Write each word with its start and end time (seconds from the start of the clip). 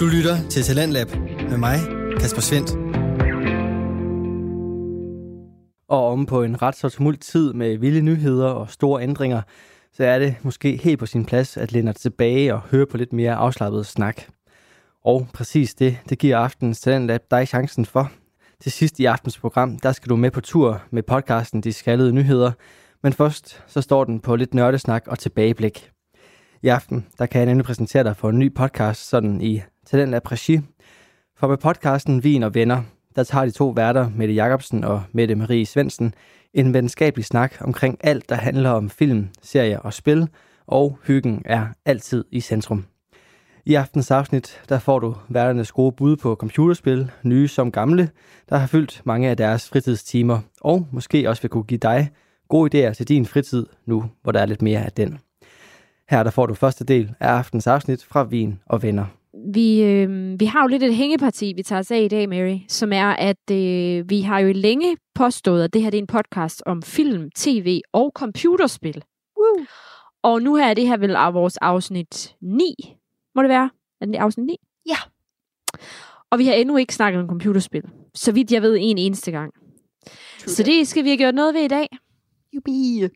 Du 0.00 0.06
lytter 0.06 0.48
til 0.50 0.62
Talentlab 0.62 1.06
med 1.50 1.58
mig, 1.58 1.78
Kasper 2.20 2.40
Svendt. 2.40 2.70
Og 5.88 6.08
om 6.08 6.26
på 6.26 6.42
en 6.42 6.62
ret 6.62 6.76
så 6.76 6.88
tumult 6.88 7.20
tid 7.20 7.52
med 7.52 7.78
vilde 7.78 8.00
nyheder 8.00 8.48
og 8.48 8.70
store 8.70 9.02
ændringer, 9.02 9.42
så 9.92 10.04
er 10.04 10.18
det 10.18 10.36
måske 10.42 10.76
helt 10.76 10.98
på 10.98 11.06
sin 11.06 11.24
plads 11.24 11.56
at 11.56 11.72
læne 11.72 11.92
tilbage 11.92 12.54
og 12.54 12.60
høre 12.60 12.86
på 12.86 12.96
lidt 12.96 13.12
mere 13.12 13.34
afslappet 13.34 13.86
snak. 13.86 14.22
Og 15.04 15.28
præcis 15.34 15.74
det, 15.74 15.98
det 16.08 16.18
giver 16.18 16.38
aftenens 16.38 16.80
Talentlab 16.80 17.20
dig 17.30 17.48
chancen 17.48 17.84
for. 17.84 18.12
Til 18.60 18.72
sidst 18.72 19.00
i 19.00 19.04
aftens 19.04 19.38
program, 19.38 19.78
der 19.78 19.92
skal 19.92 20.10
du 20.10 20.16
med 20.16 20.30
på 20.30 20.40
tur 20.40 20.82
med 20.90 21.02
podcasten 21.02 21.60
De 21.60 21.72
Skaldede 21.72 22.12
Nyheder. 22.12 22.52
Men 23.02 23.12
først, 23.12 23.62
så 23.66 23.80
står 23.80 24.04
den 24.04 24.20
på 24.20 24.36
lidt 24.36 24.54
nørdesnak 24.54 25.02
og 25.06 25.18
tilbageblik. 25.18 25.90
I 26.62 26.68
aften, 26.68 27.06
der 27.18 27.26
kan 27.26 27.38
jeg 27.38 27.46
nemlig 27.46 27.64
præsentere 27.64 28.04
dig 28.04 28.16
for 28.16 28.30
en 28.30 28.38
ny 28.38 28.54
podcast, 28.54 29.08
sådan 29.08 29.40
i 29.40 29.62
Talentlab 29.90 30.32
Regi. 30.32 30.60
For 31.36 31.48
med 31.48 31.56
podcasten 31.56 32.24
Vin 32.24 32.42
og 32.42 32.54
Venner, 32.54 32.82
der 33.16 33.24
tager 33.24 33.44
de 33.44 33.50
to 33.50 33.68
værter, 33.68 34.10
Mette 34.14 34.34
Jacobsen 34.34 34.84
og 34.84 35.02
Mette 35.12 35.34
Marie 35.34 35.66
Svendsen, 35.66 36.14
en 36.54 36.74
venskabelig 36.74 37.24
snak 37.24 37.54
omkring 37.60 37.96
alt, 38.00 38.28
der 38.28 38.34
handler 38.34 38.70
om 38.70 38.90
film, 38.90 39.28
serier 39.42 39.78
og 39.78 39.94
spil, 39.94 40.28
og 40.66 40.98
hyggen 41.06 41.42
er 41.44 41.66
altid 41.84 42.24
i 42.30 42.40
centrum. 42.40 42.84
I 43.64 43.74
aftens 43.74 44.10
afsnit, 44.10 44.62
der 44.68 44.78
får 44.78 44.98
du 44.98 45.16
værternes 45.28 45.72
gode 45.72 45.92
bud 45.92 46.16
på 46.16 46.34
computerspil, 46.34 47.10
nye 47.22 47.48
som 47.48 47.72
gamle, 47.72 48.10
der 48.48 48.56
har 48.56 48.66
fyldt 48.66 49.02
mange 49.04 49.28
af 49.28 49.36
deres 49.36 49.68
fritidstimer, 49.68 50.40
og 50.60 50.86
måske 50.92 51.28
også 51.28 51.42
vil 51.42 51.50
kunne 51.50 51.64
give 51.64 51.78
dig 51.78 52.10
gode 52.48 52.88
idéer 52.88 52.92
til 52.92 53.08
din 53.08 53.26
fritid, 53.26 53.66
nu 53.86 54.04
hvor 54.22 54.32
der 54.32 54.40
er 54.40 54.46
lidt 54.46 54.62
mere 54.62 54.84
af 54.84 54.92
den. 54.92 55.18
Her 56.10 56.22
der 56.22 56.30
får 56.30 56.46
du 56.46 56.54
første 56.54 56.84
del 56.84 57.14
af 57.20 57.28
aftens 57.28 57.66
afsnit 57.66 58.04
fra 58.04 58.22
Vin 58.22 58.60
og 58.66 58.82
Venner. 58.82 59.19
Vi, 59.34 59.82
øh, 59.82 60.40
vi 60.40 60.44
har 60.44 60.62
jo 60.62 60.66
lidt 60.66 60.82
et 60.82 60.94
hængeparti, 60.94 61.52
vi 61.56 61.62
tager 61.62 61.80
os 61.80 61.90
af 61.90 62.00
i 62.00 62.08
dag, 62.08 62.28
Mary, 62.28 62.58
som 62.68 62.92
er, 62.92 63.06
at 63.06 63.50
øh, 63.52 64.10
vi 64.10 64.20
har 64.20 64.38
jo 64.38 64.52
længe 64.52 64.96
påstået, 65.14 65.64
at 65.64 65.72
det 65.72 65.82
her 65.82 65.90
det 65.90 65.98
er 65.98 66.02
en 66.02 66.06
podcast 66.06 66.62
om 66.66 66.82
film, 66.82 67.30
tv 67.36 67.80
og 67.92 68.12
computerspil. 68.14 69.04
Woo. 69.38 69.66
Og 70.22 70.42
nu 70.42 70.54
her 70.54 70.66
er 70.66 70.74
det 70.74 70.88
her 70.88 70.96
vel 70.96 71.16
af 71.16 71.34
vores 71.34 71.56
afsnit 71.56 72.36
9, 72.40 72.74
må 73.34 73.42
det 73.42 73.48
være? 73.48 73.70
Er 74.00 74.06
det 74.06 74.16
afsnit 74.16 74.46
9? 74.46 74.56
Ja. 74.88 74.96
Og 76.30 76.38
vi 76.38 76.46
har 76.46 76.54
endnu 76.54 76.76
ikke 76.76 76.94
snakket 76.94 77.20
om 77.20 77.28
computerspil. 77.28 77.82
Så 78.14 78.32
vidt 78.32 78.52
jeg 78.52 78.62
ved 78.62 78.76
en 78.80 78.98
eneste 78.98 79.30
gang. 79.30 79.52
True 80.38 80.48
Så 80.48 80.62
det 80.62 80.88
skal 80.88 81.04
vi 81.04 81.08
have 81.08 81.18
gjort 81.18 81.34
noget 81.34 81.54
ved 81.54 81.62
i 81.62 81.68
dag. 81.68 81.86
Jubi. 82.54 83.08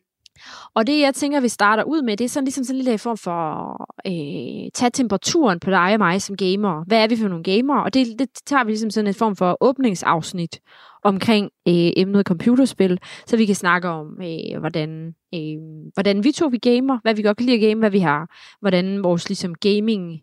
Og 0.73 0.87
det, 0.87 1.01
jeg 1.01 1.15
tænker, 1.15 1.39
vi 1.39 1.47
starter 1.47 1.83
ud 1.83 2.01
med, 2.01 2.17
det 2.17 2.25
er 2.25 2.29
sådan 2.29 2.45
ligesom 2.45 2.63
sådan 2.63 2.79
en 2.79 2.83
lille 2.83 2.97
form 2.97 3.17
for 3.17 3.71
øh, 4.07 4.71
tage 4.73 4.89
temperaturen 4.93 5.59
på 5.59 5.69
dig 5.69 5.93
og 5.93 5.99
mig 5.99 6.21
som 6.21 6.37
gamer. 6.37 6.83
Hvad 6.87 7.03
er 7.03 7.07
vi 7.07 7.17
for 7.17 7.27
nogle 7.27 7.43
gamer? 7.43 7.81
Og 7.81 7.93
det, 7.93 8.19
det 8.19 8.29
tager 8.45 8.63
vi 8.63 8.71
ligesom 8.71 8.89
sådan 8.89 9.07
en 9.07 9.13
form 9.13 9.35
for 9.35 9.57
åbningsafsnit 9.61 10.59
omkring 11.03 11.45
øh, 11.67 11.91
emnet 11.97 12.25
computerspil, 12.25 12.99
så 13.25 13.37
vi 13.37 13.45
kan 13.45 13.55
snakke 13.55 13.89
om, 13.89 14.21
øh, 14.21 14.59
hvordan, 14.59 15.13
øh, 15.35 15.57
hvordan 15.93 16.23
vi 16.23 16.31
to 16.31 16.47
vi 16.47 16.57
gamer, 16.57 16.99
hvad 17.01 17.13
vi 17.13 17.21
godt 17.21 17.37
kan 17.37 17.45
lide 17.45 17.55
at 17.57 17.69
game, 17.69 17.79
hvad 17.79 17.91
vi 17.91 17.99
har, 17.99 18.27
hvordan 18.61 19.03
vores 19.03 19.29
ligesom 19.29 19.55
gaming 19.55 20.21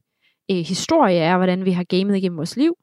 øh, 0.51 0.57
historie 0.57 1.19
er, 1.19 1.37
hvordan 1.37 1.65
vi 1.65 1.73
har 1.73 1.85
gamet 1.85 2.17
igennem 2.17 2.37
vores 2.37 2.57
liv. 2.57 2.75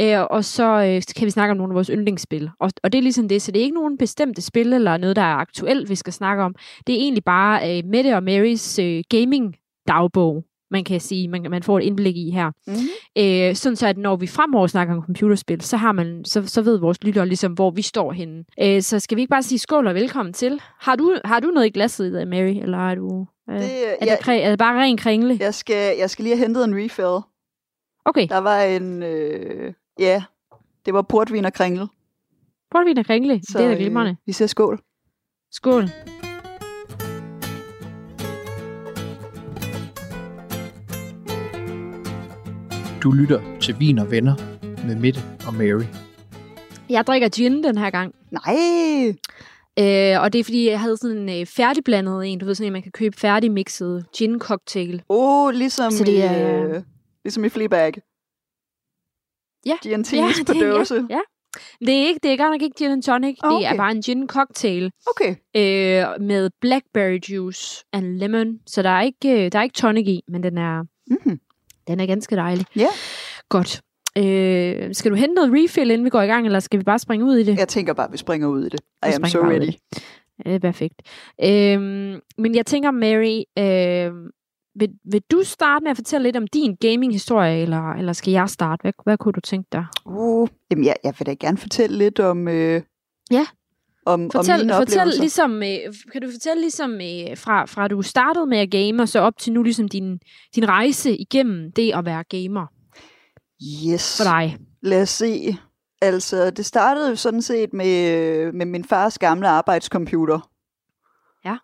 Øh, 0.00 0.20
og 0.30 0.44
så 0.44 0.64
øh, 0.64 1.02
kan 1.16 1.26
vi 1.26 1.30
snakke 1.30 1.50
om 1.50 1.56
nogle 1.56 1.72
af 1.72 1.74
vores 1.74 1.90
yndlingsspil. 1.92 2.50
Og, 2.60 2.70
og 2.82 2.92
det 2.92 2.98
er 2.98 3.02
ligesom 3.02 3.28
det, 3.28 3.42
så 3.42 3.52
det 3.52 3.60
er 3.60 3.64
ikke 3.64 3.74
nogen 3.74 3.98
bestemte 3.98 4.42
spil 4.42 4.72
eller 4.72 4.96
noget, 4.96 5.16
der 5.16 5.22
er 5.22 5.34
aktuelt, 5.36 5.90
vi 5.90 5.94
skal 5.94 6.12
snakke 6.12 6.42
om. 6.42 6.54
Det 6.86 6.94
er 6.94 6.98
egentlig 6.98 7.24
bare 7.24 7.78
øh, 7.78 7.84
Mette 7.84 8.16
og 8.16 8.22
Marys 8.22 8.78
øh, 8.78 9.04
gaming-dagbog, 9.10 10.44
man 10.70 10.84
kan 10.84 11.00
sige, 11.00 11.28
man, 11.28 11.46
man 11.50 11.62
får 11.62 11.78
et 11.78 11.84
indblik 11.84 12.16
i 12.16 12.30
her. 12.30 12.50
Mm-hmm. 12.66 12.88
Øh, 13.18 13.54
sådan 13.54 13.76
så, 13.76 13.86
at 13.86 13.98
når 13.98 14.16
vi 14.16 14.26
fremover 14.26 14.66
snakker 14.66 14.94
om 14.94 15.02
computerspil, 15.02 15.60
så, 15.60 15.76
har 15.76 15.92
man, 15.92 16.24
så, 16.24 16.46
så 16.46 16.62
ved 16.62 16.78
vores 16.78 17.04
lyttere 17.04 17.26
ligesom, 17.26 17.52
hvor 17.52 17.70
vi 17.70 17.82
står 17.82 18.12
henne. 18.12 18.44
Øh, 18.62 18.82
så 18.82 19.00
skal 19.00 19.16
vi 19.16 19.20
ikke 19.20 19.30
bare 19.30 19.42
sige 19.42 19.58
skål 19.58 19.86
og 19.86 19.94
velkommen 19.94 20.32
til. 20.32 20.60
Har 20.80 20.96
du, 20.96 21.16
har 21.24 21.40
du 21.40 21.48
noget 21.48 21.66
i 21.66 21.70
glasset, 21.70 22.28
Mary, 22.28 22.62
eller 22.62 22.90
er 22.90 22.94
du... 22.94 23.26
Øh, 23.50 23.56
Det, 23.56 23.64
er, 23.64 23.94
jeg, 24.00 24.08
det 24.10 24.18
præ, 24.24 24.40
er 24.42 24.50
det 24.50 24.58
bare 24.58 24.80
ren 24.82 24.96
kringle? 24.96 25.38
jeg, 25.40 25.54
skal, 25.54 25.96
jeg 25.98 26.10
skal 26.10 26.22
lige 26.22 26.36
have 26.36 26.46
hentet 26.46 26.64
en 26.64 26.84
refill. 26.84 27.24
Okay, 28.04 28.28
Der 28.28 28.38
var 28.38 28.60
en... 28.60 29.02
Øh, 29.02 29.72
ja, 29.98 30.22
det 30.86 30.94
var 30.94 31.02
portvin 31.02 31.44
og 31.44 31.52
kringle. 31.52 31.88
portvin 32.70 32.98
og 32.98 33.06
kringle, 33.06 33.40
Så, 33.50 33.58
det 33.58 33.64
er 33.66 33.68
da 33.70 33.74
glimrende. 33.76 34.10
Øh, 34.10 34.16
vi 34.26 34.32
siger 34.32 34.48
skål. 34.48 34.80
Skål. 35.52 35.84
Du 43.02 43.12
lytter 43.12 43.40
til 43.60 43.76
Vin 43.80 43.98
og 43.98 44.10
Venner 44.10 44.34
med 44.86 44.96
Mette 44.96 45.20
og 45.46 45.54
Mary. 45.54 45.84
Jeg 46.90 47.06
drikker 47.06 47.28
gin 47.28 47.64
den 47.64 47.78
her 47.78 47.90
gang. 47.90 48.14
Nej! 48.30 49.08
Øh, 49.78 50.22
og 50.22 50.32
det 50.32 50.38
er 50.38 50.44
fordi, 50.44 50.70
jeg 50.70 50.80
havde 50.80 50.96
sådan 50.96 51.28
en 51.28 51.40
øh, 51.40 51.46
færdigblandet 51.46 52.26
en, 52.32 52.38
du 52.38 52.46
ved 52.46 52.54
sådan 52.54 52.66
en, 52.66 52.72
man 52.72 52.82
kan 52.82 52.92
købe 52.92 53.16
færdigmixet 53.16 54.04
gin 54.16 54.38
cocktail. 54.38 55.02
Åh, 55.08 55.44
oh, 55.46 55.54
ligesom, 55.54 55.90
Så 55.90 56.04
det 56.04 56.24
er- 56.24 56.58
i, 56.58 56.62
øh, 56.76 56.82
ligesom 57.24 57.44
i 57.44 57.48
Fleabag. 57.48 57.92
Ja. 59.66 59.74
GNT's 59.86 60.44
på 60.46 60.52
det, 60.52 60.60
dåse. 60.72 60.94
Ja, 61.10 61.14
ja. 61.14 61.20
Det 61.86 61.94
er, 62.02 62.06
ikke, 62.06 62.20
det 62.22 62.32
er 62.32 62.36
godt 62.36 62.50
nok 62.52 62.62
ikke 62.62 62.76
gin 62.78 62.90
and 62.90 63.02
tonic. 63.02 63.36
Det 63.36 63.44
er 63.52 63.56
Okay. 63.68 63.76
bare 63.76 63.90
en 63.90 64.02
gin 64.02 64.28
cocktail 64.28 64.90
Okay. 65.06 65.30
øh, 65.56 66.20
med 66.26 66.50
blackberry 66.60 67.18
juice 67.30 67.84
and 67.92 68.18
lemon. 68.18 68.58
Så 68.66 68.82
der 68.82 68.88
er 68.90 69.02
ikke, 69.02 69.44
øh, 69.44 69.52
der 69.52 69.58
er 69.58 69.62
ikke 69.62 69.74
tonic 69.74 70.06
i, 70.06 70.20
men 70.28 70.42
den 70.42 70.58
er, 70.58 70.82
Mm-hmm. 71.10 71.40
den 71.88 72.00
er 72.00 72.06
ganske 72.06 72.36
dejlig. 72.36 72.66
Ja. 72.76 72.86
Godt. 73.48 73.80
Øh, 74.18 74.94
skal 74.94 75.10
du 75.10 75.16
hente 75.16 75.34
noget 75.34 75.52
refill, 75.52 75.90
inden 75.90 76.04
vi 76.04 76.10
går 76.10 76.22
i 76.22 76.26
gang, 76.26 76.46
eller 76.46 76.60
skal 76.60 76.78
vi 76.78 76.84
bare 76.84 76.98
springe 76.98 77.26
ud 77.26 77.36
i 77.36 77.42
det? 77.42 77.58
Jeg 77.58 77.68
tænker 77.68 77.92
bare, 77.92 78.06
at 78.06 78.12
vi 78.12 78.16
springer 78.18 78.48
ud 78.48 78.64
i 78.64 78.68
det. 78.68 78.80
I 79.06 79.12
am 79.14 79.24
so 79.24 79.38
ready. 79.38 79.72
Ja, 80.44 80.50
det 80.50 80.54
er 80.54 80.58
perfekt. 80.58 80.94
Øhm, 81.44 82.20
men 82.38 82.54
jeg 82.54 82.66
tænker, 82.66 82.90
Mary, 82.90 83.42
øh, 83.58 84.12
vil, 84.80 84.88
vil 85.04 85.22
du 85.30 85.42
starte 85.44 85.82
med 85.82 85.90
at 85.90 85.96
fortælle 85.96 86.22
lidt 86.28 86.36
om 86.36 86.46
din 86.46 86.76
gaming-historie, 86.80 87.62
eller, 87.62 87.92
eller 87.92 88.12
skal 88.12 88.30
jeg 88.30 88.48
starte? 88.50 88.80
Hvad, 88.82 88.92
hvad 89.04 89.18
kunne 89.18 89.32
du 89.32 89.40
tænke 89.40 89.68
dig? 89.72 89.86
Uh, 90.06 90.48
jamen, 90.70 90.84
jeg, 90.84 90.96
jeg 91.04 91.14
vil 91.18 91.26
da 91.26 91.34
gerne 91.34 91.58
fortælle 91.58 91.98
lidt 91.98 92.20
om, 92.20 92.48
øh, 92.48 92.82
Ja. 93.30 93.46
om, 94.06 94.30
Fortæl, 94.30 94.54
om 94.54 94.60
mine 94.60 94.72
fortæl 94.74 94.98
oplevelser. 94.98 95.20
ligesom, 95.20 95.62
øh, 95.62 95.94
kan 96.12 96.22
du 96.22 96.30
fortælle 96.32 96.60
ligesom 96.60 96.92
øh, 96.92 97.36
fra, 97.36 97.64
fra 97.64 97.88
du 97.88 98.02
startede 98.02 98.46
med 98.46 98.58
at 98.58 98.70
game, 98.70 99.02
og 99.02 99.08
så 99.08 99.20
op 99.20 99.38
til 99.38 99.52
nu 99.52 99.62
ligesom 99.62 99.88
din, 99.88 100.18
din 100.54 100.68
rejse 100.68 101.16
igennem 101.16 101.72
det 101.72 101.92
at 101.94 102.04
være 102.04 102.24
gamer 102.24 102.66
Yes. 103.92 104.16
for 104.16 104.24
dig? 104.24 104.58
Lad 104.82 105.02
os 105.02 105.08
se. 105.10 105.56
Altså, 106.02 106.50
det 106.50 106.66
startede 106.66 107.08
jo 107.10 107.16
sådan 107.16 107.42
set 107.42 107.72
med, 107.72 108.52
med 108.52 108.66
min 108.66 108.84
fars 108.84 109.18
gamle 109.18 109.48
arbejdscomputer. 109.48 110.50
Ja. 111.44 111.56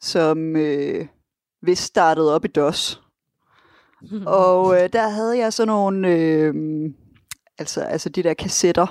Som 0.00 0.56
øh, 0.56 1.06
vist 1.66 1.82
startede 1.82 2.34
op 2.34 2.44
i 2.44 2.48
DOS. 2.48 3.02
Og 4.26 4.82
øh, 4.82 4.88
der 4.92 5.08
havde 5.08 5.38
jeg 5.38 5.52
sådan 5.52 5.68
nogle, 5.68 6.08
øh, 6.08 6.54
altså, 7.58 7.80
altså 7.80 8.08
de 8.08 8.22
der 8.22 8.34
kassetter, 8.34 8.86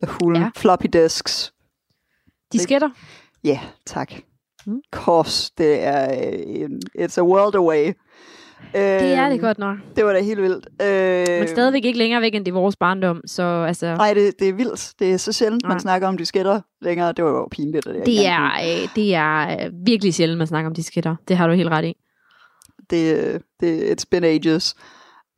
der 0.00 0.06
hulde, 0.20 0.40
Ja. 0.40 0.50
floppy 0.56 0.86
disks. 0.92 1.52
Disketter? 2.52 2.90
Ja, 3.44 3.60
tak. 3.86 4.12
Mm. 4.66 4.80
Kors, 4.92 5.50
det 5.50 5.82
er 5.82 6.30
øh, 6.32 6.68
it's 6.98 7.18
a 7.18 7.22
world 7.22 7.54
away. 7.54 7.92
Det 8.72 8.82
er 8.82 9.28
det 9.28 9.32
Øhm, 9.32 9.40
godt 9.40 9.58
nok. 9.58 9.76
Det 9.96 10.04
var 10.04 10.12
da 10.12 10.20
helt 10.22 10.42
vildt. 10.42 10.68
Øh, 10.82 11.38
Men 11.38 11.48
stadigvæk 11.48 11.84
ikke 11.84 11.98
længere 11.98 12.20
væk, 12.20 12.34
end 12.34 12.44
det 12.44 12.50
er 12.50 12.54
vores 12.54 12.76
barndom. 12.76 13.20
Så 13.26 13.42
altså, 13.42 13.94
Nej, 13.94 14.14
det, 14.14 14.32
det 14.38 14.48
er 14.48 14.52
vildt. 14.52 14.92
Det 14.98 15.12
er 15.12 15.16
så 15.16 15.32
sjældent, 15.32 15.62
Nej. 15.62 15.72
man 15.72 15.80
snakker 15.80 16.08
om 16.08 16.16
disketter 16.16 16.60
længere. 16.82 17.12
Det 17.12 17.24
var 17.24 17.30
jo 17.30 17.48
pinligt. 17.50 17.84
Det 17.84 18.08
ikke 18.08 18.24
er, 18.24 18.44
øh, 18.44 18.88
det 18.96 19.14
er 19.14 19.64
øh, 19.66 19.72
virkelig 19.86 20.14
sjældent, 20.14 20.38
man 20.38 20.46
snakker 20.46 20.70
om 20.70 20.74
disketter. 20.74 21.16
Det 21.28 21.36
har 21.36 21.46
du 21.46 21.52
helt 21.54 21.68
ret 21.70 21.84
i. 21.84 21.94
Det, 22.90 23.42
det, 23.60 23.92
it's 23.92 24.04
been 24.10 24.24
ages. 24.24 24.74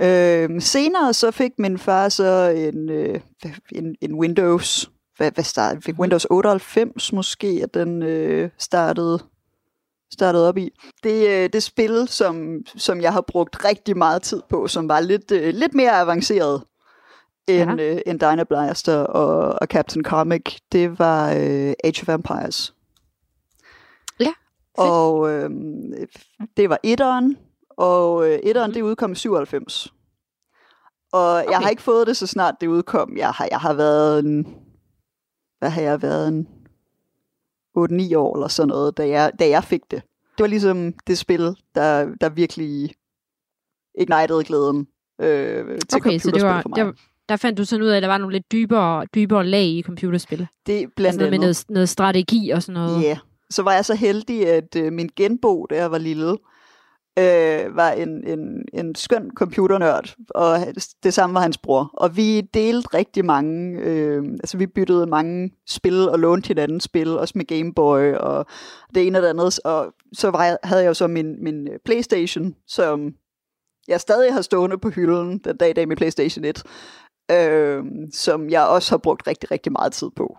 Øhm, 0.02 0.60
senere 0.60 1.14
så 1.14 1.30
fik 1.30 1.50
min 1.58 1.78
far 1.78 2.08
så 2.08 2.48
en, 2.56 2.90
øh, 2.90 3.20
en, 3.72 3.94
en 4.00 4.14
Windows. 4.14 4.90
Hvad, 5.16 5.30
hvad 5.34 5.44
startede? 5.44 5.82
Fik 5.82 5.98
Windows 5.98 6.26
98 6.30 7.12
måske, 7.12 7.60
at 7.62 7.74
den 7.74 8.02
øh, 8.02 8.50
startede, 8.58 9.18
startede 10.12 10.48
op 10.48 10.56
i. 10.56 10.70
Det, 11.02 11.28
øh, 11.28 11.50
det 11.52 11.62
spil, 11.62 12.08
som, 12.08 12.62
som 12.76 13.00
jeg 13.00 13.12
har 13.12 13.20
brugt 13.20 13.64
rigtig 13.64 13.96
meget 13.96 14.22
tid 14.22 14.42
på, 14.48 14.68
som 14.68 14.88
var 14.88 15.00
lidt, 15.00 15.30
øh, 15.32 15.54
lidt 15.54 15.74
mere 15.74 15.92
avanceret 16.00 16.62
end, 17.48 17.80
øh, 17.80 17.98
end 18.06 18.20
Dynablaster 18.20 18.98
og, 18.98 19.58
og 19.60 19.66
Captain 19.66 20.04
Comic, 20.04 20.58
det 20.72 20.98
var 20.98 21.28
øh, 21.30 21.72
Age 21.84 22.02
of 22.02 22.08
Empires. 22.08 22.74
Ja, 24.20 24.32
Og 24.78 25.30
øh, 25.30 25.50
det 26.56 26.68
var 26.70 26.78
etteren, 26.82 27.36
og 27.70 28.28
øh, 28.28 28.38
etteren 28.42 28.70
Mhm. 28.70 28.74
det 28.74 28.82
udkom 28.82 29.12
i 29.12 29.14
97. 29.14 29.92
Og 31.12 31.32
okay. 31.36 31.50
jeg 31.50 31.58
har 31.58 31.68
ikke 31.68 31.82
fået 31.82 32.06
det 32.06 32.16
så 32.16 32.26
snart 32.26 32.54
det 32.60 32.66
udkom. 32.66 33.16
Jeg 33.16 33.30
har, 33.30 33.48
jeg 33.50 33.60
har 33.60 33.72
været 33.74 34.18
en, 34.24 34.56
hvad 35.58 35.70
har 35.70 35.82
jeg 35.82 36.02
været, 36.02 36.28
en 36.28 36.48
8-9 37.84 38.16
år 38.16 38.36
eller 38.36 38.48
sådan 38.48 38.68
noget, 38.68 38.96
da 38.96 39.08
jeg, 39.08 39.32
da 39.38 39.48
jeg 39.48 39.64
fik 39.64 39.80
det. 39.90 40.02
Det 40.38 40.42
var 40.42 40.46
ligesom 40.46 40.92
det 41.06 41.18
spil, 41.18 41.56
der, 41.74 42.06
der 42.20 42.28
virkelig 42.28 42.90
ignitede 43.98 44.44
glæden 44.44 44.86
øh, 45.20 45.78
til 45.88 45.96
Okay, 45.96 46.18
så 46.18 46.30
det 46.30 46.42
var, 46.42 46.62
for 46.62 46.68
mig. 46.68 46.76
det 46.76 46.86
var, 46.86 46.94
der 47.28 47.36
fandt 47.36 47.58
du 47.58 47.64
sådan 47.64 47.82
ud 47.82 47.88
af, 47.88 47.96
at 47.96 48.02
der 48.02 48.08
var 48.08 48.18
nogle 48.18 48.34
lidt 48.34 48.52
dybere, 48.52 49.06
dybere 49.14 49.46
lag 49.46 49.64
i 49.64 49.82
computerspil. 49.82 50.46
det 50.66 50.82
er 50.82 50.86
blandt 50.96 51.06
Altså 51.06 51.18
noget 51.18 51.30
med 51.30 51.38
andet. 51.38 51.40
noget, 51.40 51.64
noget 51.70 51.88
strategi 51.88 52.50
og 52.50 52.62
sådan 52.62 52.80
noget. 52.82 53.02
Ja, 53.02 53.08
yeah. 53.08 53.18
så 53.50 53.62
var 53.62 53.72
jeg 53.72 53.84
så 53.84 53.94
heldig, 53.94 54.48
at 54.48 54.76
øh, 54.76 54.92
min 54.92 55.10
genbo, 55.16 55.66
da 55.70 55.76
jeg 55.76 55.90
var 55.90 55.98
lille, 55.98 56.36
øh, 57.18 57.76
var 57.76 57.90
en, 57.90 58.26
en, 58.26 58.64
en 58.72 58.94
skøn 58.94 59.30
computernørd, 59.34 60.14
og 60.30 60.58
det 61.02 61.14
samme 61.14 61.34
var 61.34 61.40
hans 61.40 61.58
bror. 61.58 61.90
Og 61.92 62.16
vi 62.16 62.40
delte 62.40 62.94
rigtig 62.94 63.24
mange, 63.24 63.78
øh, 63.80 64.24
altså 64.24 64.58
vi 64.58 64.66
byttede 64.66 65.06
mange 65.06 65.50
spil 65.66 66.08
og 66.08 66.18
lånte 66.18 66.48
hinanden 66.48 66.80
spil, 66.80 67.18
også 67.18 67.32
med 67.36 67.44
Game 67.44 67.74
Boy 67.74 68.12
og 68.12 68.46
det 68.94 69.06
ene 69.06 69.18
og 69.18 69.22
det 69.22 69.28
andet. 69.28 69.60
Og 69.64 69.94
så 70.12 70.30
var 70.30 70.44
jeg, 70.44 70.58
havde 70.64 70.82
jeg 70.82 70.88
jo 70.88 70.94
så 70.94 71.06
min, 71.06 71.44
min 71.44 71.68
øh, 71.68 71.78
Playstation, 71.84 72.54
som 72.66 73.14
jeg 73.88 74.00
stadig 74.00 74.32
har 74.32 74.42
stående 74.42 74.78
på 74.78 74.88
hylden 74.88 75.38
den 75.38 75.56
dag 75.56 75.70
i 75.70 75.72
dag 75.72 75.88
med 75.88 75.96
Playstation 75.96 76.44
1, 76.44 76.62
øh, 77.30 77.84
som 78.12 78.50
jeg 78.50 78.66
også 78.66 78.92
har 78.92 78.98
brugt 78.98 79.26
rigtig, 79.26 79.50
rigtig 79.50 79.72
meget 79.72 79.92
tid 79.92 80.10
på. 80.16 80.36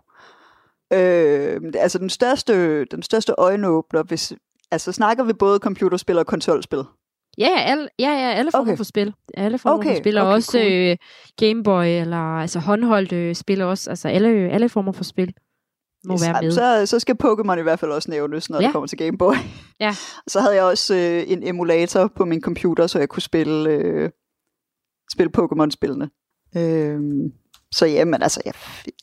Øh, 0.93 1.61
altså 1.75 1.97
den 1.97 2.09
største, 2.09 2.85
den 2.85 3.03
største 3.03 3.33
øjenåbner, 3.37 4.03
hvis, 4.03 4.33
altså 4.71 4.91
snakker 4.91 5.23
vi 5.23 5.33
både 5.33 5.59
computerspil 5.59 6.17
og 6.17 6.25
konsolspil. 6.25 6.79
Ja, 7.37 7.47
ja, 7.57 7.61
alle, 7.61 7.89
ja, 7.99 8.11
ja, 8.11 8.31
alle 8.33 8.51
former 8.51 8.71
Okay. 8.71 8.77
for 8.77 8.83
spil. 8.83 9.13
Alle 9.33 9.57
former 9.57 9.77
Okay, 9.77 9.89
for 9.95 9.97
spil, 10.03 10.17
og 10.17 10.27
okay, 10.27 10.35
også 10.35 10.51
cool. 10.51 10.71
øh, 10.71 10.97
Game 11.37 11.63
Boy, 11.63 11.85
eller 11.85 12.17
altså 12.37 12.59
håndholdt 12.59 13.11
øh, 13.13 13.35
spil 13.35 13.61
også. 13.61 13.89
Altså 13.89 14.07
alle, 14.07 14.29
alle 14.29 14.69
former 14.69 14.91
for 14.91 15.03
spil 15.03 15.33
må 16.05 16.13
Yes, 16.13 16.21
være 16.23 16.41
med. 16.41 16.51
Så, 16.51 16.85
så 16.85 16.99
skal 16.99 17.15
Pokémon 17.23 17.59
i 17.59 17.61
hvert 17.61 17.79
fald 17.79 17.91
også 17.91 18.11
nævnes, 18.11 18.49
når 18.49 18.57
ja. 18.57 18.61
Ja. 18.61 18.67
det 18.67 18.73
kommer 18.73 18.87
til 18.87 18.97
Game 18.97 19.17
Boy. 19.17 19.33
Ja. 19.79 19.95
Så 20.27 20.39
havde 20.41 20.55
jeg 20.55 20.63
også 20.63 20.95
øh, 20.95 21.23
en 21.31 21.47
emulator 21.47 22.07
på 22.07 22.25
min 22.25 22.41
computer, 22.41 22.87
så 22.87 22.99
jeg 22.99 23.09
kunne 23.09 23.21
spille, 23.21 23.69
øh, 23.69 24.09
spille 25.11 25.31
Pokémon-spillene. 25.37 26.09
Øh, 26.57 26.99
så 27.71 27.85
ja, 27.85 28.05
men 28.05 28.21
altså, 28.21 28.41
jeg, 28.45 28.53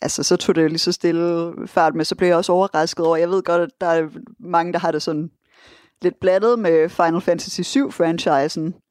altså, 0.02 0.22
så 0.22 0.36
tog 0.36 0.54
det 0.54 0.62
jo 0.62 0.69
lige 0.69 0.78
så 0.78 0.92
stille 0.92 1.52
fart 1.66 1.94
med. 1.94 2.04
Så 2.04 2.14
blev 2.16 2.28
jeg 2.28 2.36
også 2.36 2.52
overrasket 2.52 3.06
over, 3.06 3.16
jeg 3.16 3.28
ved 3.30 3.42
godt, 3.42 3.62
at 3.62 3.70
der 3.80 3.86
er 3.86 4.08
mange, 4.40 4.72
der 4.72 4.78
har 4.78 4.92
det 4.92 5.02
sådan 5.02 5.30
lidt 6.02 6.20
blandet 6.20 6.58
med 6.58 6.88
Final 6.88 7.20
Fantasy 7.20 7.60
7-franchisen. 7.60 8.82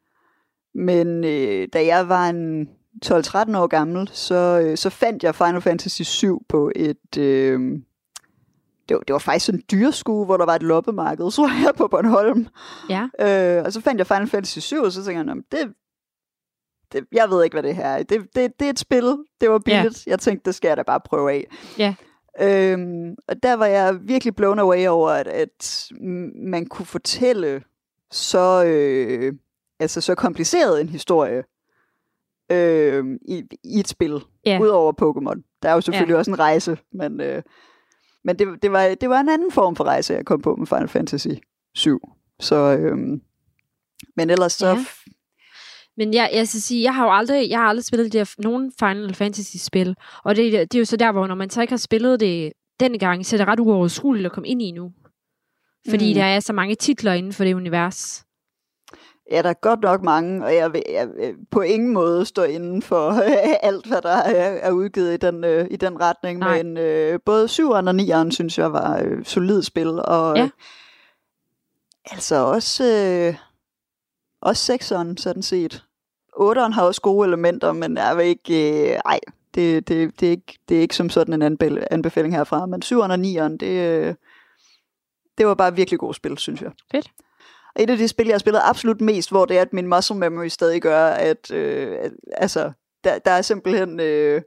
Men 0.75 1.23
øh, 1.23 1.67
da 1.73 1.85
jeg 1.85 2.09
var 2.09 2.29
en 2.29 2.69
12-13 3.05 3.57
år 3.57 3.67
gammel, 3.67 4.09
så, 4.13 4.61
øh, 4.65 4.77
så 4.77 4.89
fandt 4.89 5.23
jeg 5.23 5.35
Final 5.35 5.61
Fantasy 5.61 6.01
7 6.01 6.45
på 6.49 6.71
et... 6.75 7.17
Øh, 7.17 7.59
det, 8.89 8.95
var, 8.95 9.01
det 9.01 9.13
var 9.13 9.19
faktisk 9.19 9.45
sådan 9.45 9.59
en 9.59 9.65
dyreskue, 9.71 10.25
hvor 10.25 10.37
der 10.37 10.45
var 10.45 10.55
et 10.55 10.63
loppemarked, 10.63 11.31
så 11.31 11.49
jeg 11.65 11.73
på 11.77 11.87
Bornholm. 11.87 12.47
Ja, 12.89 13.07
Øh, 13.57 13.63
og 13.65 13.73
så 13.73 13.81
fandt 13.81 13.99
jeg 13.99 14.07
Final 14.07 14.27
Fantasy 14.27 14.59
7, 14.59 14.81
og 14.83 14.91
så 14.91 14.99
tænkte 15.05 15.17
jeg, 15.17 15.23
"Nå, 15.25 15.33
men 15.33 15.43
det, 15.51 15.73
det, 16.91 17.05
jeg 17.11 17.29
ved 17.29 17.43
ikke, 17.43 17.53
hvad 17.55 17.63
det 17.63 17.75
her 17.75 17.85
er. 17.85 18.03
Det, 18.03 18.21
det, 18.35 18.59
det 18.59 18.65
er 18.65 18.69
et 18.69 18.79
spil, 18.79 19.17
det 19.41 19.49
var 19.49 19.59
billigt. 19.59 20.07
Ja. 20.07 20.11
Jeg 20.11 20.19
tænkte, 20.19 20.45
det 20.45 20.55
skal 20.55 20.67
jeg 20.67 20.77
da 20.77 20.83
bare 20.83 20.99
prøve 21.05 21.31
af. 21.31 21.47
Ja. 21.77 21.95
Øhm, 22.41 23.15
og 23.27 23.43
der 23.43 23.53
var 23.53 23.65
jeg 23.65 23.97
virkelig 24.01 24.35
blown 24.35 24.59
away 24.59 24.87
over, 24.87 25.09
at, 25.09 25.27
at 25.27 25.87
man 26.35 26.65
kunne 26.65 26.85
fortælle 26.85 27.63
så, 28.11 28.65
øh, 28.65 29.33
altså 29.79 30.01
så 30.01 30.15
kompliceret 30.15 30.81
en 30.81 30.89
historie 30.89 31.43
øh, 32.51 33.05
i, 33.27 33.43
i 33.63 33.79
et 33.79 33.87
spil, 33.87 34.19
Ja. 34.45 34.59
udover 34.61 34.93
Pokémon. 35.01 35.59
Der 35.63 35.69
er 35.69 35.73
jo 35.73 35.81
selvfølgelig 35.81 36.13
ja. 36.13 36.17
også 36.17 36.31
en 36.31 36.39
rejse, 36.39 36.77
men, 36.91 37.21
øh, 37.21 37.43
men 38.23 38.39
det, 38.39 38.47
det, 38.61 38.71
var, 38.71 38.95
det 39.01 39.09
var 39.09 39.19
en 39.19 39.29
anden 39.29 39.51
form 39.51 39.75
for 39.75 39.83
rejse, 39.83 40.13
jeg 40.13 40.25
kom 40.25 40.41
på 40.41 40.55
med 40.55 40.67
Final 40.67 40.87
Fantasy 40.87 41.27
7. 41.73 41.99
Så, 42.39 42.55
øh, 42.55 42.97
men 44.15 44.29
ellers 44.29 44.53
så... 44.53 44.77
Men 45.97 46.13
jeg, 46.13 46.29
jeg 46.33 46.47
skal 46.47 46.61
sige, 46.61 46.83
jeg 46.83 46.95
har 46.95 47.05
jo 47.05 47.11
aldrig, 47.13 47.49
jeg 47.49 47.59
har 47.59 47.65
aldrig 47.67 47.85
spillet 47.85 48.13
de 48.13 48.17
her, 48.17 48.33
nogen 48.37 48.71
Final 48.79 49.13
Fantasy-spil. 49.15 49.95
Og 50.23 50.35
det, 50.35 50.51
det 50.51 50.75
er 50.75 50.79
jo 50.79 50.85
så 50.85 50.97
der, 50.97 51.11
hvor 51.11 51.27
når 51.27 51.35
man 51.35 51.49
så 51.49 51.61
ikke 51.61 51.71
har 51.71 51.77
spillet 51.77 52.19
det 52.19 52.53
denne 52.79 52.97
gang, 52.99 53.25
så 53.25 53.35
er 53.35 53.37
det 53.37 53.47
ret 53.47 53.59
uoverskueligt 53.59 54.25
at 54.25 54.31
komme 54.31 54.47
ind 54.47 54.61
i 54.61 54.71
nu. 54.71 54.91
Fordi 55.89 56.05
Mm. 56.05 56.09
mm. 56.09 56.13
der 56.15 56.23
er 56.23 56.39
så 56.39 56.53
mange 56.53 56.75
titler 56.75 57.13
inden 57.13 57.33
for 57.33 57.43
det 57.43 57.53
univers. 57.53 58.23
Ja, 59.31 59.41
der 59.41 59.49
er 59.49 59.53
godt 59.61 59.81
nok 59.81 60.01
mange, 60.01 60.45
og 60.45 60.55
jeg 60.55 60.73
vil, 60.73 60.81
jeg 60.89 61.07
vil 61.07 61.33
på 61.51 61.61
ingen 61.61 61.93
måde 61.93 62.25
stå 62.25 62.43
inden 62.43 62.81
for 62.81 63.11
alt, 63.67 63.85
hvad 63.87 64.01
der 64.01 64.09
er, 64.15 64.57
er 64.61 64.71
udgivet 64.71 65.13
i 65.13 65.17
den, 65.17 65.43
øh, 65.43 65.67
i 65.71 65.75
den 65.75 66.01
retning. 66.01 66.39
Nej. 66.39 66.63
Men 66.63 66.77
øh, 66.77 67.19
både 67.25 67.45
7'eren 67.45 67.87
og 67.89 67.95
9'eren, 67.99 68.31
synes 68.31 68.57
jeg, 68.57 68.73
var 68.73 68.99
øh, 69.05 69.25
solid 69.25 69.63
spil. 69.63 69.87
Og 69.87 70.37
Ja. 70.37 70.43
øh, 70.43 70.49
altså 72.11 72.35
også, 72.35 72.83
øh, 72.85 73.35
også 74.41 74.73
6'eren, 74.73 75.21
sådan 75.21 75.43
set. 75.43 75.84
8'eren 76.39 76.71
har 76.71 76.83
også 76.83 77.01
gode 77.01 77.27
elementer, 77.27 77.71
men 77.71 77.97
jeg 77.97 78.17
vil 78.17 78.25
ikke... 78.25 78.91
Øh, 78.91 78.99
ej, 79.05 79.19
det, 79.55 79.87
det, 79.87 80.19
det, 80.19 80.27
er 80.27 80.31
ikke, 80.31 80.57
det 80.69 80.77
er 80.77 80.81
ikke 80.81 80.95
som 80.95 81.09
sådan 81.09 81.41
en 81.41 81.53
anbe- 81.53 81.85
anbefaling 81.91 82.35
herfra. 82.35 82.65
Men 82.65 82.83
7'eren 82.85 82.95
og 82.95 83.15
9'eren, 83.15 83.57
det, 83.57 84.07
øh, 84.07 84.15
det 85.37 85.47
var 85.47 85.53
bare 85.53 85.75
virkelig 85.75 85.99
gode 85.99 86.13
spil, 86.13 86.37
synes 86.37 86.61
jeg. 86.61 86.71
Fedt. 86.91 87.11
Og 87.75 87.83
et 87.83 87.89
af 87.89 87.97
de 87.97 88.07
spil, 88.07 88.25
jeg 88.25 88.33
har 88.33 88.39
spillet 88.39 88.61
absolut 88.63 89.01
mest, 89.01 89.29
hvor 89.29 89.45
det 89.45 89.57
er, 89.57 89.61
at 89.61 89.73
min 89.73 89.87
muscle 89.87 90.15
memory 90.15 90.47
stadig 90.47 90.81
gør, 90.81 91.07
at, 91.07 91.51
øh, 91.51 91.97
altså, 92.31 92.71
der, 93.03 93.19
der 93.19 93.31
er 93.31 93.41
simpelthen... 93.41 93.99
Øh, 93.99 94.41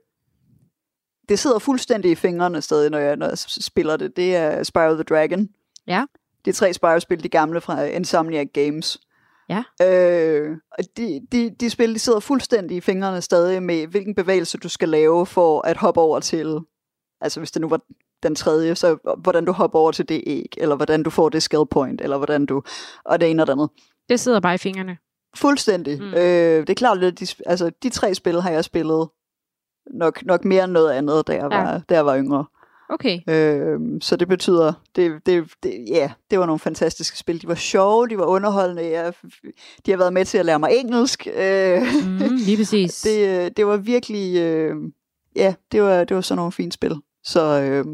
det 1.28 1.38
sidder 1.38 1.58
fuldstændig 1.58 2.10
i 2.10 2.14
fingrene 2.14 2.62
stadig, 2.62 2.90
når 2.90 2.98
jeg, 2.98 3.16
når 3.16 3.26
jeg 3.26 3.38
spiller 3.38 3.96
det. 3.96 4.16
Det 4.16 4.36
er 4.36 4.62
Spyro 4.62 4.94
the 4.94 5.02
Dragon. 5.02 5.48
Ja. 5.86 6.04
De 6.44 6.52
tre 6.52 6.72
Spyro-spil, 6.72 7.22
de 7.22 7.28
gamle 7.28 7.60
fra 7.60 7.82
Insomniac 7.82 8.48
Games. 8.52 9.00
Ja. 9.48 9.62
Øh, 9.82 10.56
de, 10.96 11.20
de, 11.32 11.50
de 11.60 11.70
spil, 11.70 11.94
de 11.94 11.98
sidder 11.98 12.20
fuldstændig 12.20 12.76
i 12.76 12.80
fingrene 12.80 13.20
stadig 13.20 13.62
med, 13.62 13.86
hvilken 13.86 14.14
bevægelse 14.14 14.58
du 14.58 14.68
skal 14.68 14.88
lave 14.88 15.26
for 15.26 15.66
at 15.66 15.76
hoppe 15.76 16.00
over 16.00 16.20
til, 16.20 16.58
altså 17.20 17.40
hvis 17.40 17.50
det 17.50 17.62
nu 17.62 17.68
var 17.68 17.80
den 18.22 18.34
tredje, 18.34 18.74
så 18.74 19.14
hvordan 19.22 19.44
du 19.44 19.52
hopper 19.52 19.78
over 19.78 19.92
til 19.92 20.08
det 20.08 20.22
æg, 20.26 20.54
eller 20.56 20.76
hvordan 20.76 21.02
du 21.02 21.10
får 21.10 21.28
det 21.28 21.42
skill 21.42 21.62
point, 21.70 22.00
eller 22.00 22.16
hvordan 22.16 22.46
du, 22.46 22.62
og 23.04 23.20
det 23.20 23.30
ene 23.30 23.42
og 23.42 23.46
det 23.46 23.52
andet. 23.52 23.70
Det 24.08 24.20
sidder 24.20 24.40
bare 24.40 24.54
i 24.54 24.58
fingrene. 24.58 24.96
Fuldstændig. 25.36 26.00
Mm. 26.02 26.08
Øh, 26.08 26.60
det 26.60 26.70
er 26.70 26.74
klart, 26.74 27.04
at 27.04 27.20
de, 27.20 27.26
altså, 27.46 27.70
de 27.82 27.88
tre 27.90 28.14
spil 28.14 28.40
har 28.40 28.50
jeg 28.50 28.64
spillet 28.64 29.08
nok, 29.90 30.24
nok 30.26 30.44
mere 30.44 30.64
end 30.64 30.72
noget 30.72 30.90
andet, 30.92 31.26
da 31.26 31.32
jeg 31.32 31.48
Ja. 31.52 31.62
var, 31.62 31.78
da 31.88 31.94
jeg 31.94 32.06
var 32.06 32.18
yngre. 32.18 32.44
Okay. 32.90 33.20
Øh, 33.30 33.80
så 34.00 34.16
det 34.16 34.28
betyder, 34.28 34.72
det, 34.96 35.12
det, 35.26 35.44
det, 35.62 35.84
ja, 35.88 36.10
det 36.30 36.38
var 36.38 36.46
nogle 36.46 36.58
fantastiske 36.58 37.18
spil. 37.18 37.42
De 37.42 37.48
var 37.48 37.54
sjove, 37.54 38.08
de 38.08 38.18
var 38.18 38.24
underholdende. 38.26 38.90
Jeg, 38.90 39.12
de 39.86 39.90
har 39.90 39.98
været 39.98 40.12
med 40.12 40.24
til 40.24 40.38
at 40.38 40.46
lære 40.46 40.58
mig 40.58 40.70
engelsk. 40.76 41.26
Øh, 41.26 41.82
Mm, 42.06 42.36
lige 42.36 42.56
præcis. 42.62 43.00
det, 43.02 43.44
øh, 43.44 43.50
det 43.56 43.66
var 43.66 43.76
virkelig, 43.76 44.36
øh, 44.36 44.76
ja, 45.36 45.54
det 45.72 45.82
var, 45.82 46.04
det 46.04 46.14
var 46.14 46.20
sådan 46.20 46.36
nogle 46.36 46.52
fine 46.52 46.72
spil. 46.72 46.96
Så, 47.24 47.60
øh, 47.60 47.84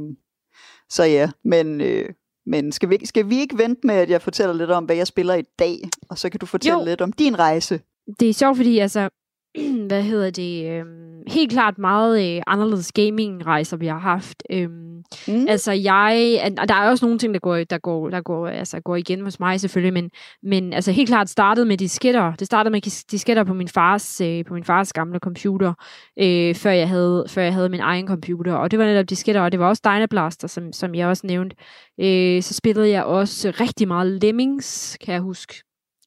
så 0.90 1.04
ja, 1.04 1.30
men, 1.44 1.80
øh, 1.80 2.08
men 2.46 2.72
skal, 2.72 2.90
vi, 2.90 2.98
skal 3.06 3.28
vi 3.30 3.38
ikke 3.40 3.58
vente 3.58 3.86
med, 3.86 3.94
at 3.94 4.10
jeg 4.10 4.22
fortæller 4.22 4.54
lidt 4.54 4.70
om, 4.70 4.84
hvad 4.84 4.96
jeg 4.96 5.06
spiller 5.06 5.34
i 5.34 5.42
dag, 5.58 5.78
og 6.08 6.18
så 6.18 6.28
kan 6.30 6.40
du 6.40 6.46
fortælle 6.46 6.78
Jo. 6.78 6.84
lidt 6.84 7.00
om 7.00 7.12
din 7.12 7.38
rejse? 7.38 7.80
det 8.20 8.28
er 8.28 8.34
sjovt, 8.34 8.56
fordi 8.56 8.78
altså, 8.78 9.08
hvad 9.88 10.02
hedder 10.02 10.30
det, 10.30 10.70
øhm, 10.70 11.03
helt 11.28 11.52
klart 11.52 11.78
meget 11.78 12.36
øh, 12.36 12.42
anderledes 12.46 12.92
gaming-rejser, 12.92 13.76
vi 13.76 13.86
har 13.86 13.98
haft. 13.98 14.42
Øhm, 14.50 14.90
Mm. 15.28 15.46
altså 15.48 15.72
jeg, 15.72 16.40
og 16.58 16.68
der 16.68 16.74
er 16.74 16.90
også 16.90 17.04
nogle 17.06 17.18
ting, 17.18 17.34
der 17.34 17.40
går, 17.40 17.56
der 17.56 17.78
går, 17.78 18.10
der 18.10 18.20
går, 18.20 18.48
altså, 18.48 18.80
går 18.80 18.96
igen 18.96 19.20
hos 19.20 19.40
mig 19.40 19.60
selvfølgelig, 19.60 19.92
men, 19.92 20.10
men 20.42 20.72
altså 20.72 20.92
helt 20.92 21.08
klart 21.08 21.28
startede 21.28 21.66
med 21.66 21.76
disketter. 21.76 22.34
Det 22.36 22.46
startede 22.46 22.72
med 22.72 22.86
dis- 22.86 23.04
disketter 23.10 23.44
på 23.44 23.54
min 23.54 23.68
fars, 23.68 24.20
øh, 24.20 24.44
på 24.44 24.54
min 24.54 24.64
fars 24.64 24.92
gamle 24.92 25.18
computer, 25.18 25.72
øh, 26.20 26.54
før, 26.54 26.70
jeg 26.70 26.88
havde, 26.88 27.24
før 27.28 27.42
jeg 27.42 27.54
havde 27.54 27.68
min 27.68 27.80
egen 27.80 28.08
computer. 28.08 28.54
Og 28.54 28.70
det 28.70 28.78
var 28.78 28.84
netop 28.86 29.10
disketter, 29.10 29.40
og 29.40 29.52
det 29.52 29.60
var 29.60 29.68
også 29.68 29.82
Dynablaster, 29.84 30.48
som, 30.48 30.72
som 30.72 30.94
jeg 30.94 31.08
også 31.08 31.26
nævnte. 31.26 31.56
Øh, 32.00 32.42
så 32.42 32.54
spillede 32.54 32.88
jeg 32.88 33.04
også 33.04 33.52
rigtig 33.60 33.88
meget 33.88 34.22
Lemmings, 34.22 34.98
kan 35.04 35.14
jeg 35.14 35.20
huske. 35.22 35.54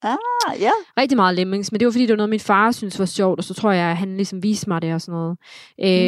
Ah, 0.04 0.18
ja. 0.62 0.72
rigtig 1.00 1.16
meget 1.16 1.36
Lemmings, 1.36 1.72
men 1.72 1.80
det 1.80 1.86
var 1.86 1.92
fordi, 1.92 2.06
det 2.06 2.10
var 2.14 2.18
noget, 2.18 2.30
min 2.30 2.40
far 2.40 2.72
synes 2.72 3.00
var 3.00 3.06
sjovt, 3.06 3.40
og 3.40 3.44
så 3.44 3.54
tror 3.54 3.72
jeg, 3.72 3.90
at 3.92 3.98
han 3.98 4.16
ligesom 4.16 4.44
viste 4.44 4.70
mig 4.70 4.82
det 4.82 4.94
og 4.94 5.02
sådan 5.02 5.14
noget. 5.20 5.38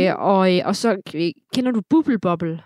Øh, 0.10 0.16
og, 0.20 0.56
øh, 0.58 0.62
og 0.66 0.76
så 0.76 0.98
øh, 1.16 1.32
kender 1.56 1.72
du 1.72 1.82
Bubble 1.90 2.20
Bobble? 2.20 2.62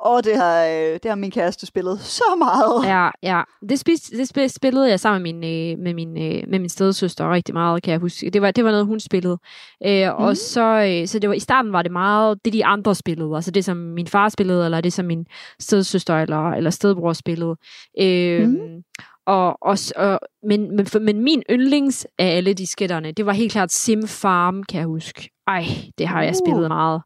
Og 0.00 0.24
det 0.24 0.36
har, 0.36 0.64
øh, 0.64 0.92
det 1.02 1.04
har 1.06 1.14
min 1.14 1.30
kæreste 1.30 1.66
spillet 1.66 2.00
så 2.00 2.22
meget. 2.38 2.86
Ja, 2.86 3.08
ja. 3.22 3.42
Det, 3.68 3.78
spis, 3.78 4.00
det 4.00 4.38
sp- 4.38 4.48
spillede 4.48 4.90
jeg 4.90 5.00
sammen 5.00 5.22
med 5.22 5.32
min, 5.32 5.82
med 5.82 5.94
min, 5.94 6.12
med 6.50 6.58
min 6.58 6.68
stedsøster 6.68 7.32
rigtig 7.32 7.54
meget, 7.54 7.82
kan 7.82 7.92
jeg 7.92 8.00
huske. 8.00 8.30
Det 8.30 8.42
var, 8.42 8.50
det 8.50 8.64
var 8.64 8.70
noget, 8.70 8.86
hun 8.86 9.00
spillede. 9.00 9.38
Øh, 9.86 10.08
mm. 10.08 10.24
Og 10.24 10.36
så, 10.36 11.02
så 11.06 11.18
det 11.18 11.28
var, 11.28 11.34
i 11.34 11.40
starten 11.40 11.72
var 11.72 11.82
det 11.82 11.92
meget 11.92 12.44
det, 12.44 12.52
de 12.52 12.64
andre 12.64 12.94
spillede. 12.94 13.34
Altså 13.34 13.50
det, 13.50 13.64
som 13.64 13.76
min 13.76 14.06
far 14.06 14.28
spillede, 14.28 14.64
eller 14.64 14.80
det, 14.80 14.92
som 14.92 15.04
min 15.06 15.26
stedsøster 15.60 16.14
eller, 16.22 16.50
eller 16.50 16.70
stedbror 16.70 17.12
spillede. 17.12 17.56
Øh, 18.00 18.48
Mhm 18.48 18.82
og, 19.28 19.58
og, 19.62 19.76
og 19.96 20.20
men, 20.42 20.76
men, 20.76 20.86
men 21.00 21.22
min 21.22 21.42
yndlings 21.50 22.06
af 22.18 22.36
alle 22.36 22.54
disketterne, 22.54 23.12
det 23.12 23.26
var 23.26 23.32
helt 23.32 23.52
klart 23.52 23.72
Sim 23.72 24.06
Farm, 24.06 24.62
kan 24.62 24.78
jeg 24.78 24.86
huske. 24.86 25.30
Ej, 25.48 25.64
det 25.98 26.08
har 26.08 26.22
jeg 26.22 26.30
Uh. 26.30 26.46
spillet 26.46 26.68
meget. 26.68 27.02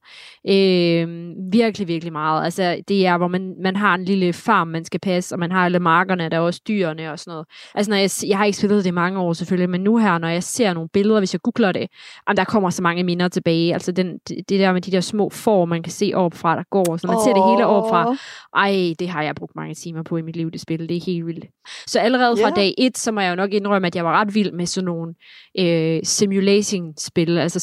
Øh, 0.48 1.34
virkelig, 1.52 1.88
virkelig 1.88 2.12
meget. 2.12 2.44
Altså, 2.44 2.82
det 2.88 3.06
er, 3.06 3.18
hvor 3.18 3.28
man, 3.28 3.54
man 3.62 3.76
har 3.76 3.94
en 3.94 4.04
lille 4.04 4.32
farm, 4.32 4.68
man 4.68 4.84
skal 4.84 5.00
passe, 5.00 5.34
og 5.34 5.38
man 5.38 5.50
har 5.52 5.64
alle 5.64 5.78
markerne, 5.78 6.28
der 6.28 6.36
er 6.36 6.40
også 6.40 6.60
dyrene 6.68 7.12
og 7.12 7.18
sådan 7.18 7.30
noget. 7.30 7.46
Altså, 7.74 7.90
når 7.90 7.96
jeg, 7.96 8.10
jeg 8.26 8.38
har 8.38 8.44
ikke 8.44 8.58
spillet 8.58 8.84
det 8.84 8.90
i 8.90 8.92
mange 8.92 9.18
år 9.20 9.32
selvfølgelig, 9.32 9.70
men 9.70 9.80
nu 9.80 9.96
her, 9.96 10.18
når 10.18 10.28
jeg 10.28 10.42
ser 10.42 10.72
nogle 10.72 10.88
billeder, 10.88 11.18
hvis 11.20 11.34
jeg 11.34 11.40
googler 11.42 11.72
det, 11.72 11.86
jamen, 12.28 12.36
der 12.36 12.44
kommer 12.44 12.70
så 12.70 12.82
mange 12.82 13.04
minder 13.04 13.28
tilbage. 13.28 13.72
Altså, 13.72 13.92
den, 13.92 14.18
det, 14.28 14.36
det 14.48 14.60
der 14.60 14.72
med 14.72 14.80
de 14.80 14.90
der 14.92 15.00
små 15.00 15.30
får, 15.30 15.64
man 15.64 15.82
kan 15.82 15.92
se 15.92 16.12
overfra, 16.14 16.56
der 16.56 16.62
går. 16.70 16.96
Så 16.96 17.06
man 17.06 17.16
ser 17.24 17.34
det 17.34 17.42
hele. 17.50 17.66
Åh. 17.66 18.16
Ej, 18.56 18.94
det 18.98 19.08
har 19.08 19.22
jeg 19.22 19.34
brugt 19.34 19.56
mange 19.56 19.74
timer 19.74 20.02
på 20.02 20.16
i 20.16 20.22
mit 20.22 20.36
liv, 20.36 20.50
det 20.50 20.60
spil. 20.60 20.88
Det 20.88 20.96
er 20.96 21.00
helt 21.06 21.26
vildt. 21.26 21.44
Så 21.86 21.98
allerede 22.00 22.36
fra 22.36 22.48
Ja. 22.48 22.54
dag 22.54 22.74
et, 22.78 22.98
så 22.98 23.12
må 23.12 23.20
jeg 23.20 23.30
jo 23.30 23.34
nok 23.36 23.52
indrømme, 23.52 23.86
at 23.86 23.96
jeg 23.96 24.04
var 24.04 24.20
ret 24.20 24.34
vild 24.34 24.52
med 24.52 24.66
sådan 24.66 24.84
nogle 24.84 25.14
øh, 25.58 26.00
simulation-spil, 26.04 27.38
altså 27.38 27.60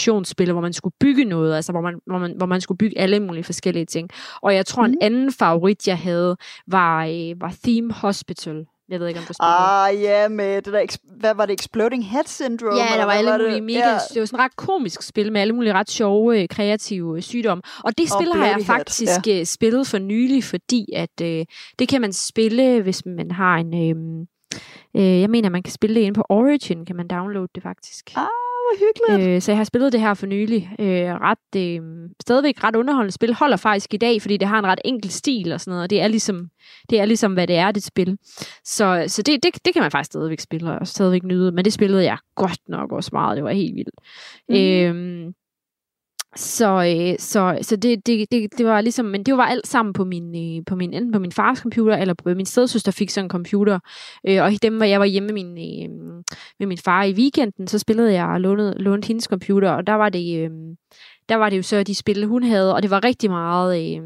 simulationsspil, 0.00 0.52
hvor 0.52 0.60
man 0.60 0.72
skulle 0.72 0.94
bygge 1.00 1.24
noget, 1.24 1.56
altså 1.56 1.72
hvor 1.72 1.80
man, 1.80 1.94
hvor, 2.06 2.18
man, 2.18 2.34
hvor 2.36 2.46
man 2.46 2.60
skulle 2.60 2.78
bygge 2.78 2.98
alle 2.98 3.20
mulige 3.20 3.44
forskellige 3.44 3.86
ting. 3.86 4.08
Og 4.42 4.54
jeg 4.54 4.66
tror, 4.66 4.82
mm. 4.82 4.86
en 4.86 4.90
Mhm. 4.90 4.98
anden 5.02 5.32
favorit, 5.32 5.88
jeg 5.88 5.98
havde, 5.98 6.36
var, 6.66 7.04
øh, 7.06 7.40
var 7.40 7.54
Theme 7.64 7.92
Hospital. 7.92 8.64
Jeg 8.88 9.00
ved 9.00 9.06
ikke, 9.08 9.20
om 9.20 9.26
du 9.26 9.32
spillede. 9.32 9.54
Ah, 9.56 10.02
ja, 10.02 10.28
med 10.28 10.62
det 10.62 10.72
der, 10.72 10.96
hvad 11.20 11.34
var 11.34 11.46
det, 11.46 11.52
Exploding 11.60 12.10
Head 12.10 12.24
Syndrome? 12.26 12.76
Ja, 12.76 12.98
der 12.98 13.04
var 13.04 13.12
alle 13.12 13.30
mulige 13.38 13.54
det? 13.54 13.62
mega... 13.62 13.78
Ja. 13.78 13.98
Det 14.14 14.20
var 14.20 14.26
sådan 14.26 14.40
et 14.40 14.44
ret 14.44 14.56
komisk 14.56 15.02
spil 15.02 15.32
med 15.32 15.40
alle 15.40 15.52
mulige 15.54 15.72
ret 15.72 15.90
sjove, 15.90 16.42
øh, 16.42 16.48
kreative 16.48 17.16
øh, 17.16 17.22
sygdomme. 17.22 17.62
Og 17.84 17.98
det 17.98 18.04
Og 18.12 18.18
spil 18.20 18.32
har 18.34 18.46
jeg 18.46 18.58
faktisk 18.66 19.26
ja. 19.26 19.44
spillet 19.44 19.86
for 19.86 19.98
nylig, 19.98 20.44
fordi 20.44 20.84
at 20.96 21.20
øh, 21.22 21.44
det 21.78 21.88
kan 21.88 22.00
man 22.00 22.12
spille, 22.12 22.82
hvis 22.82 23.02
man 23.06 23.30
har 23.30 23.56
en... 23.56 23.74
Øh, 23.74 24.26
øh, 24.96 25.20
jeg 25.20 25.30
mener, 25.30 25.48
man 25.48 25.62
kan 25.62 25.72
spille 25.72 25.94
det 25.96 26.00
inde 26.00 26.14
på 26.14 26.24
Origin, 26.28 26.84
kan 26.86 26.96
man 26.96 27.08
downloade 27.08 27.48
det 27.54 27.62
faktisk. 27.62 28.10
Ah, 28.16 28.26
hvor 28.70 28.86
hyggeligt. 28.86 29.36
Øh, 29.36 29.42
så 29.42 29.52
jeg 29.52 29.56
har 29.56 29.64
spillet 29.64 29.92
det 29.92 30.00
her 30.00 30.14
for 30.14 30.26
nylig. 30.26 30.70
Øh, 30.78 31.14
ret, 31.14 31.56
øh, 31.56 32.08
stadigvæk 32.22 32.64
ret 32.64 32.76
underholdende 32.76 33.12
spil. 33.12 33.34
Holder 33.34 33.56
faktisk 33.56 33.94
i 33.94 33.96
dag, 33.96 34.22
fordi 34.22 34.36
det 34.36 34.48
har 34.48 34.58
en 34.58 34.66
ret 34.66 34.80
enkel 34.84 35.10
stil 35.10 35.52
og 35.52 35.60
sådan 35.60 35.70
noget. 35.70 35.82
Og 35.82 35.90
det 35.90 36.00
er 36.00 36.08
ligesom, 36.08 36.48
det 36.90 37.00
er 37.00 37.04
ligesom 37.04 37.32
hvad 37.32 37.46
det 37.46 37.56
er, 37.56 37.70
det 37.70 37.82
spil. 37.82 38.18
Så, 38.64 39.04
så 39.06 39.22
det, 39.22 39.42
det, 39.42 39.64
det 39.64 39.72
kan 39.72 39.82
man 39.82 39.90
faktisk 39.90 40.12
stadigvæk 40.12 40.40
spille 40.40 40.78
og 40.78 40.86
stadigvæk 40.86 41.22
nyde. 41.22 41.52
Men 41.52 41.64
det 41.64 41.72
spillede 41.72 42.04
jeg 42.04 42.18
godt 42.34 42.60
nok 42.68 42.92
også 42.92 43.10
meget. 43.12 43.36
Det 43.36 43.44
var 43.44 43.52
helt 43.52 43.74
vildt. 43.74 44.00
Mm. 44.48 44.54
Øhm, 44.54 45.34
så, 46.36 46.84
øh, 46.84 47.18
så, 47.18 47.58
så 47.62 47.76
det, 47.76 48.06
det, 48.06 48.32
det, 48.32 48.58
det 48.58 48.66
var 48.66 48.80
ligesom, 48.80 49.06
men 49.06 49.22
det 49.22 49.36
var 49.36 49.44
alt 49.44 49.66
sammen 49.66 49.92
på 49.92 50.04
min, 50.04 50.58
øh, 50.58 50.64
på 50.66 50.76
min, 50.76 50.92
enten 50.92 51.12
på 51.12 51.18
min 51.18 51.32
fars 51.32 51.58
computer, 51.58 51.96
eller 51.96 52.14
på 52.14 52.28
min 52.34 52.46
stedsøster 52.46 52.92
fik 52.92 53.10
sådan 53.10 53.24
en 53.24 53.30
computer. 53.30 53.78
Øh, 54.28 54.42
og 54.42 54.52
dem, 54.62 54.76
hvor 54.76 54.84
jeg 54.84 55.00
var 55.00 55.06
hjemme 55.06 55.26
med 55.26 55.44
min, 55.44 55.58
øh, 55.58 56.22
med 56.58 56.66
min 56.66 56.78
far 56.78 57.04
i 57.04 57.12
weekenden, 57.12 57.66
så 57.66 57.78
spillede 57.78 58.12
jeg 58.12 58.26
og 58.26 58.40
lånede, 58.40 58.74
lånte 58.78 59.06
hendes 59.06 59.24
computer, 59.24 59.70
og 59.70 59.86
der 59.86 59.94
var 59.94 60.08
det, 60.08 60.38
øh, 60.38 60.50
der 61.28 61.36
var 61.36 61.50
det 61.50 61.56
jo 61.56 61.62
så 61.62 61.82
de 61.82 61.94
spil, 61.94 62.24
hun 62.24 62.42
havde, 62.42 62.74
og 62.74 62.82
det 62.82 62.90
var 62.90 63.04
rigtig 63.04 63.30
meget 63.30 63.96
øh, 63.96 64.02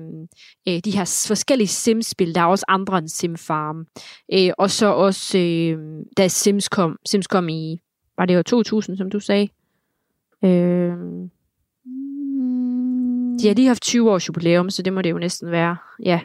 øh, 0.69 0.81
de 0.85 0.91
her 0.91 1.25
forskellige 1.29 1.69
Sims-spil. 1.69 2.35
Der 2.35 2.41
er 2.41 2.47
også 2.47 2.65
andre 2.69 2.99
end 2.99 3.09
Sim 3.09 3.37
Farm. 3.37 3.87
Øh, 4.33 4.53
og 4.59 4.71
så 4.71 4.87
også, 4.87 5.39
øh, 5.39 5.79
da 6.17 6.29
Sims 6.29 6.69
kom, 6.69 6.99
Sims 7.07 7.27
kom 7.27 7.49
i, 7.49 7.81
var 8.19 8.27
det 8.27 8.35
jo 8.35 8.43
2000, 8.43 8.97
som 8.97 9.11
du 9.11 9.21
sagde? 9.21 9.49
Øh, 10.45 10.97
de 13.41 13.47
har 13.49 13.55
lige 13.55 13.67
haft 13.67 13.83
20 13.83 14.11
års 14.11 14.29
jubilæum, 14.29 14.71
så 14.71 14.83
det 14.83 14.93
må 14.93 15.03
det 15.03 15.11
jo 15.11 15.19
næsten 15.19 15.51
være. 15.51 15.77
Ja, 16.05 16.21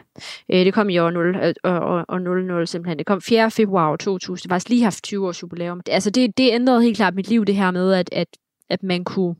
øh, 0.48 0.64
det 0.64 0.74
kom 0.74 0.88
i 0.88 0.98
år 0.98 1.10
0 1.10 1.36
øh, 1.36 1.54
og, 1.64 2.04
og, 2.08 2.20
00 2.20 2.66
simpelthen. 2.66 2.98
Det 2.98 3.06
kom 3.06 3.20
4. 3.20 3.50
februar 3.50 3.96
2000. 3.96 4.42
Det 4.42 4.50
var 4.50 4.64
lige 4.68 4.82
haft 4.82 5.04
20 5.04 5.26
års 5.26 5.42
jubilæum. 5.42 5.80
Det, 5.80 5.92
altså 5.92 6.10
det, 6.10 6.38
det 6.38 6.52
ændrede 6.52 6.82
helt 6.82 6.96
klart 6.96 7.14
mit 7.14 7.28
liv, 7.28 7.44
det 7.44 7.56
her 7.56 7.70
med, 7.70 7.92
at, 7.92 8.08
at, 8.12 8.28
at 8.68 8.82
man 8.82 9.04
kunne 9.04 9.34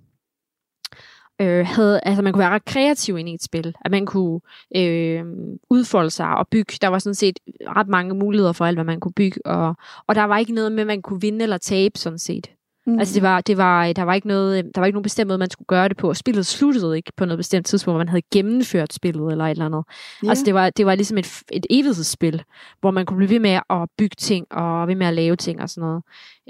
øh, 1.40 1.66
havde, 1.66 2.00
altså 2.02 2.22
man 2.22 2.32
kunne 2.32 2.40
være 2.40 2.50
ret 2.50 2.64
kreativ 2.64 3.18
ind 3.18 3.28
i 3.28 3.34
et 3.34 3.42
spil. 3.42 3.74
At 3.84 3.90
man 3.90 4.06
kunne 4.06 4.40
øh, 4.76 5.24
udfolde 5.70 6.10
sig 6.10 6.36
og 6.36 6.48
bygge. 6.48 6.78
Der 6.80 6.88
var 6.88 6.98
sådan 6.98 7.14
set 7.14 7.40
ret 7.66 7.88
mange 7.88 8.14
muligheder 8.14 8.52
for 8.52 8.64
alt, 8.64 8.76
hvad 8.76 8.84
man 8.84 9.00
kunne 9.00 9.12
bygge. 9.12 9.46
Og, 9.46 9.76
og 10.06 10.14
der 10.14 10.24
var 10.24 10.38
ikke 10.38 10.52
noget 10.52 10.72
med, 10.72 10.80
at 10.80 10.86
man 10.86 11.02
kunne 11.02 11.20
vinde 11.20 11.42
eller 11.42 11.58
tabe 11.58 11.98
sådan 11.98 12.18
set. 12.18 12.50
Mm. 12.86 12.98
Altså 12.98 13.14
det 13.14 13.22
var, 13.22 13.40
det 13.40 13.56
var, 13.56 13.92
der 13.92 14.02
var 14.02 14.14
ikke 14.14 14.28
noget, 14.28 14.64
der 14.74 14.80
var 14.80 14.86
ikke 14.86 14.94
nogen 14.94 15.02
bestemt 15.02 15.28
måde, 15.28 15.38
man 15.38 15.50
skulle 15.50 15.66
gøre 15.66 15.88
det 15.88 15.96
på. 15.96 16.08
Og 16.08 16.16
spillet 16.16 16.46
sluttede 16.46 16.96
ikke 16.96 17.12
på 17.16 17.24
noget 17.24 17.38
bestemt 17.38 17.66
tidspunkt, 17.66 17.94
hvor 17.94 17.98
man 17.98 18.08
havde 18.08 18.22
gennemført 18.32 18.92
spillet 18.92 19.32
eller 19.32 19.44
et 19.44 19.50
eller 19.50 19.64
andet. 19.64 19.84
Ja. 20.22 20.28
Altså 20.28 20.44
det 20.44 20.54
var, 20.54 20.70
det 20.70 20.86
var 20.86 20.94
ligesom 20.94 21.18
et, 21.18 21.42
et 21.52 21.66
evighedsspil, 21.70 22.42
hvor 22.80 22.90
man 22.90 23.06
kunne 23.06 23.16
blive 23.16 23.30
ved 23.30 23.40
med 23.40 23.60
at 23.70 23.88
bygge 23.98 24.16
ting 24.18 24.46
og 24.50 24.88
ved 24.88 24.94
med 24.94 25.06
at 25.06 25.14
lave 25.14 25.36
ting 25.36 25.62
og 25.62 25.70
sådan 25.70 25.88
noget. 25.88 26.02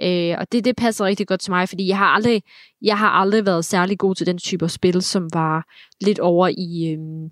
Øh, 0.02 0.38
og 0.38 0.52
det, 0.52 0.64
det 0.64 0.76
passer 0.76 1.04
rigtig 1.04 1.26
godt 1.26 1.40
til 1.40 1.52
mig, 1.52 1.68
fordi 1.68 1.88
jeg 1.88 1.98
har 1.98 2.06
aldrig, 2.06 2.42
jeg 2.82 2.98
har 2.98 3.08
aldrig 3.08 3.46
været 3.46 3.64
særlig 3.64 3.98
god 3.98 4.14
til 4.14 4.26
den 4.26 4.38
type 4.38 4.64
af 4.64 4.70
spil, 4.70 5.02
som 5.02 5.28
var 5.32 5.64
lidt 6.00 6.18
over 6.18 6.48
i, 6.48 6.92
øhm, 6.92 7.30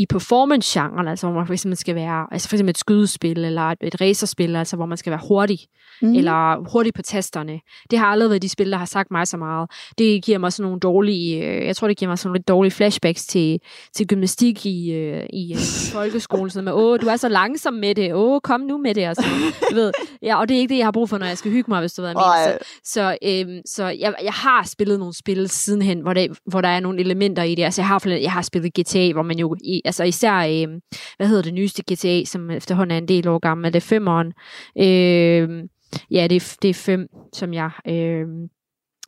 i 0.00 0.06
performance-genren, 0.06 1.08
altså 1.08 1.26
hvor 1.26 1.36
man 1.36 1.46
for 1.46 1.52
eksempel 1.52 1.76
skal 1.76 1.94
være, 1.94 2.26
altså 2.32 2.48
for 2.48 2.56
eksempel 2.56 2.70
et 2.70 2.78
skydespil 2.78 3.44
eller 3.44 3.62
et, 3.62 3.78
et 3.82 4.00
racerspil, 4.00 4.56
altså 4.56 4.76
hvor 4.76 4.86
man 4.86 4.98
skal 4.98 5.10
være 5.10 5.20
hurtig 5.28 5.58
Mm. 6.02 6.14
eller 6.14 6.70
hurtigt 6.72 6.96
på 6.96 7.02
tasterne. 7.02 7.60
Det 7.90 7.98
har 7.98 8.06
aldrig 8.06 8.30
været 8.30 8.42
de 8.42 8.48
spil, 8.48 8.70
der 8.70 8.78
har 8.78 8.84
sagt 8.86 9.10
mig 9.10 9.26
så 9.26 9.36
meget. 9.36 9.70
Det 9.98 10.24
giver 10.24 10.38
mig 10.38 10.52
sådan 10.52 10.64
nogle 10.64 10.80
dårlige, 10.80 11.46
øh, 11.46 11.66
jeg 11.66 11.76
tror, 11.76 11.88
det 11.88 11.96
giver 11.96 12.08
mig 12.08 12.18
sådan 12.18 12.32
lidt 12.36 12.48
dårlige 12.48 12.70
flashbacks 12.72 13.26
til, 13.26 13.58
til 13.96 14.06
gymnastik 14.06 14.66
i, 14.66 14.92
øh, 14.92 15.26
i 15.32 15.52
øh, 15.52 15.58
folkeskolen. 15.92 16.50
Sådan 16.50 16.64
med, 16.64 16.72
åh, 16.72 17.00
du 17.00 17.06
er 17.06 17.16
så 17.16 17.28
langsom 17.28 17.74
med 17.74 17.94
det. 17.94 18.14
Åh, 18.14 18.40
kom 18.40 18.60
nu 18.60 18.78
med 18.78 18.94
det. 18.94 19.08
Og 19.08 19.16
sådan, 19.16 19.30
du 19.70 19.74
ved. 19.74 19.92
Ja, 20.22 20.40
og 20.40 20.48
det 20.48 20.54
er 20.54 20.58
ikke 20.58 20.72
det, 20.72 20.78
jeg 20.78 20.86
har 20.86 20.92
brug 20.92 21.08
for, 21.08 21.18
når 21.18 21.26
jeg 21.26 21.38
skal 21.38 21.50
hygge 21.50 21.70
mig, 21.70 21.80
hvis 21.80 21.92
du 21.92 22.02
ved, 22.02 22.12
hvad. 22.12 22.58
Så, 22.58 22.58
så, 22.84 23.16
øhm, 23.24 23.60
så 23.66 23.84
jeg, 23.84 24.14
jeg 24.22 24.32
har 24.32 24.64
spillet 24.66 24.98
nogle 24.98 25.14
spil 25.14 25.48
sidenhen, 25.48 26.00
hvor, 26.00 26.12
det, 26.14 26.38
hvor 26.46 26.60
der 26.60 26.68
er 26.68 26.80
nogle 26.80 27.00
elementer 27.00 27.42
i 27.42 27.54
det. 27.54 27.62
Altså, 27.64 27.80
jeg 27.80 27.88
har, 27.88 28.08
jeg 28.08 28.32
har 28.32 28.42
spillet 28.42 28.72
GTA, 28.80 29.12
hvor 29.12 29.22
man 29.22 29.38
jo, 29.38 29.56
i, 29.64 29.82
altså 29.90 30.04
især, 30.04 30.36
øh, 30.36 30.80
hvad 31.16 31.28
hedder 31.28 31.42
det 31.42 31.54
nyeste 31.54 31.82
GTA, 31.92 32.24
som 32.24 32.50
efterhånden 32.50 32.94
er 32.94 32.98
en 32.98 33.08
del 33.08 33.28
år 33.28 33.38
gammel, 33.38 33.66
er 33.66 33.70
det 33.70 33.82
femeren? 33.82 34.32
Øh, 34.78 35.68
ja, 36.10 36.26
det 36.26 36.36
er, 36.36 36.56
det 36.62 36.70
er 36.70 36.74
fem, 36.74 37.08
som 37.32 37.54
jeg... 37.54 37.70
øh, 37.88 38.26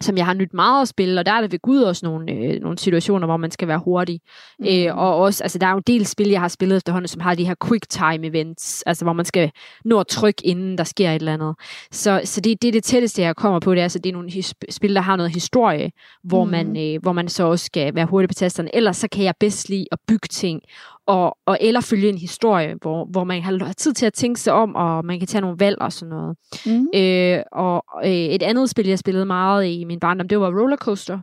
som 0.02 0.16
jeg 0.16 0.26
har 0.26 0.34
nyt 0.34 0.54
meget 0.54 0.82
at 0.82 0.88
spille, 0.88 1.20
og 1.20 1.26
der 1.26 1.32
er 1.32 1.40
der 1.40 1.48
ved 1.48 1.58
Gud 1.58 1.82
også 1.82 2.06
nogle, 2.06 2.32
øh, 2.32 2.60
nogle 2.60 2.78
situationer, 2.78 3.26
hvor 3.26 3.36
man 3.36 3.50
skal 3.50 3.68
være 3.68 3.78
hurtig. 3.78 4.20
Mm. 4.58 4.66
Øh, 4.70 4.96
og 4.98 5.16
også, 5.16 5.44
altså 5.44 5.58
der 5.58 5.66
er 5.66 5.70
jo 5.70 5.76
en 5.76 5.82
del 5.86 6.06
spil, 6.06 6.28
jeg 6.28 6.40
har 6.40 6.48
spillet 6.48 6.76
efterhånden, 6.76 7.08
som 7.08 7.20
har 7.20 7.34
de 7.34 7.44
her 7.44 7.54
quick 7.68 7.88
time 7.88 8.26
events, 8.26 8.82
altså 8.82 9.04
hvor 9.04 9.12
man 9.12 9.24
skal 9.24 9.50
nå 9.84 10.00
at 10.00 10.06
trykke, 10.06 10.46
inden 10.46 10.78
der 10.78 10.84
sker 10.84 11.10
et 11.10 11.14
eller 11.14 11.34
andet. 11.34 11.54
Så, 11.92 12.20
så 12.24 12.40
det, 12.40 12.62
det 12.62 12.68
er 12.68 12.72
det 12.72 12.84
tætteste, 12.84 13.22
jeg 13.22 13.36
kommer 13.36 13.60
på, 13.60 13.74
det 13.74 13.78
er, 13.78 13.82
altså, 13.82 13.98
det 13.98 14.08
er 14.08 14.12
nogle 14.14 14.30
his- 14.30 14.52
spil, 14.70 14.94
der 14.94 15.00
har 15.00 15.16
noget 15.16 15.32
historie, 15.32 15.90
hvor, 16.24 16.44
Mhm. 16.44 16.50
man, 16.50 16.94
øh, 16.94 17.02
hvor 17.02 17.12
man 17.12 17.28
så 17.28 17.44
også 17.44 17.64
skal 17.64 17.94
være 17.94 18.06
hurtig 18.06 18.28
på 18.28 18.34
tasterne. 18.34 18.76
Ellers 18.76 18.96
så 18.96 19.08
kan 19.08 19.24
jeg 19.24 19.34
bedst 19.40 19.68
lide 19.68 19.86
at 19.92 19.98
bygge 20.08 20.28
ting, 20.30 20.60
og, 21.06 21.36
og 21.46 21.58
eller 21.60 21.80
følge 21.80 22.08
en 22.08 22.18
historie, 22.18 22.74
hvor, 22.80 23.04
hvor 23.10 23.24
man 23.24 23.42
har 23.42 23.72
tid 23.76 23.92
til 23.92 24.06
at 24.06 24.12
tænke 24.12 24.40
sig 24.40 24.52
om, 24.52 24.74
og 24.74 25.04
man 25.04 25.18
kan 25.18 25.28
tage 25.28 25.40
nogle 25.42 25.56
valg 25.60 25.76
og 25.80 25.92
sådan 25.92 26.10
noget. 26.10 26.36
Mm. 26.66 26.86
Øh, 26.94 27.38
og 27.52 27.84
øh, 28.04 28.10
et 28.10 28.42
andet 28.42 28.70
spil, 28.70 28.86
jeg 28.86 28.98
spillede 28.98 29.24
meget 29.26 29.66
i 29.66 29.84
min 29.84 30.00
barndom, 30.00 30.28
det 30.28 30.40
var 30.40 30.60
Rollercoaster. 30.60 31.18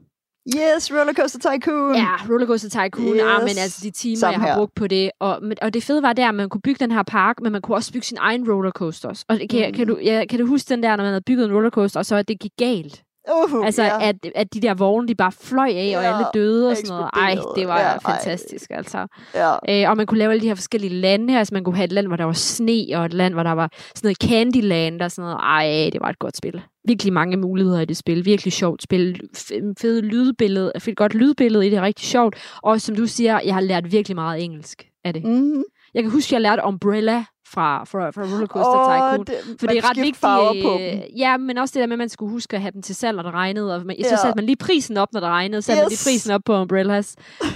Yes, 0.56 0.92
Rollercoaster 0.94 1.40
Tycoon. 1.40 1.96
Ja, 1.96 2.08
Rollercoaster 2.30 2.70
Tycoon, 2.70 3.16
yes. 3.16 3.22
ah, 3.24 3.42
men 3.42 3.50
altså 3.64 3.80
de 3.84 3.92
timer, 3.92 4.18
Samme 4.18 4.32
jeg 4.34 4.40
har 4.42 4.48
her. 4.48 4.56
brugt 4.56 4.76
på 4.76 4.88
det. 4.88 5.12
Og, 5.20 5.42
og 5.62 5.74
det 5.74 5.84
fede 5.84 6.02
var 6.04 6.14
der, 6.14 6.30
at 6.30 6.36
man 6.36 6.50
kunne 6.50 6.62
bygge 6.62 6.80
den 6.86 6.92
her 6.92 7.04
park, 7.04 7.36
men 7.42 7.52
man 7.52 7.62
kunne 7.62 7.78
også 7.78 7.92
bygge 7.94 8.06
sin 8.08 8.18
egen 8.22 8.52
rollercoasters. 8.52 9.24
Og 9.30 9.40
kan, 9.50 9.68
Mm. 9.70 9.74
kan, 9.74 9.88
du, 9.88 9.98
ja, 10.04 10.24
kan 10.30 10.40
du 10.40 10.46
huske 10.46 10.70
den 10.70 10.84
der, 10.84 10.90
når 10.96 11.04
man 11.04 11.12
havde 11.12 11.22
bygget 11.26 11.46
en 11.46 11.54
rollercoaster, 11.56 12.00
og 12.00 12.06
så 12.06 12.22
det 12.24 12.40
gik 12.40 12.52
galt? 12.60 13.04
Uh, 13.32 13.66
Altså, 13.66 13.84
ja. 13.84 14.08
at, 14.10 14.16
at 14.36 14.54
de 14.54 14.62
der 14.62 14.74
vogne, 14.74 15.08
de 15.08 15.16
bare 15.16 15.32
fløj 15.32 15.68
af, 15.68 15.94
og 15.98 16.04
Ja, 16.04 16.14
alle 16.14 16.26
døde 16.34 16.70
og 16.70 16.78
sådan 16.78 16.90
noget. 16.90 17.10
Ej, 17.14 17.36
det 17.56 17.68
var 17.68 17.80
Ja, 17.80 17.86
ja, 17.86 17.92
ej. 17.94 18.00
fantastisk, 18.00 18.72
altså. 18.74 19.08
ja. 19.36 19.84
Øh, 19.84 19.90
og 19.90 19.98
man 19.98 20.06
kunne 20.06 20.18
lave 20.18 20.32
alle 20.32 20.42
de 20.42 20.48
her 20.48 20.56
forskellige 20.56 20.94
lande 20.94 21.32
her. 21.34 21.40
Altså, 21.40 21.54
man 21.54 21.64
kunne 21.64 21.76
have 21.76 21.86
et 21.86 21.92
land, 21.92 22.08
hvor 22.08 22.16
der 22.16 22.24
var 22.24 22.34
sne, 22.34 22.86
og 22.94 23.06
et 23.06 23.14
land, 23.14 23.34
hvor 23.34 23.44
der 23.44 23.52
var 23.52 23.72
sådan 23.96 24.08
noget 24.08 24.18
Candyland 24.18 25.02
og 25.02 25.12
sådan 25.12 25.24
noget. 25.30 25.38
Ej, 25.44 25.90
det 25.94 26.02
var 26.02 26.10
et 26.10 26.20
godt 26.20 26.38
spil. 26.38 26.62
Virkelig 26.88 27.14
mange 27.14 27.38
muligheder 27.38 27.80
i 27.82 27.86
det 27.86 27.98
spil. 27.98 28.26
Virkelig 28.26 28.54
sjovt 28.54 28.84
spil. 28.84 29.22
F- 29.38 29.74
fede 29.82 30.02
lydbillede. 30.02 30.72
Fedt 30.80 30.98
godt 30.98 31.14
lydbillede 31.14 31.68
i 31.68 31.70
det. 31.70 31.82
Rigtig 31.82 32.06
sjovt. 32.08 32.36
Og 32.64 32.82
som 32.82 32.96
du 32.96 33.06
siger, 33.08 33.40
jeg 33.46 33.54
har 33.54 33.62
lært 33.62 33.92
virkelig 33.92 34.16
meget 34.16 34.44
engelsk 34.44 34.84
af 35.06 35.14
det. 35.14 35.24
Mm-hmm. 35.24 35.64
Jeg 35.94 36.04
kan 36.04 36.12
huske, 36.12 36.34
jeg 36.34 36.42
lærte 36.42 36.62
Umbrella 36.68 37.24
fra, 37.54 37.84
fra, 37.84 38.10
fra 38.10 38.22
Rollercoaster 38.22 38.80
Tycoon. 39.14 39.26
det, 39.26 39.60
For 39.60 39.68
det 39.68 39.78
er 39.78 39.90
ret 39.90 39.98
vigtigt. 39.98 41.06
øh. 41.14 41.20
Ja, 41.20 41.38
men 41.38 41.58
også 41.58 41.74
det 41.74 41.80
der 41.82 41.88
med, 41.88 41.94
at 41.94 41.98
man 42.00 42.10
skulle 42.10 42.32
huske 42.32 42.56
at 42.56 42.62
have 42.62 42.72
dem 42.72 42.82
til 42.82 42.96
salg, 42.96 43.16
når 43.16 43.24
det 43.24 43.34
regnede. 43.34 43.76
Og 43.76 43.86
man, 43.86 43.96
så 44.04 44.10
Ja. 44.10 44.16
satte 44.18 44.36
man 44.36 44.46
lige 44.46 44.56
prisen 44.56 44.98
op, 44.98 45.08
når 45.14 45.20
det 45.20 45.30
regnede. 45.30 45.62
Så 45.62 45.66
satte 45.66 45.82
man 45.82 45.92
Yes. 45.92 46.06
lige 46.06 46.12
prisen 46.14 46.32
op 46.32 46.42
på 46.46 46.62
umbrellas. 46.62 47.16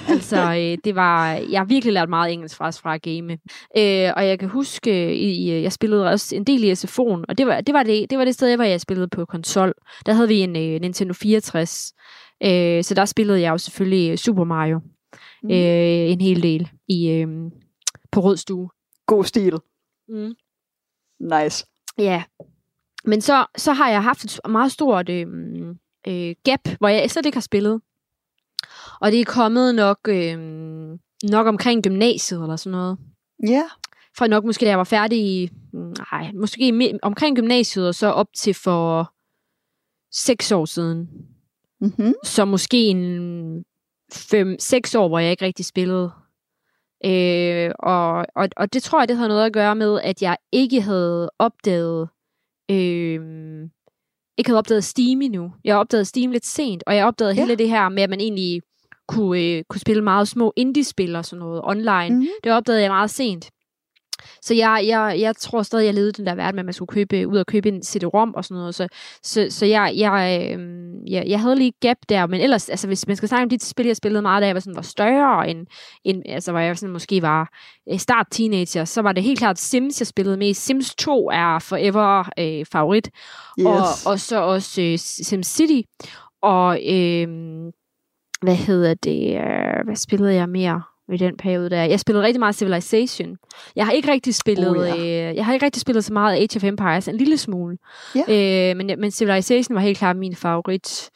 altså, 0.09 0.38
øh, 0.59 0.77
det 0.83 0.95
var... 0.95 1.31
Jeg 1.33 1.59
har 1.59 1.65
virkelig 1.65 1.93
lært 1.93 2.09
meget 2.09 2.33
engelsk 2.33 2.55
fra, 2.57 2.69
fra 2.69 2.95
at 2.95 3.01
game. 3.01 3.31
Øh, 3.77 4.13
og 4.17 4.27
jeg 4.27 4.39
kan 4.39 4.50
huske, 4.50 5.05
øh, 5.05 5.12
i, 5.13 5.51
øh, 5.51 5.63
jeg 5.63 5.71
spillede 5.71 6.09
også 6.09 6.35
en 6.35 6.43
del 6.43 6.63
i 6.63 6.71
SFO'en, 6.71 7.23
og 7.29 7.38
det 7.38 7.47
var 7.47 7.62
det, 7.62 7.73
var 7.73 7.83
det, 7.83 8.09
det 8.09 8.17
var 8.17 8.25
det 8.25 8.33
sted, 8.33 8.55
hvor 8.55 8.65
jeg 8.65 8.81
spillede 8.81 9.07
på 9.07 9.25
konsol. 9.25 9.73
Der 10.05 10.13
havde 10.13 10.27
vi 10.27 10.39
en 10.39 10.55
øh, 10.55 10.81
Nintendo 10.81 11.13
64. 11.13 11.93
Øh, 12.43 12.83
så 12.83 12.93
der 12.93 13.05
spillede 13.05 13.41
jeg 13.41 13.50
jo 13.51 13.57
selvfølgelig 13.57 14.19
Super 14.19 14.43
Mario. 14.43 14.79
Mm. 15.43 15.50
Øh, 15.51 16.12
en 16.12 16.21
hel 16.21 16.43
del 16.43 16.69
i, 16.89 17.09
øh, 17.09 17.27
på 18.12 18.19
Rød 18.19 18.38
Stue. 18.38 18.69
God 19.07 19.23
stil. 19.23 19.53
Mm. 20.07 20.33
Nice. 21.19 21.65
ja. 21.98 22.24
Men 23.05 23.22
så, 23.22 23.45
så 23.57 23.74
har 23.74 23.89
jeg 23.89 24.03
haft 24.03 24.24
et 24.24 24.39
meget 24.50 24.72
stort 24.72 25.10
øh, 25.10 25.27
øh, 26.07 26.36
gap, 26.43 26.60
hvor 26.79 26.88
jeg 26.88 27.12
slet 27.12 27.25
ikke 27.25 27.36
har 27.36 27.41
spillet. 27.41 27.81
Og 29.01 29.12
det 29.12 29.22
er 29.22 29.25
kommet 29.25 29.75
nok, 29.75 30.00
øh, 30.10 30.38
nok 31.31 31.48
omkring 31.48 31.83
gymnasiet 31.83 32.41
eller 32.41 32.55
sådan 32.55 32.72
noget. 32.72 32.98
Ja. 33.48 33.63
Fra 34.17 34.27
nok 34.27 34.43
måske, 34.43 34.65
da 34.65 34.69
jeg 34.69 34.77
var 34.77 34.83
færdig 34.83 35.19
i, 35.19 35.50
nej, 36.12 36.31
måske 36.31 37.00
omkring 37.01 37.36
gymnasiet, 37.36 37.88
og 37.88 37.95
så 37.95 38.07
op 38.07 38.27
til 38.36 38.53
for 38.53 39.13
seks 40.12 40.51
år 40.51 40.65
siden. 40.65 41.10
Mm-hmm. 41.81 42.13
Så 42.24 42.45
måske 42.45 42.77
en 42.77 43.65
fem, 44.13 44.55
seks 44.60 44.95
år, 44.95 45.07
hvor 45.07 45.19
jeg 45.19 45.31
ikke 45.31 45.45
rigtig 45.45 45.65
spillede. 45.65 46.12
Øh, 47.05 47.72
og, 47.79 48.25
og, 48.36 48.50
og 48.57 48.74
det 48.74 48.83
tror 48.83 49.00
jeg, 49.01 49.07
det 49.07 49.17
havde 49.17 49.29
noget 49.29 49.45
at 49.45 49.53
gøre 49.53 49.75
med, 49.75 50.01
at 50.01 50.22
jeg 50.22 50.38
ikke 50.51 50.81
havde 50.81 51.29
opdaget 51.39 52.10
øh, 52.72 53.19
ikke 54.38 54.50
havde 54.50 54.57
opdaget 54.57 54.83
Steam 54.83 55.22
endnu. 55.22 55.53
Jeg 55.63 55.75
opdagede 55.77 56.05
Steam 56.05 56.31
lidt 56.31 56.45
sent, 56.45 56.83
og 56.88 56.95
jeg 56.95 57.05
opdagede 57.05 57.36
Ja. 57.36 57.41
hele 57.41 57.55
det 57.55 57.69
her 57.69 57.89
med, 57.89 58.03
at 58.03 58.10
man 58.10 58.19
egentlig 58.19 58.62
kunne, 59.07 59.41
øh, 59.41 59.63
kunne 59.69 59.79
spille 59.81 60.01
meget 60.03 60.27
små 60.27 60.53
indie-spil 60.55 61.15
og 61.15 61.25
sådan 61.25 61.39
noget 61.39 61.62
online. 61.63 62.15
Mhm. 62.15 62.27
Det 62.43 62.51
opdagede 62.51 62.81
jeg 62.81 62.91
meget 62.91 63.10
sent. 63.10 63.50
Så 64.45 64.53
jeg, 64.53 64.83
jeg, 64.88 65.15
jeg 65.19 65.35
tror 65.35 65.63
stadig, 65.63 65.85
jeg 65.85 65.93
levede 65.93 66.12
den 66.12 66.25
der 66.25 66.35
verden 66.35 66.55
med, 66.55 66.62
at 66.62 66.65
man 66.65 66.73
skulle 66.73 66.88
købe, 66.93 67.27
ud 67.27 67.38
og 67.38 67.45
købe 67.45 67.69
en 67.69 67.83
CD-ROM 67.83 68.33
og 68.35 68.45
sådan 68.45 68.57
noget. 68.59 68.75
Så, 68.75 68.88
så, 69.23 69.47
så 69.50 69.65
jeg, 69.65 69.93
jeg, 69.95 70.50
øh, 70.51 70.59
jeg, 71.12 71.23
jeg 71.27 71.39
havde 71.39 71.55
lige 71.55 71.73
gap 71.81 71.97
der, 72.09 72.27
men 72.27 72.41
ellers, 72.41 72.69
altså 72.69 72.88
hvis 72.88 73.07
man 73.07 73.15
skal 73.15 73.29
snakke 73.29 73.43
om 73.43 73.50
de 73.50 73.59
spil, 73.59 73.85
jeg 73.85 73.95
spillede 73.95 74.21
meget, 74.21 74.41
da 74.41 74.47
jeg 74.47 74.55
var, 74.55 74.59
sådan, 74.59 74.75
var 74.75 74.81
større, 74.81 75.50
end, 75.50 75.67
end, 76.03 76.23
altså 76.25 76.51
hvor 76.51 76.59
jeg 76.59 76.77
sådan, 76.77 76.93
måske 76.93 77.21
var 77.21 77.50
øh, 77.91 78.00
start 78.00 78.27
teenager, 78.31 78.85
så 78.85 79.01
var 79.01 79.12
det 79.12 79.23
helt 79.23 79.39
klart 79.39 79.59
Sims, 79.59 80.01
jeg 80.01 80.07
spillede 80.07 80.38
mest. 80.38 80.65
Sims 80.65 80.95
2 80.95 81.29
er 81.29 81.59
forever 81.59 82.29
øh, 82.39 82.65
favorit, 82.71 83.09
Yes. 83.59 83.65
og, 83.65 84.12
og 84.12 84.19
så 84.19 84.41
også 84.41 84.81
øh, 84.81 84.97
SimCity, 84.97 85.81
og 86.41 86.79
øh, 86.89 87.27
hvad 88.41 88.55
hedder 88.55 88.93
det, 88.93 89.35
øh, 89.35 89.85
hvad 89.85 89.95
spillede 89.95 90.33
jeg 90.33 90.50
mere 90.50 90.81
i 91.13 91.17
den 91.17 91.38
periode 91.38 91.69
der? 91.69 91.83
Jeg 91.83 92.00
spillede 92.00 92.25
rigtig 92.25 92.39
meget 92.39 92.55
Civilization. 92.55 93.38
Jeg 93.75 93.86
har 93.86 93.91
ikke 93.91 94.12
rigtig 94.12 94.36
spillet, 94.36 94.69
Oh, 94.69 95.00
ja. 95.00 95.29
øh, 95.29 95.36
jeg 95.36 95.45
har 95.45 95.53
ikke 95.53 95.65
rigtig 95.65 95.81
spillet 95.81 96.05
så 96.05 96.13
meget 96.13 96.36
Age 96.36 96.57
of 96.57 96.63
Empires, 96.63 97.07
en 97.07 97.17
lille 97.17 97.38
smule. 97.38 97.77
Ja. 98.15 98.69
Øh, 98.69 98.77
men, 98.77 98.91
men 99.00 99.12
Civilization 99.12 99.75
var 99.75 99.81
helt 99.81 99.98
klart 99.98 100.15
min 100.17 100.36
favorit 100.36 101.10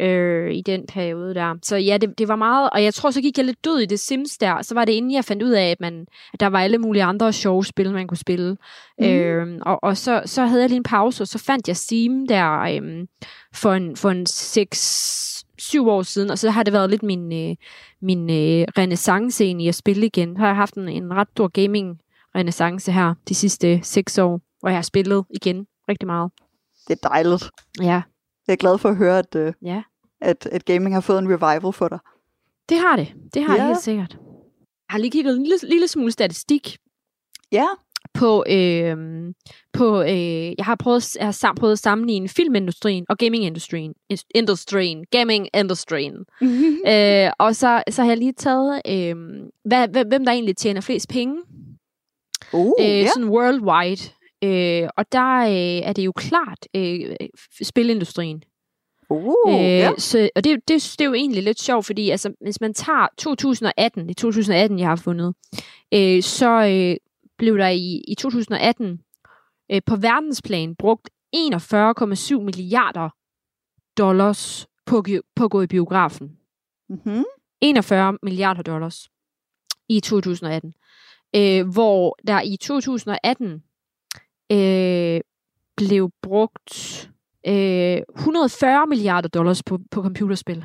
øh, 0.00 0.52
i 0.54 0.62
den 0.66 0.86
periode 0.88 1.34
der. 1.34 1.54
Så 1.62 1.76
ja, 1.76 1.98
det, 2.00 2.18
det 2.18 2.28
var 2.28 2.36
meget, 2.36 2.70
og 2.72 2.84
jeg 2.84 2.94
tror, 2.94 3.10
så 3.10 3.20
gik 3.20 3.36
jeg 3.36 3.46
lidt 3.46 3.64
død 3.64 3.78
i 3.78 3.86
det 3.86 4.00
Sims 4.00 4.38
der, 4.38 4.62
så 4.62 4.74
var 4.74 4.84
det 4.84 4.92
inden 4.92 5.12
jeg 5.12 5.24
fandt 5.24 5.42
ud 5.42 5.50
af, 5.50 5.70
at, 5.70 5.80
man, 5.80 6.06
at 6.34 6.40
der 6.40 6.46
var 6.46 6.60
alle 6.60 6.78
mulige 6.78 7.02
andre 7.02 7.32
sjove 7.32 7.64
spil, 7.64 7.92
man 7.92 8.06
kunne 8.06 8.18
spille. 8.18 8.56
Mm. 8.98 9.06
Øh, 9.06 9.58
og 9.62 9.78
og 9.82 9.96
så, 9.96 10.22
så 10.26 10.46
havde 10.46 10.60
jeg 10.60 10.68
lige 10.68 10.76
en 10.76 10.82
pause, 10.82 11.22
og 11.22 11.28
så 11.28 11.38
fandt 11.38 11.68
jeg 11.68 11.76
Steam 11.76 12.26
der 12.26 12.60
øh, 12.60 13.06
for 13.54 13.72
en, 13.72 13.96
for 13.96 14.10
en 14.10 14.26
6 14.26 15.44
syv 15.60 15.88
år 15.88 16.02
siden, 16.02 16.30
og 16.30 16.38
så 16.38 16.50
har 16.50 16.62
det 16.62 16.72
været 16.72 16.90
lidt 16.90 17.02
min, 17.02 17.32
øh, 17.32 17.56
min 18.02 18.30
øh, 18.30 18.66
renaissance 18.78 19.44
egentlig 19.44 19.68
at 19.68 19.74
spille 19.74 20.06
igen. 20.06 20.34
Så 20.36 20.38
har 20.40 20.46
jeg 20.46 20.56
haft 20.56 20.74
en, 20.74 20.88
en 20.88 21.14
ret 21.14 21.28
stor 21.34 21.48
gaming 21.48 22.00
renaissance 22.34 22.92
her 22.92 23.14
de 23.28 23.34
sidste 23.34 23.80
seks 23.82 24.18
år, 24.18 24.40
hvor 24.60 24.68
jeg 24.68 24.76
har 24.76 24.82
spillet 24.82 25.24
igen 25.30 25.66
rigtig 25.88 26.06
meget. 26.06 26.32
Det 26.88 26.98
er 27.02 27.08
dejligt. 27.08 27.50
Ja, 27.80 28.02
Jeg 28.46 28.52
er 28.52 28.56
glad 28.56 28.78
for 28.78 28.88
at 28.88 28.96
høre, 28.96 29.18
at, 29.18 29.34
øh, 29.36 29.52
ja. 29.62 29.82
at, 30.20 30.46
at 30.52 30.64
gaming 30.64 30.94
har 30.94 31.00
fået 31.00 31.18
en 31.18 31.28
revival 31.28 31.72
for 31.72 31.88
dig. 31.88 31.98
Det 32.68 32.78
har 32.78 32.96
det. 32.96 33.12
Det 33.34 33.44
har. 33.44 33.56
Ja. 33.56 33.60
det 33.60 33.66
helt 33.68 33.82
sikkert. 33.82 34.12
Jeg 34.12 34.92
har 34.94 34.98
lige 34.98 35.10
kigget 35.10 35.36
en 35.36 35.42
lille, 35.42 35.58
lille 35.68 35.88
smule 35.88 36.12
statistik 36.12 36.76
Ja. 37.52 37.66
På, 38.14 38.44
øh, 38.48 38.96
på 39.72 40.02
øh, 40.02 40.46
jeg 40.58 40.64
har 40.64 40.74
prøvet, 40.74 41.16
jeg 41.16 41.26
har 41.26 41.32
sam- 41.32 41.54
prøvet 41.54 41.72
at 41.72 41.78
sammenligne 41.78 42.28
filmindustrien 42.28 43.06
og 43.08 43.18
gamingindustrien. 43.18 43.94
Industrien. 44.34 45.04
Gamingindustrien. 45.10 46.14
øh, 46.92 47.30
og 47.38 47.56
så, 47.56 47.82
så 47.90 48.02
har 48.02 48.08
jeg 48.08 48.18
lige 48.18 48.32
taget, 48.32 48.80
øh, 48.88 49.16
hvad, 49.64 50.04
hvem 50.08 50.24
der 50.24 50.32
egentlig 50.32 50.56
tjener 50.56 50.80
flest 50.80 51.08
penge. 51.08 51.36
Uh, 52.52 52.72
øh, 52.80 52.86
ja. 52.86 53.06
Sådan 53.14 53.28
worldwide. 53.28 54.02
Øh, 54.44 54.88
og 54.96 55.12
der 55.12 55.36
øh, 55.40 55.88
er 55.88 55.92
det 55.92 56.04
jo 56.04 56.12
klart 56.12 56.58
øh, 56.76 57.16
spilindustrien. 57.62 58.42
Uh, 59.10 59.34
Øh, 59.48 59.54
ja. 59.54 59.90
så, 59.98 60.28
og 60.36 60.44
det, 60.44 60.68
det, 60.68 60.94
det 60.98 61.00
er 61.00 61.08
jo 61.08 61.14
egentlig 61.14 61.42
lidt 61.42 61.60
sjovt, 61.60 61.86
fordi 61.86 62.10
altså, 62.10 62.32
hvis 62.40 62.60
man 62.60 62.74
tager 62.74 63.06
2018, 63.18 64.02
det 64.02 64.10
er 64.10 64.14
2018, 64.14 64.78
jeg 64.78 64.88
har 64.88 64.96
fundet, 64.96 65.34
øh, 65.94 66.22
så 66.22 66.50
øh, 66.50 66.96
blev 67.40 67.58
der 67.58 67.68
i, 67.68 68.02
i 68.08 68.14
2018 68.14 69.00
øh, 69.72 69.80
på 69.86 69.96
verdensplan 69.96 70.76
brugt 70.76 71.10
41,7 71.36 72.40
milliarder 72.40 73.08
dollars 73.98 74.66
på, 74.86 75.04
på 75.36 75.44
at 75.44 75.50
gå 75.50 75.62
i 75.62 75.66
biografen. 75.66 76.36
Mm-hmm. 76.88 77.24
41 77.60 78.18
milliarder 78.22 78.62
dollars 78.62 79.08
i 79.88 80.00
2018. 80.00 80.74
Øh, 81.36 81.68
hvor 81.68 82.16
der 82.26 82.40
i 82.40 82.56
2018 82.56 83.62
øh, 84.52 85.20
blev 85.76 86.10
brugt 86.22 87.10
øh, 87.46 87.98
140 88.16 88.86
milliarder 88.86 89.28
dollars 89.28 89.62
på, 89.62 89.78
på 89.90 90.02
computerspil. 90.02 90.64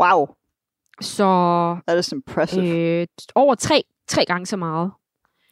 Wow, 0.00 0.26
Så 1.00 1.26
that 1.86 1.98
is 1.98 2.12
impressive. 2.12 2.78
øh, 2.78 3.06
over 3.34 3.54
tre, 3.54 3.84
tre 4.08 4.24
gange 4.24 4.46
så 4.46 4.56
meget. 4.56 4.90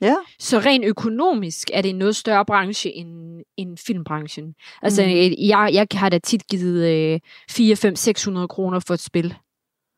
Ja. 0.03 0.17
Så 0.38 0.59
rent 0.59 0.85
økonomisk 0.85 1.71
er 1.73 1.83
det 1.83 1.88
en 1.88 1.97
noget 1.97 2.17
større 2.17 2.45
branche 2.45 2.93
end, 2.93 3.43
end 3.57 3.79
filmbranchen. 3.79 4.55
Altså, 4.83 5.03
mm. 5.03 5.09
jeg, 5.38 5.71
jeg 5.73 5.87
har 5.93 6.09
da 6.09 6.19
tit 6.19 6.47
givet 6.47 6.88
øh, 6.88 7.21
4, 7.51 7.77
5, 7.77 7.97
600 7.97 8.49
kroner 8.49 8.81
for 8.81 8.95
et 8.95 9.01
spil. 9.01 9.35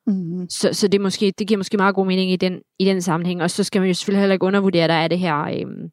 Mm-hmm. 0.07 0.49
Så, 0.49 0.73
så 0.73 0.89
det, 0.89 1.01
måske, 1.01 1.33
det 1.39 1.49
giver 1.49 1.59
måske 1.59 1.77
meget 1.77 1.95
god 1.95 2.07
mening 2.07 2.31
i 2.31 2.37
den, 2.37 2.61
i 2.79 2.85
den 2.85 3.03
sammenhæng. 3.03 3.43
Og 3.43 3.51
så 3.51 3.65
skal 3.65 3.81
man 3.81 3.89
jo 3.89 3.95
selvfølgelig 3.95 4.21
heller 4.21 4.35
ikke 4.35 4.47
undervurdere, 4.47 4.89
der 4.89 4.95
er 4.95 5.09
det 5.09 5.19
her... 5.19 5.41
Øhm, 5.41 5.91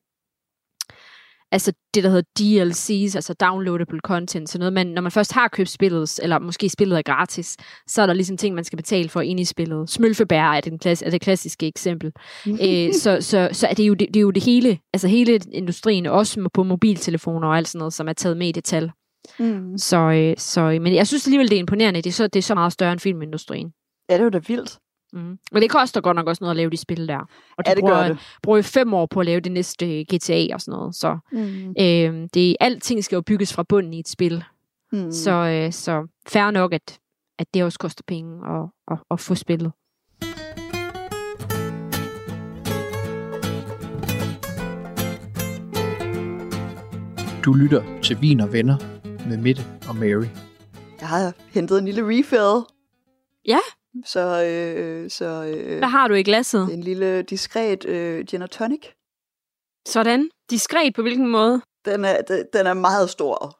altså 1.52 1.74
det, 1.94 2.04
der 2.04 2.10
hedder 2.10 2.24
DLC's, 2.40 3.16
altså 3.16 3.34
downloadable 3.34 4.00
content. 4.00 4.50
Så 4.50 4.60
noget, 4.60 4.74
man, 4.74 4.88
når 4.88 5.02
man 5.02 5.12
først 5.12 5.32
har 5.32 5.48
købt 5.48 5.70
spillet, 5.70 6.20
eller 6.24 6.40
måske 6.40 6.70
spillet 6.70 6.98
er 6.98 7.02
gratis, 7.02 7.58
så 7.88 8.02
er 8.02 8.06
der 8.06 8.14
ligesom 8.14 8.38
ting, 8.38 8.56
man 8.56 8.64
skal 8.64 8.78
betale 8.78 9.10
for 9.10 9.22
ind 9.22 9.40
i 9.40 9.46
spillet. 9.46 9.90
Smølfebær 9.90 10.52
er, 10.52 10.62
den 10.62 10.80
klass, 10.80 11.02
er 11.02 11.10
det 11.10 11.22
klassiske 11.22 11.68
eksempel. 11.68 12.12
Æ, 12.60 12.92
så, 12.92 13.18
så, 13.22 13.50
så 13.52 13.68
er 13.68 13.74
det, 13.74 13.88
jo 13.88 13.94
det, 13.94 14.08
det 14.08 14.16
er 14.16 14.22
jo 14.22 14.32
det 14.32 14.44
hele, 14.44 14.80
altså 14.94 15.08
hele 15.08 15.40
industrien, 15.52 16.06
også 16.06 16.50
på 16.54 16.64
mobiltelefoner 16.64 17.48
og 17.48 17.58
alt 17.58 17.68
sådan 17.68 17.80
noget, 17.80 17.94
som 17.94 18.08
er 18.08 18.14
taget 18.14 18.38
med 18.38 18.48
i 18.48 18.52
detalj. 18.52 18.90
Mm. 19.40 19.78
Så, 19.78 19.98
øh, 19.98 20.34
så, 20.38 20.80
men 20.82 20.96
jeg 20.96 21.08
synes 21.08 21.28
alligevel, 21.28 21.50
det 21.50 21.56
er 21.56 21.60
imponerende. 21.60 22.02
Det 22.02 22.10
er 22.10 22.14
så, 22.14 22.28
det 22.28 22.40
er 22.40 22.44
så 22.44 22.56
meget 22.56 22.74
større 22.74 22.92
end 22.92 23.00
filmindustrien. 23.00 23.74
Ja, 24.10 24.16
det 24.16 24.24
var 24.24 24.30
da 24.30 24.40
vildt. 24.48 24.78
Mm. 25.14 25.38
Men 25.52 25.62
det 25.62 25.70
koster 25.70 26.02
godt 26.02 26.16
nok 26.16 26.28
også 26.28 26.44
noget 26.44 26.52
at 26.52 26.58
lave 26.58 26.70
de 26.70 26.78
spil 26.78 27.08
der. 27.08 27.20
Og 27.58 27.66
de 27.66 27.70
Ja, 27.70 27.76
det 27.76 27.82
bruger, 27.82 27.96
gør 28.02 28.08
det. 28.08 28.18
bruger 28.44 28.62
fem 28.62 28.94
år 28.94 29.06
på 29.06 29.20
at 29.20 29.26
lave 29.26 29.40
det 29.40 29.52
næste 29.52 30.00
øh, 30.00 30.06
GTA 30.14 30.48
og 30.54 30.62
sådan 30.62 30.72
noget. 30.72 30.96
Så 30.96 31.18
Mm. 31.32 31.70
øh, 31.80 32.28
det, 32.34 32.58
alting 32.60 33.04
skal 33.04 33.16
jo 33.16 33.22
bygges 33.22 33.54
fra 33.54 33.64
bunden 33.64 33.94
i 33.94 34.00
et 34.00 34.08
spil. 34.08 34.44
Mm. 34.92 35.12
Så, 35.12 35.32
øh, 35.32 35.72
så 35.74 36.08
fair 36.28 36.52
nok, 36.52 36.74
at, 36.74 37.00
at 37.40 37.54
det 37.54 37.64
også 37.64 37.80
koster 37.80 38.04
penge 38.08 38.48
at, 38.48 38.66
at, 38.92 38.98
at 39.12 39.20
få 39.20 39.36
spillet. 39.36 39.72
Du 47.46 47.54
lytter 47.54 47.84
til 48.04 48.22
Vin 48.22 48.40
og 48.40 48.54
Venner 48.54 48.78
med 49.30 49.38
Mette 49.38 49.62
og 49.90 49.96
Mary. 49.96 50.26
Jeg 51.00 51.08
har 51.10 51.34
hentet 51.50 51.80
en 51.80 51.86
lille 51.86 52.02
refill. 52.06 52.66
Ja. 53.48 53.58
Så, 54.06 54.44
øh, 54.44 55.10
så 55.10 55.26
øh, 55.26 55.78
Hvad 55.78 55.88
har 55.88 56.08
du 56.08 56.14
i 56.14 56.24
glasset? 56.24 56.74
en 56.74 56.84
lille 56.84 57.22
diskret 57.22 57.86
øh, 57.86 58.26
gin 58.26 58.42
og 58.42 58.52
tonic. 58.52 58.88
Sådan. 59.88 60.30
Diskret 60.50 60.94
på 60.96 61.02
hvilken 61.02 61.28
måde? 61.28 61.62
Den 61.86 62.06
er, 62.06 62.22
den, 62.22 62.46
den 62.54 62.68
er 62.68 62.74
meget 62.74 63.10
stor. 63.10 63.58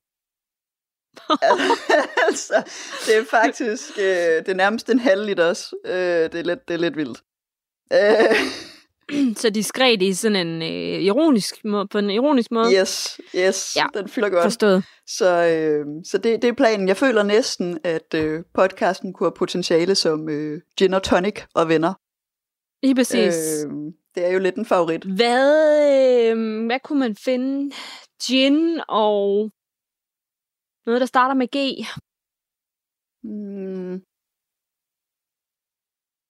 altså, 2.28 2.64
det 3.06 3.18
er 3.18 3.26
faktisk 3.26 3.90
øh, 3.98 4.06
det 4.46 4.48
er 4.48 4.54
nærmest 4.54 4.90
en 4.90 5.00
halv 5.00 5.26
liters. 5.26 5.74
Øh, 5.86 5.94
det, 6.32 6.36
er 6.36 6.44
lidt, 6.44 6.68
det 6.68 6.74
er 6.74 6.78
lidt 6.78 6.98
vildt. 6.98 7.24
Øh, 7.94 8.36
så 9.42 9.50
diskret 9.50 10.02
i 10.02 10.14
sådan 10.14 10.48
en 10.48 10.62
øh, 10.62 11.02
ironisk 11.02 11.66
måde, 11.66 11.88
på 11.88 11.98
en 11.98 12.10
ironisk 12.10 12.52
måde? 12.52 12.80
yes, 12.82 13.20
yes, 13.36 13.76
Ja, 13.76 13.86
den 13.94 14.10
fylder 14.10 14.30
godt. 14.30 14.44
Forstået. 14.44 14.84
Så, 15.08 15.46
øh, 15.46 15.86
så 16.06 16.18
det, 16.18 16.42
det 16.42 16.48
er 16.48 16.54
planen. 16.54 16.88
Jeg 16.88 16.98
føler 16.98 17.24
næsten, 17.24 17.80
at 17.84 18.14
øh, 18.16 18.44
podcasten 18.54 19.14
kunne 19.14 19.28
have 19.28 19.36
potentiale 19.38 19.96
som 19.96 20.30
øh, 20.30 20.62
gin 20.78 20.94
og 20.94 21.04
tonic 21.04 21.42
og 21.56 21.70
venner. 21.70 21.94
Lige 22.86 22.96
præcis. 22.96 23.66
Øh, 23.66 23.72
det 24.16 24.26
er 24.26 24.32
jo 24.32 24.40
lidt 24.40 24.56
en 24.56 24.66
favorit. 24.66 25.04
Hvad, 25.04 26.32
øh, 26.32 26.66
hvad 26.66 26.80
kunne 26.84 27.00
man 27.00 27.16
finde? 27.16 27.76
Gin 28.24 28.82
og 28.88 29.52
noget, 30.86 31.02
der 31.02 31.06
starter 31.06 31.36
med 31.36 31.48
G. 31.48 31.86
Mm, 33.24 34.02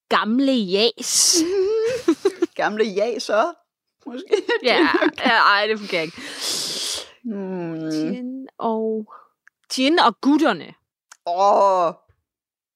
Gamle 0.10 0.52
jas. 0.52 1.38
gamle 2.64 2.86
ja, 2.86 3.20
så. 3.20 3.54
Måske. 4.06 4.36
ja, 4.64 4.88
ja, 5.26 5.32
ej, 5.32 5.68
det 5.68 5.80
fungerer 5.80 6.02
ikke. 6.02 6.22
Hmm. 7.24 7.92
Tien 7.92 8.48
og... 8.58 9.14
Tien 9.70 10.00
og 10.00 10.22
gutterne. 10.22 10.74
Åh, 11.26 11.88
oh. 11.88 11.94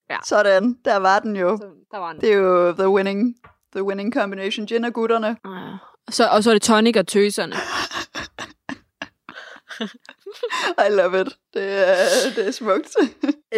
Ja. 0.09 0.17
sådan. 0.23 0.77
Der 0.85 0.97
var 0.97 1.19
den 1.19 1.35
jo. 1.35 1.57
Så 1.57 1.69
der 1.91 1.97
var 1.97 2.11
en. 2.11 2.21
Det 2.21 2.29
er 2.29 2.37
jo 2.37 2.71
the 2.71 2.89
winning, 2.89 3.35
the 3.75 3.83
winning 3.83 4.13
combination. 4.13 4.67
Gin 4.67 4.85
og 4.85 4.93
gutterne. 4.93 5.37
Ja. 5.45 5.77
Så, 6.09 6.27
og 6.27 6.43
så 6.43 6.49
er 6.49 6.53
det 6.53 6.61
tonic 6.61 6.97
og 6.97 7.07
tøserne. 7.07 7.55
I 10.87 10.91
love 10.91 11.21
it. 11.21 11.27
Det 11.53 11.89
er, 11.89 11.95
det 12.35 12.47
er 12.47 12.51
smukt. 12.51 12.95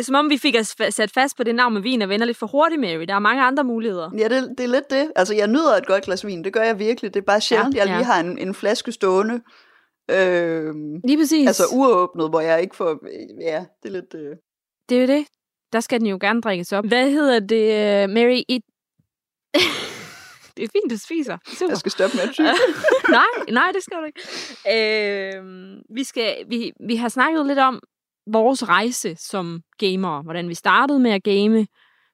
Som 0.01 0.15
om, 0.15 0.29
vi 0.29 0.37
fik 0.37 0.55
os 0.59 0.75
sat 0.89 1.11
fast 1.13 1.37
på 1.37 1.43
det 1.43 1.55
navn 1.55 1.73
med 1.73 1.81
vin 1.81 2.01
og 2.01 2.09
venner 2.09 2.25
lidt 2.25 2.37
for 2.37 2.47
hurtigt, 2.47 2.81
Mary. 2.81 3.05
Der 3.07 3.15
er 3.15 3.19
mange 3.19 3.43
andre 3.43 3.63
muligheder. 3.63 4.09
ja, 4.17 4.27
det, 4.27 4.49
det 4.57 4.63
er 4.63 4.67
lidt 4.67 4.89
det. 4.89 5.11
Altså, 5.15 5.33
jeg 5.35 5.47
nyder 5.47 5.75
et 5.75 5.87
godt 5.87 6.03
glas 6.03 6.25
vin. 6.25 6.43
Det 6.43 6.53
gør 6.53 6.61
jeg 6.63 6.79
virkelig. 6.79 7.13
Det 7.13 7.19
er 7.19 7.25
bare 7.25 7.41
sjældent, 7.41 7.75
Ja, 7.75 7.83
ja, 7.83 7.89
jeg 7.89 7.97
lige 7.97 8.05
har 8.05 8.19
en, 8.19 8.37
en 8.37 8.53
flaske 8.53 8.91
stående. 8.91 9.41
Øhm, 10.11 10.95
Lige 11.03 11.17
præcis. 11.17 11.47
altså 11.47 11.63
uåbnet, 11.73 12.29
hvor 12.29 12.39
jeg 12.39 12.61
ikke 12.61 12.75
får... 12.75 12.99
Ja, 13.41 13.65
det 13.83 13.89
er 13.89 13.93
lidt... 13.93 14.13
Øh... 14.15 14.35
Det 14.89 14.97
er 14.97 15.01
jo 15.01 15.07
det. 15.07 15.25
Der 15.73 15.79
skal 15.79 15.99
den 15.99 16.07
jo 16.07 16.17
gerne 16.21 16.41
drikkes 16.41 16.71
op. 16.73 16.85
Hvad 16.87 17.11
hedder 17.11 17.39
det, 17.39 18.03
øh, 18.03 18.09
Mary? 18.09 18.41
I... 18.49 18.59
det 20.57 20.63
er 20.63 20.67
fint, 20.71 20.91
du 20.91 20.97
spiser. 20.97 21.37
Super. 21.47 21.71
Jeg 21.71 21.77
skal 21.77 21.91
stoppe 21.91 22.17
med 22.17 22.23
at 22.23 22.33
tykke. 22.33 22.51
nej, 23.09 23.51
nej, 23.51 23.71
det 23.73 23.83
skal 23.83 23.97
du 23.97 24.05
ikke. 24.05 24.21
Øh, 24.73 25.43
vi, 25.95 26.03
skal, 26.03 26.35
vi, 26.47 26.71
vi 26.87 26.95
har 26.95 27.09
snakket 27.09 27.45
lidt 27.45 27.59
om 27.59 27.81
vores 28.31 28.67
rejse 28.67 29.15
som 29.15 29.61
gamere. 29.77 30.21
Hvordan 30.21 30.49
vi 30.49 30.53
startede 30.53 30.99
med 30.99 31.11
at 31.11 31.23
game, 31.23 31.67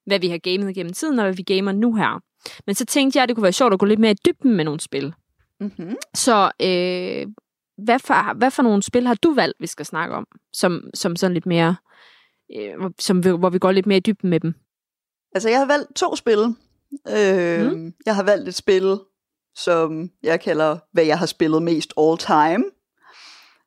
hvad 0.06 0.20
vi 0.20 0.28
har 0.28 0.38
gamet 0.38 0.76
gennem 0.76 0.94
tiden, 0.94 1.20
og 1.20 1.26
hvad 1.26 1.36
vi 1.36 1.44
gamer 1.44 1.72
nu 1.72 1.96
her. 1.96 2.20
Men 2.66 2.76
så 2.76 2.86
tænkte 2.86 3.18
jeg, 3.18 3.24
at 3.24 3.30
det 3.30 3.36
kunne 3.36 3.44
være 3.44 3.54
sjovt 3.54 3.74
at 3.74 3.80
gå 3.80 3.86
lidt 3.86 4.00
mere 4.00 4.12
i 4.12 4.18
dybden 4.26 4.56
med 4.56 4.66
nogle 4.66 4.80
spil. 4.80 5.14
mm-hmm. 5.60 5.96
Så 6.14 6.52
øh, 6.62 7.28
hvad, 7.78 8.00
for, 8.00 8.34
hvad 8.34 8.52
for 8.52 8.64
nogle 8.64 8.84
spil 8.84 9.08
har 9.08 9.16
du 9.16 9.34
valgt, 9.34 9.56
vi 9.60 9.68
skal 9.68 9.86
snakke 9.86 10.16
om? 10.16 10.28
Som, 10.54 10.90
som 10.94 11.16
sådan 11.16 11.34
lidt 11.34 11.46
mere... 11.46 11.76
Øh, 12.56 12.74
som, 13.00 13.20
hvor 13.20 13.50
vi 13.50 13.60
går 13.60 13.72
lidt 13.72 13.86
mere 13.86 13.98
i 13.98 14.02
dybden 14.02 14.30
med 14.30 14.40
dem. 14.40 14.54
Altså, 15.36 15.50
jeg 15.50 15.60
har 15.60 15.66
valgt 15.66 15.96
to 15.96 16.16
spil. 16.16 16.56
Øh, 17.10 17.72
mm. 17.72 17.94
Jeg 18.06 18.16
har 18.16 18.24
valgt 18.24 18.48
et 18.48 18.56
spil, 18.56 19.00
som 19.56 20.10
jeg 20.24 20.42
kalder, 20.42 20.78
hvad 20.92 21.06
jeg 21.06 21.20
har 21.20 21.26
spillet 21.26 21.64
mest 21.64 21.94
all 21.98 22.18
time. 22.18 22.64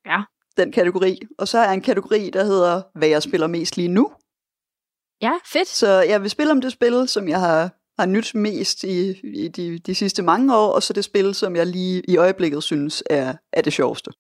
Ja. 0.07 0.23
Den 0.57 0.73
kategori. 0.73 1.21
Og 1.39 1.49
så 1.49 1.59
jeg 1.59 1.75
en 1.75 1.81
kategori, 1.81 2.31
der 2.31 2.45
hedder, 2.45 2.83
hvad 2.99 3.09
jeg 3.09 3.23
spiller 3.23 3.47
mest 3.47 3.77
lige 3.77 3.89
nu. 3.89 4.13
Ja, 5.23 5.33
fedt. 5.53 5.69
Så 5.69 5.89
jeg 5.89 6.23
vil 6.23 6.31
spille 6.31 6.53
om 6.53 6.61
det 6.61 6.73
spil, 6.73 7.09
som 7.09 7.29
jeg 7.29 7.41
har, 7.41 7.71
har 7.99 8.07
nyt 8.07 8.35
mest 8.35 8.85
i, 8.85 9.21
i 9.45 9.49
de, 9.49 9.79
de 9.79 9.95
sidste 9.95 10.23
mange 10.23 10.57
år, 10.57 10.73
og 10.73 10.83
så 10.83 10.93
det 10.93 11.05
spil, 11.05 11.35
som 11.35 11.57
jeg 11.57 11.67
lige 11.67 12.03
i 12.09 12.17
øjeblikket 12.17 12.63
synes 12.63 13.03
er, 13.11 13.35
er 13.53 13.63
det 13.63 13.73
sjoveste. 13.73 14.11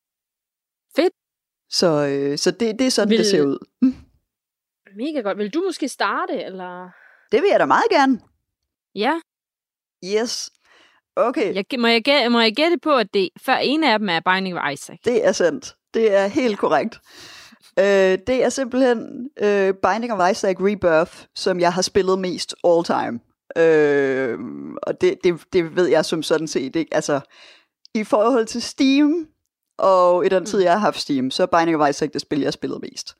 Fedt. 0.96 1.12
Så, 1.70 2.06
øh, 2.06 2.38
så 2.38 2.50
det, 2.50 2.78
det 2.78 2.86
er 2.86 2.90
sådan, 2.90 3.10
Vil- 3.10 3.18
det 3.18 3.26
ser 3.26 3.42
ud. 3.42 3.66
Mega 4.96 5.20
godt. 5.20 5.38
Vil 5.38 5.54
du 5.54 5.62
måske 5.66 5.88
starte, 5.88 6.42
eller... 6.42 6.88
Det 7.32 7.42
vil 7.42 7.48
jeg 7.50 7.60
da 7.60 7.66
meget 7.66 7.90
gerne. 7.90 8.20
Ja, 8.96 9.20
Yes. 10.04 10.50
Okay. 11.16 11.54
jeg, 11.54 11.64
må, 11.78 11.86
jeg 11.86 12.02
gætte, 12.02 12.28
må 12.28 12.40
jeg 12.40 12.52
gætte 12.56 12.78
på, 12.82 12.96
at 12.96 13.14
det 13.14 13.28
før 13.46 13.56
en 13.56 13.84
af 13.84 13.98
dem 13.98 14.08
er 14.08 14.20
Binding 14.20 14.58
of 14.58 14.72
Isaac? 14.72 14.98
Det 15.04 15.26
er 15.26 15.32
sandt. 15.32 15.74
Det 15.94 16.14
er 16.14 16.26
helt 16.26 16.58
korrekt. 16.58 17.00
Øh, 17.78 18.18
det 18.26 18.44
er 18.44 18.48
simpelthen 18.48 19.30
øh, 19.40 19.74
Binding 19.74 20.12
of 20.12 20.30
Isaac 20.30 20.56
Rebirth, 20.60 21.12
som 21.34 21.60
jeg 21.60 21.72
har 21.72 21.82
spillet 21.82 22.18
mest 22.18 22.54
all 22.64 22.84
time. 22.84 23.20
Øh, 23.58 24.38
og 24.82 25.00
det, 25.00 25.18
det, 25.24 25.40
det 25.52 25.76
ved 25.76 25.86
jeg 25.86 26.04
som 26.04 26.22
sådan 26.22 26.48
set 26.48 26.76
ikke. 26.76 26.94
Altså, 26.94 27.20
i 27.94 28.04
forhold 28.04 28.46
til 28.46 28.62
Steam, 28.62 29.26
og 29.78 30.26
i 30.26 30.28
den 30.28 30.46
tid, 30.46 30.60
jeg 30.62 30.72
har 30.72 30.78
haft 30.78 31.00
Steam, 31.00 31.30
så 31.30 31.42
er 31.42 31.58
Binding 31.58 31.82
of 31.82 31.90
Isaac 31.90 32.10
det 32.10 32.20
spil, 32.20 32.38
jeg 32.38 32.46
har 32.46 32.50
spillet 32.50 32.80
mest. 32.80 33.16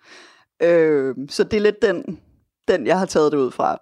Øh, 0.62 1.15
så 1.29 1.45
det 1.45 1.57
er 1.57 1.61
lidt 1.61 1.83
den, 1.83 2.21
den, 2.69 2.87
jeg 2.87 2.99
har 2.99 3.07
taget 3.07 3.33
det 3.33 3.39
ud 3.39 3.51
fra. 3.51 3.79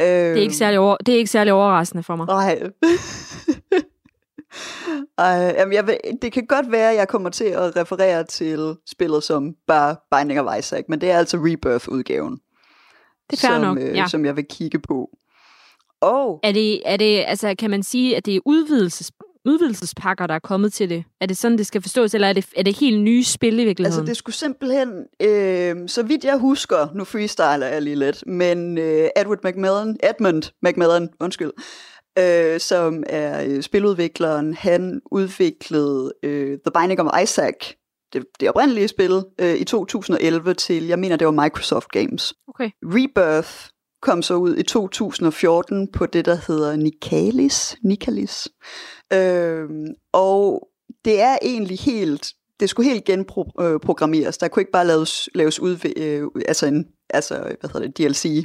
Øh, 0.00 0.06
Det 0.06 0.38
er 0.38 0.42
ikke 0.42 0.56
særlig, 0.56 0.78
over, 0.78 0.96
det 0.96 1.14
er 1.14 1.18
ikke 1.18 1.30
særlig 1.30 1.52
overraskende 1.52 2.02
for 2.02 2.16
mig. 2.16 2.26
Nej. 2.26 2.60
Ej, 5.18 5.54
jamen 5.58 5.72
jeg 5.72 5.98
det 6.22 6.32
kan 6.32 6.46
godt 6.46 6.72
være, 6.72 6.90
at 6.90 6.96
jeg 6.96 7.08
kommer 7.08 7.30
til 7.30 7.44
at 7.44 7.76
referere 7.76 8.24
til 8.24 8.76
spillet 8.90 9.22
som 9.24 9.54
bare 9.66 9.96
Binding 10.16 10.40
of 10.40 10.58
Isaac, 10.58 10.84
men 10.88 11.00
det 11.00 11.10
er 11.10 11.18
altså 11.18 11.36
Rebirth-udgaven, 11.36 12.40
Det 13.30 13.44
er 13.44 13.48
som, 13.48 13.60
nok, 13.60 13.78
øh, 13.78 13.96
ja. 13.96 14.06
som 14.06 14.24
jeg 14.24 14.36
vil 14.36 14.44
kigge 14.50 14.78
på. 14.78 15.10
Og 16.00 16.40
Er 16.42 16.52
det, 16.52 16.82
er 16.84 16.96
det, 16.96 17.24
altså, 17.26 17.54
kan 17.58 17.70
man 17.70 17.82
sige, 17.82 18.16
at 18.16 18.26
det 18.26 18.36
er 18.36 18.40
udvidelses, 18.44 19.12
udvidelsespakker, 19.46 20.26
der 20.26 20.34
er 20.34 20.38
kommet 20.38 20.72
til 20.72 20.90
det? 20.90 21.04
Er 21.20 21.26
det 21.26 21.36
sådan, 21.36 21.58
det 21.58 21.66
skal 21.66 21.82
forstås, 21.82 22.14
eller 22.14 22.28
er 22.28 22.32
det, 22.32 22.46
er 22.56 22.62
det 22.62 22.76
helt 22.76 23.00
nye 23.00 23.24
spil 23.24 23.58
i 23.58 23.64
virkeligheden? 23.64 24.00
altså, 24.00 24.10
det 24.10 24.16
skulle 24.16 24.36
simpelthen, 24.36 24.88
øh, 25.22 25.88
så 25.88 26.02
vidt 26.02 26.24
jeg 26.24 26.38
husker, 26.38 26.88
nu 26.94 27.04
freestyler 27.04 27.66
jeg 27.66 27.82
lige 27.82 27.96
lidt, 27.96 28.26
men 28.26 28.78
øh, 28.78 29.08
Edward 29.16 29.38
Macmillan, 29.42 29.96
Edmund 30.02 30.42
Macmillan, 30.62 31.08
undskyld, 31.20 31.50
øh, 32.18 32.60
som 32.60 33.04
er 33.06 33.44
øh, 33.44 33.62
spiludvikleren, 33.62 34.54
han 34.54 35.00
udviklede 35.10 36.12
øh, 36.22 36.58
The 36.66 36.80
Binding 36.80 37.00
of 37.00 37.22
Isaac, 37.22 37.54
det, 38.12 38.24
det 38.40 38.48
oprindelige 38.48 38.88
spil, 38.88 39.24
øh, 39.40 39.54
i 39.54 39.64
2011 39.64 40.54
til, 40.54 40.86
jeg 40.86 40.98
mener, 40.98 41.16
det 41.16 41.26
var 41.26 41.42
Microsoft 41.42 41.88
Games. 41.88 42.34
Okay. 42.48 42.70
Rebirth 42.82 43.50
kom 44.02 44.22
så 44.22 44.34
ud 44.34 44.56
i 44.56 44.62
2014 44.62 45.92
på 45.92 46.06
det, 46.06 46.24
der 46.24 46.38
hedder 46.46 46.76
Nicalis. 46.76 47.76
Nicalis. 47.82 48.48
Øhm, 49.12 49.86
og 50.12 50.68
det 51.04 51.20
er 51.20 51.38
egentlig 51.42 51.78
helt, 51.78 52.32
det 52.60 52.70
skulle 52.70 52.90
helt 52.90 53.04
genprogrammeres. 53.04 54.38
Der 54.38 54.48
kunne 54.48 54.60
ikke 54.60 54.72
bare 54.72 54.86
laves, 54.86 55.28
laves 55.34 55.60
ud, 55.60 55.92
øh, 55.96 56.22
altså 56.48 56.66
en, 56.66 56.86
altså, 57.10 57.56
hvad 57.60 57.70
hedder 57.70 57.86
det, 57.86 57.98
DLC 57.98 58.44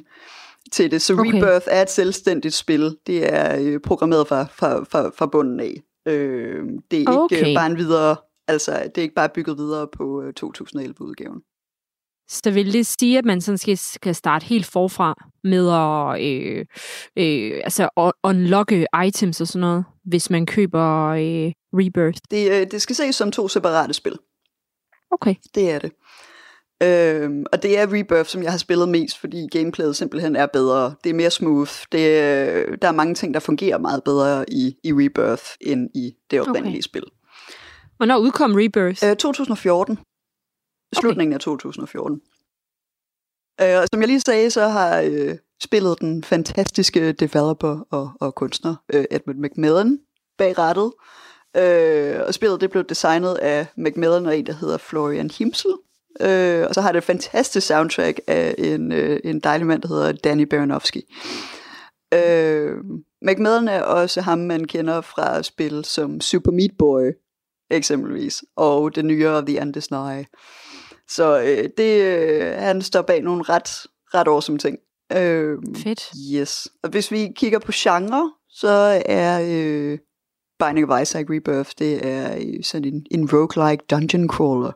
til 0.72 0.92
det. 0.92 1.02
Så 1.02 1.14
Okay. 1.14 1.34
Rebirth 1.34 1.68
er 1.70 1.82
et 1.82 1.90
selvstændigt 1.90 2.54
spil. 2.54 2.98
Det 3.08 3.34
er 3.34 3.60
øh, 3.62 3.80
programmeret 3.80 4.28
fra, 4.28 4.44
fra, 4.44 4.84
fra, 4.84 5.12
fra 5.16 5.26
bunden 5.26 5.60
af. 5.60 5.82
Øh, 6.06 6.64
det 6.92 6.98
er 6.98 7.00
ikke 7.00 7.12
okay. 7.12 7.56
bare 7.56 7.66
en 7.66 7.78
videre, 7.78 8.16
altså 8.48 8.72
det 8.72 8.98
er 8.98 9.02
ikke 9.02 9.16
bare 9.16 9.30
bygget 9.30 9.58
videre 9.58 9.88
på 9.98 10.22
øh, 10.22 10.34
2011-udgaven. 10.44 11.42
Så 12.30 12.52
vil 12.52 12.74
det 12.74 12.86
sige, 12.86 13.18
at 13.18 13.26
man 13.26 13.42
sådan 13.42 13.58
skal, 13.58 13.78
skal 13.78 14.16
starte 14.16 14.46
helt 14.46 14.66
forfra 14.66 15.30
med 15.44 15.70
at 15.72 16.22
øh, 16.26 16.66
øh, 17.18 17.62
altså 17.64 17.90
un- 18.00 18.20
unlocke 18.24 18.86
items 19.08 19.42
og 19.42 19.48
sådan 19.48 19.62
noget, 19.62 19.86
hvis 20.06 20.30
man 20.30 20.46
køber 20.46 21.08
øh, 21.10 21.52
Rebirth? 21.74 22.18
Det, 22.32 22.52
øh, 22.52 22.72
det 22.72 22.82
skal 22.82 22.96
ses 22.96 23.16
som 23.16 23.32
to 23.32 23.48
separate 23.48 23.94
spil. 23.94 24.16
Okay. 25.12 25.36
Det 25.56 25.72
er 25.72 25.80
det. 25.80 25.92
Øhm, 26.84 27.46
og 27.54 27.64
det 27.64 27.80
er 27.80 27.88
Rebirth, 27.94 28.30
som 28.30 28.44
jeg 28.44 28.52
har 28.52 28.58
spillet 28.58 28.90
mest, 28.90 29.20
fordi 29.20 29.48
gameplayet 29.52 29.96
simpelthen 29.96 30.36
er 30.36 30.46
bedre. 30.46 30.96
Det 31.04 31.10
er 31.10 31.14
mere 31.14 31.30
smooth. 31.32 31.72
Det, 31.92 32.20
er- 32.20 32.76
der 32.76 32.88
er 32.88 32.92
mange 32.92 33.16
ting, 33.16 33.34
der 33.34 33.40
fungerer 33.40 33.78
meget 33.78 34.04
bedre 34.04 34.46
i, 34.52 34.76
i 34.84 34.94
Rebirth, 34.94 35.44
end 35.62 35.90
i 35.96 36.12
det 36.32 36.42
oprindelige 36.42 36.74
okay. 36.74 36.82
spil. 36.82 37.04
Hvornår 37.98 38.18
udkom 38.18 38.54
Rebirth? 38.56 39.10
Øh, 39.10 39.16
2014. 39.16 39.98
Slutningen 40.96 41.34
af 41.34 41.40
2014. 41.40 42.22
Øh, 43.62 43.88
som 43.94 44.02
jeg 44.02 44.08
lige 44.08 44.20
sagde, 44.20 44.50
så 44.50 44.68
har 44.68 45.02
øh, 45.02 45.36
spillet 45.64 46.02
den 46.02 46.24
fantastiske 46.24 47.12
developer 47.12 47.80
og, 47.92 48.12
og 48.20 48.36
kunstner 48.36 48.76
øh, 48.94 49.06
Edmund 49.12 49.40
McMillan 49.40 50.00
bag 50.38 50.58
rattet. 50.58 50.92
Øh, 51.58 52.28
og 52.28 52.34
spillet 52.34 52.62
det 52.62 52.72
blev 52.72 52.84
designet 52.84 53.36
af 53.36 53.68
McMillan 53.78 54.26
og 54.26 54.38
en, 54.38 54.46
der 54.46 54.54
hedder 54.54 54.78
Florian 54.78 55.32
Himsel. 55.38 55.72
Øh, 56.22 56.66
og 56.68 56.74
så 56.74 56.82
har 56.82 56.92
det 56.92 56.98
et 56.98 57.04
fantastisk 57.04 57.68
soundtrack 57.68 58.20
af 58.28 58.56
en, 58.58 58.92
øh, 58.92 59.20
en 59.24 59.40
dejlig 59.40 59.68
mand, 59.68 59.82
der 59.82 59.88
hedder 59.88 60.12
Danny 60.12 60.42
Baranowski. 60.42 61.14
Øh, 62.14 62.78
McMillan 63.22 63.68
er 63.68 63.82
også 63.82 64.22
ham, 64.22 64.40
man 64.40 64.66
kender 64.66 65.02
fra 65.02 65.44
spil 65.44 65.86
som 65.86 66.22
Super 66.22 66.52
Meat 66.52 66.72
Boy, 66.80 67.12
eksempelvis, 67.72 68.44
og 68.56 68.96
det 68.96 69.06
nyere 69.06 69.46
The 69.46 69.62
End 69.62 69.78
is 69.78 69.92
Nigh. 69.92 70.26
Så 71.10 71.40
øh, 71.42 71.70
det, 71.78 72.02
øh, 72.04 72.54
han 72.58 72.82
står 72.82 73.02
bag 73.02 73.22
nogle 73.22 73.44
ret, 73.44 73.70
ret 74.14 74.28
awesome 74.28 74.58
ting. 74.58 74.78
Øh, 75.18 75.58
Fedt. 75.78 76.12
yes. 76.34 76.68
Og 76.84 76.90
hvis 76.90 77.12
vi 77.12 77.28
kigger 77.36 77.60
på 77.60 77.72
genre, 77.76 78.32
så 78.50 79.02
er 79.06 79.42
øh, 79.52 79.98
Binding 80.60 80.92
of 80.92 81.02
Isaac 81.02 81.26
Rebirth, 81.30 81.72
det 81.80 82.08
er 82.08 82.36
øh, 82.36 82.64
sådan 82.64 82.94
en, 82.94 83.06
en 83.12 83.30
roguelike 83.34 83.84
dungeon 83.92 84.30
crawler, 84.30 84.72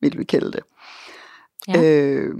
vil 0.00 0.18
vi 0.18 0.24
kalde 0.24 0.52
det. 0.52 0.60
Ja. 1.68 1.82
Øh, 1.84 2.34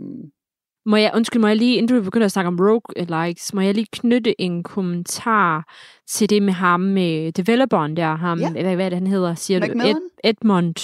Må 0.86 0.96
jeg, 0.96 1.10
undskyld, 1.14 1.40
må 1.40 1.46
jeg 1.48 1.56
lige, 1.56 1.76
inden 1.76 1.96
du 1.96 2.02
begynder 2.04 2.24
at 2.24 2.32
snakke 2.32 2.48
om 2.48 2.58
roguelikes, 2.60 3.54
må 3.54 3.60
jeg 3.60 3.74
lige 3.74 3.86
knytte 3.92 4.40
en 4.40 4.62
kommentar 4.62 5.72
til 6.08 6.30
det 6.30 6.42
med 6.42 6.52
ham, 6.52 6.80
med 6.80 7.32
developeren 7.32 7.96
der, 7.96 8.14
ham, 8.16 8.38
Ja. 8.40 8.50
hvad, 8.50 8.74
hvad 8.74 8.90
det, 8.90 8.98
han 8.98 9.06
hedder, 9.06 9.34
siger 9.34 9.60
du? 9.60 9.66
Macmillan? 9.66 9.96
Ed, 9.96 10.30
Edmund. 10.30 10.74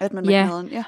Edmund 0.00 0.26
Ja. 0.28 0.46
Macmillan, 0.46 0.72
ja. 0.72 0.84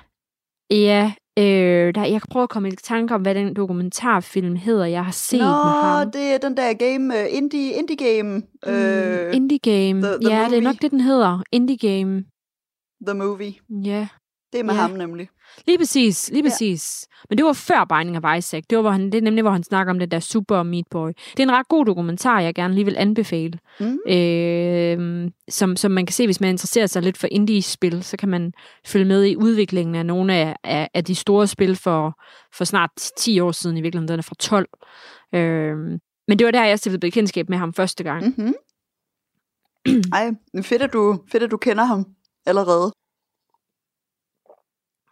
Ja, 0.73 1.13
øh, 1.39 1.95
der, 1.95 2.05
jeg 2.05 2.21
kan 2.21 2.29
prøve 2.31 2.43
at 2.43 2.49
komme 2.49 2.69
i 2.69 2.73
tanke 2.77 3.15
om, 3.15 3.23
hvad 3.23 3.35
den 3.35 3.55
dokumentarfilm 3.57 4.57
hedder, 4.57 4.85
jeg 4.87 5.05
har 5.05 5.13
set 5.13 5.39
Nå, 5.41 5.45
med 5.45 5.53
ham. 5.55 6.11
det 6.11 6.23
er 6.35 6.39
den 6.39 6.57
der 6.57 6.73
game, 6.75 7.15
uh, 7.15 7.37
indie, 7.37 7.73
indie 7.73 7.97
game, 7.97 8.43
Mm, 8.67 8.73
øh, 8.73 9.37
Indie 9.37 9.59
Game. 9.59 10.01
The- 10.09 10.21
The 10.21 10.31
ja, 10.31 10.37
det 10.39 10.45
er 10.45 10.49
Movie. 10.49 10.61
nok 10.61 10.77
det, 10.83 10.91
den 10.91 11.01
hedder. 11.01 11.43
Indie 11.53 11.77
Game. 11.79 12.25
The 13.07 13.15
Movie. 13.15 13.55
Ja. 13.85 14.09
Det 14.53 14.61
er 14.61 14.65
med 14.65 14.75
Ja. 14.75 14.81
ham 14.81 14.91
nemlig. 14.91 15.29
Lige 15.67 15.79
præcis, 15.79 16.31
lige 16.33 16.43
Ja. 16.45 16.49
præcis. 16.51 17.09
Men 17.29 17.39
det 17.39 17.47
var 17.47 17.53
før 17.53 17.85
Binding 17.85 18.25
of 18.25 18.39
Isaac. 18.39 18.63
Det, 18.71 18.77
var, 18.77 18.83
hvor 18.83 18.91
han, 18.91 19.05
det 19.07 19.15
er 19.15 19.23
nemlig, 19.23 19.43
hvor 19.43 19.51
han 19.51 19.63
snakker 19.63 19.93
om 19.93 19.99
det 19.99 20.11
der 20.11 20.21
Super 20.21 20.63
Meat 20.63 20.85
Boy. 20.91 21.09
Det 21.09 21.39
er 21.39 21.43
en 21.43 21.53
ret 21.53 21.69
god 21.69 21.85
dokumentar, 21.85 22.41
jeg 22.41 22.55
gerne 22.55 22.75
lige 22.75 22.85
vil 22.85 22.97
anbefale. 22.99 23.59
Mm. 23.81 23.99
Øh, 24.13 25.31
som, 25.49 25.77
som 25.77 25.91
man 25.91 26.07
kan 26.07 26.15
se, 26.15 26.27
hvis 26.27 26.41
man 26.41 26.51
interesserer 26.51 26.87
sig 26.87 27.03
lidt 27.03 27.19
for 27.19 27.29
indie-spil, 27.31 28.03
så 28.05 28.17
kan 28.17 28.29
man 28.29 28.53
følge 28.87 29.05
med 29.05 29.25
i 29.25 29.37
udviklingen 29.37 29.95
af 29.95 30.07
nogle 30.07 30.35
af, 30.35 30.57
af, 30.65 30.89
af 30.95 31.05
de 31.05 31.15
store 31.15 31.47
spil 31.47 31.77
for, 31.77 32.21
for 32.55 32.65
snart 32.65 32.91
10 33.19 33.41
år 33.41 33.53
siden, 33.53 33.77
i 33.77 33.81
virkeligheden. 33.81 34.09
Den 34.09 34.19
er 34.19 34.23
fra 34.23 34.35
12. 34.39 34.69
Øh, 35.35 35.77
men 36.29 36.39
det 36.39 36.45
var 36.45 36.51
der, 36.51 36.65
jeg 36.65 36.79
stiftede 36.79 37.01
bekendtskab 37.01 37.49
med 37.49 37.59
ham 37.59 37.75
første 37.75 38.05
gang. 38.05 38.25
Mm-hmm. 38.27 38.55
Ej, 40.13 40.31
fedt 40.63 40.83
at, 40.83 40.93
du, 40.93 41.19
fedt, 41.33 41.43
at 41.43 41.51
du 41.51 41.57
kender 41.57 41.85
ham 41.85 42.07
allerede. 42.47 42.93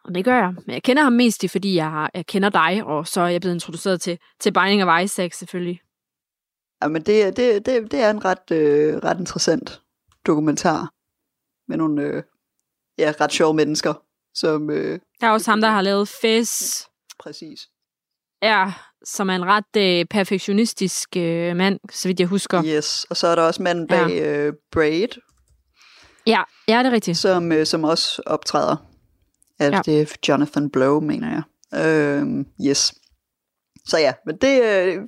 Og 0.05 0.15
det 0.15 0.25
gør 0.25 0.35
jeg. 0.37 0.55
Men 0.67 0.75
jeg 0.75 0.83
kender 0.83 1.03
ham 1.03 1.13
mest, 1.13 1.45
fordi 1.51 1.75
jeg, 1.75 1.91
har, 1.91 2.11
jeg 2.15 2.27
kender 2.27 2.49
dig, 2.49 2.85
og 2.85 3.07
så 3.07 3.21
er 3.21 3.29
jeg 3.29 3.41
blevet 3.41 3.55
introduceret 3.55 4.01
til, 4.01 4.19
til 4.41 4.53
Binding 4.53 4.85
of 4.85 5.03
Isaac 5.05 5.33
selvfølgelig. 5.39 5.81
Ja, 6.83 6.89
men 6.89 7.03
det, 7.03 7.37
det, 7.37 7.67
det, 7.67 7.91
det 7.93 8.01
er 8.01 8.11
en 8.11 8.25
ret, 8.25 8.51
øh, 8.53 8.97
ret 8.97 9.19
interessant 9.21 9.81
dokumentar 10.27 10.91
med 11.69 11.77
nogle 11.77 12.03
øh, 12.03 12.23
ja, 12.99 13.13
ret 13.21 13.33
sjove 13.33 13.55
mennesker, 13.55 13.95
som 14.35 14.71
øh, 14.71 15.01
Der 15.21 15.27
er 15.27 15.31
også 15.31 15.51
ham, 15.51 15.61
der 15.61 15.69
har 15.71 15.83
lavet 15.83 16.09
Fez, 16.09 16.83
præcis. 17.19 17.69
ja, 18.43 18.73
som 19.05 19.31
er 19.31 19.35
en 19.35 19.45
ret 19.45 19.77
øh, 19.77 20.05
perfektionistisk 20.05 21.17
øh, 21.17 21.57
mand, 21.57 21.81
så 21.93 22.09
vidt 22.09 22.21
jeg 22.21 22.29
husker. 22.29 22.65
Yes, 22.65 23.05
og 23.11 23.17
så 23.17 23.27
er 23.27 23.35
der 23.35 23.43
også 23.43 23.63
manden 23.63 23.87
bag 23.89 24.09
ja. 24.09 24.47
øh, 24.47 24.53
Braid, 24.73 25.09
Ja, 26.27 26.43
ja, 26.69 26.79
det 26.79 26.87
er 26.87 26.91
rigtigt. 26.91 27.19
som, 27.19 27.53
øh, 27.53 27.67
som 27.67 27.85
også 27.85 28.23
optræder. 28.27 28.77
At 29.61 29.73
Ja. 29.73 29.81
det 29.85 30.01
er 30.01 30.17
Jonathan 30.29 30.71
Blow, 30.71 31.01
mener 31.01 31.29
jeg. 31.31 31.43
Øh, 31.87 32.45
yes. 32.69 32.95
Så 33.87 33.99
ja, 33.99 34.13
men 34.27 34.37
det, 34.37 34.63
øh, 34.63 35.03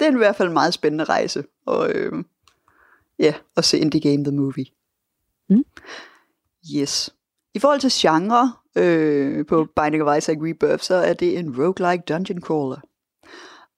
det 0.00 0.06
er 0.06 0.12
i 0.12 0.16
hvert 0.16 0.36
fald 0.36 0.48
en 0.48 0.54
meget 0.54 0.74
spændende 0.74 1.04
rejse. 1.04 1.44
Og 1.66 1.90
øh, 1.90 2.12
ja, 3.18 3.34
at 3.56 3.64
se 3.64 3.78
Indie 3.78 4.00
Game 4.00 4.24
The 4.24 4.36
Movie. 4.36 4.66
Mm. 5.50 5.64
Yes. 6.76 7.10
I 7.54 7.58
forhold 7.58 7.80
til 7.80 7.90
genre 7.94 8.52
øh, 8.76 9.46
på 9.46 9.66
Binding 9.76 10.02
of 10.02 10.18
Isaac 10.18 10.36
Rebirth, 10.40 10.82
så 10.82 10.94
er 10.94 11.12
det 11.12 11.38
en 11.38 11.54
roguelike 11.58 12.04
dungeon 12.08 12.40
crawler. 12.40 12.80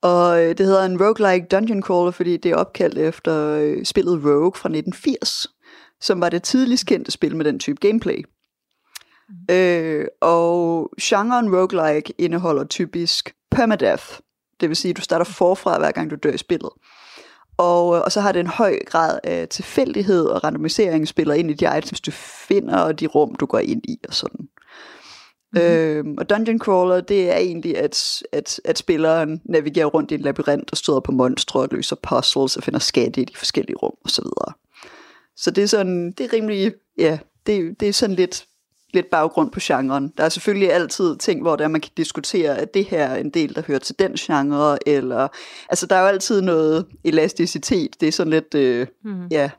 Og 0.03 0.43
øh, 0.43 0.49
det 0.59 0.67
hedder 0.67 0.85
en 0.85 1.03
roguelike 1.03 1.47
dungeon 1.51 1.83
crawler, 1.83 2.11
fordi 2.11 2.37
det 2.37 2.51
er 2.51 2.57
opkaldt 2.57 2.99
efter 2.99 3.49
øh, 3.51 3.85
spillet 3.85 4.25
Rogue 4.25 4.53
fra 4.55 4.69
1980, 4.69 5.47
som 6.01 6.21
var 6.21 6.29
det 6.29 6.43
tidligst 6.43 6.87
kendte 6.87 7.11
spil 7.11 7.37
med 7.37 7.45
den 7.45 7.59
type 7.59 7.89
gameplay. 7.89 8.25
Mm. 9.29 9.55
Øh, 9.55 10.07
og 10.21 10.91
genren 11.03 11.57
roguelike 11.57 12.15
indeholder 12.19 12.65
typisk 12.65 13.35
permadeath, 13.51 14.05
det 14.61 14.69
vil 14.69 14.77
sige, 14.77 14.91
at 14.91 14.97
du 14.97 15.03
starter 15.03 15.25
forfra 15.25 15.79
hver 15.79 15.91
gang 15.91 16.11
du 16.11 16.17
dør 16.17 16.33
i 16.33 16.39
spillet. 16.39 16.71
Og, 17.57 17.97
øh, 17.97 18.03
og 18.03 18.13
så 18.13 18.21
har 18.21 18.33
det 18.33 18.41
en 18.41 18.47
høj 18.47 18.79
grad 18.87 19.19
af 19.25 19.49
tilfældighed 19.49 20.27
og 20.27 20.45
randomisering 20.45 21.09
spiller 21.09 21.35
ind 21.35 21.51
i 21.51 21.55
de 21.55 21.79
items, 21.79 22.01
du 22.01 22.11
finder, 22.49 22.79
og 22.79 23.01
de 23.01 23.07
rum, 23.07 23.35
du 23.35 23.47
går 23.47 23.59
ind 23.59 23.83
i 23.85 23.99
og 24.09 24.15
sådan. 24.15 24.49
Mm. 25.53 25.61
Øhm, 25.61 26.15
og 26.19 26.31
Dungeon 26.31 26.59
Crawler, 26.59 27.01
det 27.01 27.31
er 27.31 27.37
egentlig, 27.37 27.79
at, 27.79 28.23
at, 28.33 28.61
at 28.65 28.79
spilleren 28.79 29.41
navigerer 29.45 29.87
rundt 29.87 30.11
i 30.11 30.15
en 30.15 30.21
labyrint 30.21 30.71
og 30.71 30.77
støder 30.77 31.01
på 31.01 31.13
monstre 31.13 31.61
og 31.61 31.69
løser 31.71 31.97
puzzles 32.03 32.57
og 32.57 32.63
finder 32.63 32.81
skatte 32.81 33.21
i 33.21 33.25
de 33.25 33.37
forskellige 33.37 33.77
rum 33.77 33.95
osv. 34.05 34.11
Så, 34.11 34.23
videre. 34.23 34.53
så 35.37 35.51
det 35.51 35.65
er 35.65 35.69
sådan, 35.69 36.13
det 36.13 36.25
er 36.25 36.33
rimelig, 36.33 36.73
ja, 36.99 37.19
det, 37.47 37.81
det 37.81 37.89
er 37.89 37.93
sådan 37.93 38.17
lidt, 38.17 38.47
lidt 38.95 39.11
baggrund 39.11 39.51
på 39.51 39.59
genren. 39.63 40.13
Der 40.19 40.25
er 40.25 40.29
selvfølgelig 40.29 40.73
altid 40.73 41.17
ting, 41.17 41.43
hvor 41.43 41.57
der 41.57 41.69
man 41.69 41.81
kan 41.81 41.93
diskutere, 41.97 42.59
at 42.59 42.75
det 42.75 42.85
her 42.85 43.05
er 43.07 43.17
en 43.17 43.31
del, 43.31 43.55
der 43.55 43.63
hører 43.67 43.79
til 43.79 43.99
den 43.99 44.15
genre, 44.15 44.89
eller, 44.89 45.29
altså 45.69 45.87
der 45.87 45.97
er 45.97 46.01
jo 46.01 46.07
altid 46.07 46.41
noget 46.41 46.87
elasticitet, 47.05 48.01
det 48.01 48.09
er 48.09 48.13
sådan 48.13 48.31
lidt, 48.31 48.55
øh, 48.55 48.87
Mm. 49.05 49.27
ja, 49.31 49.51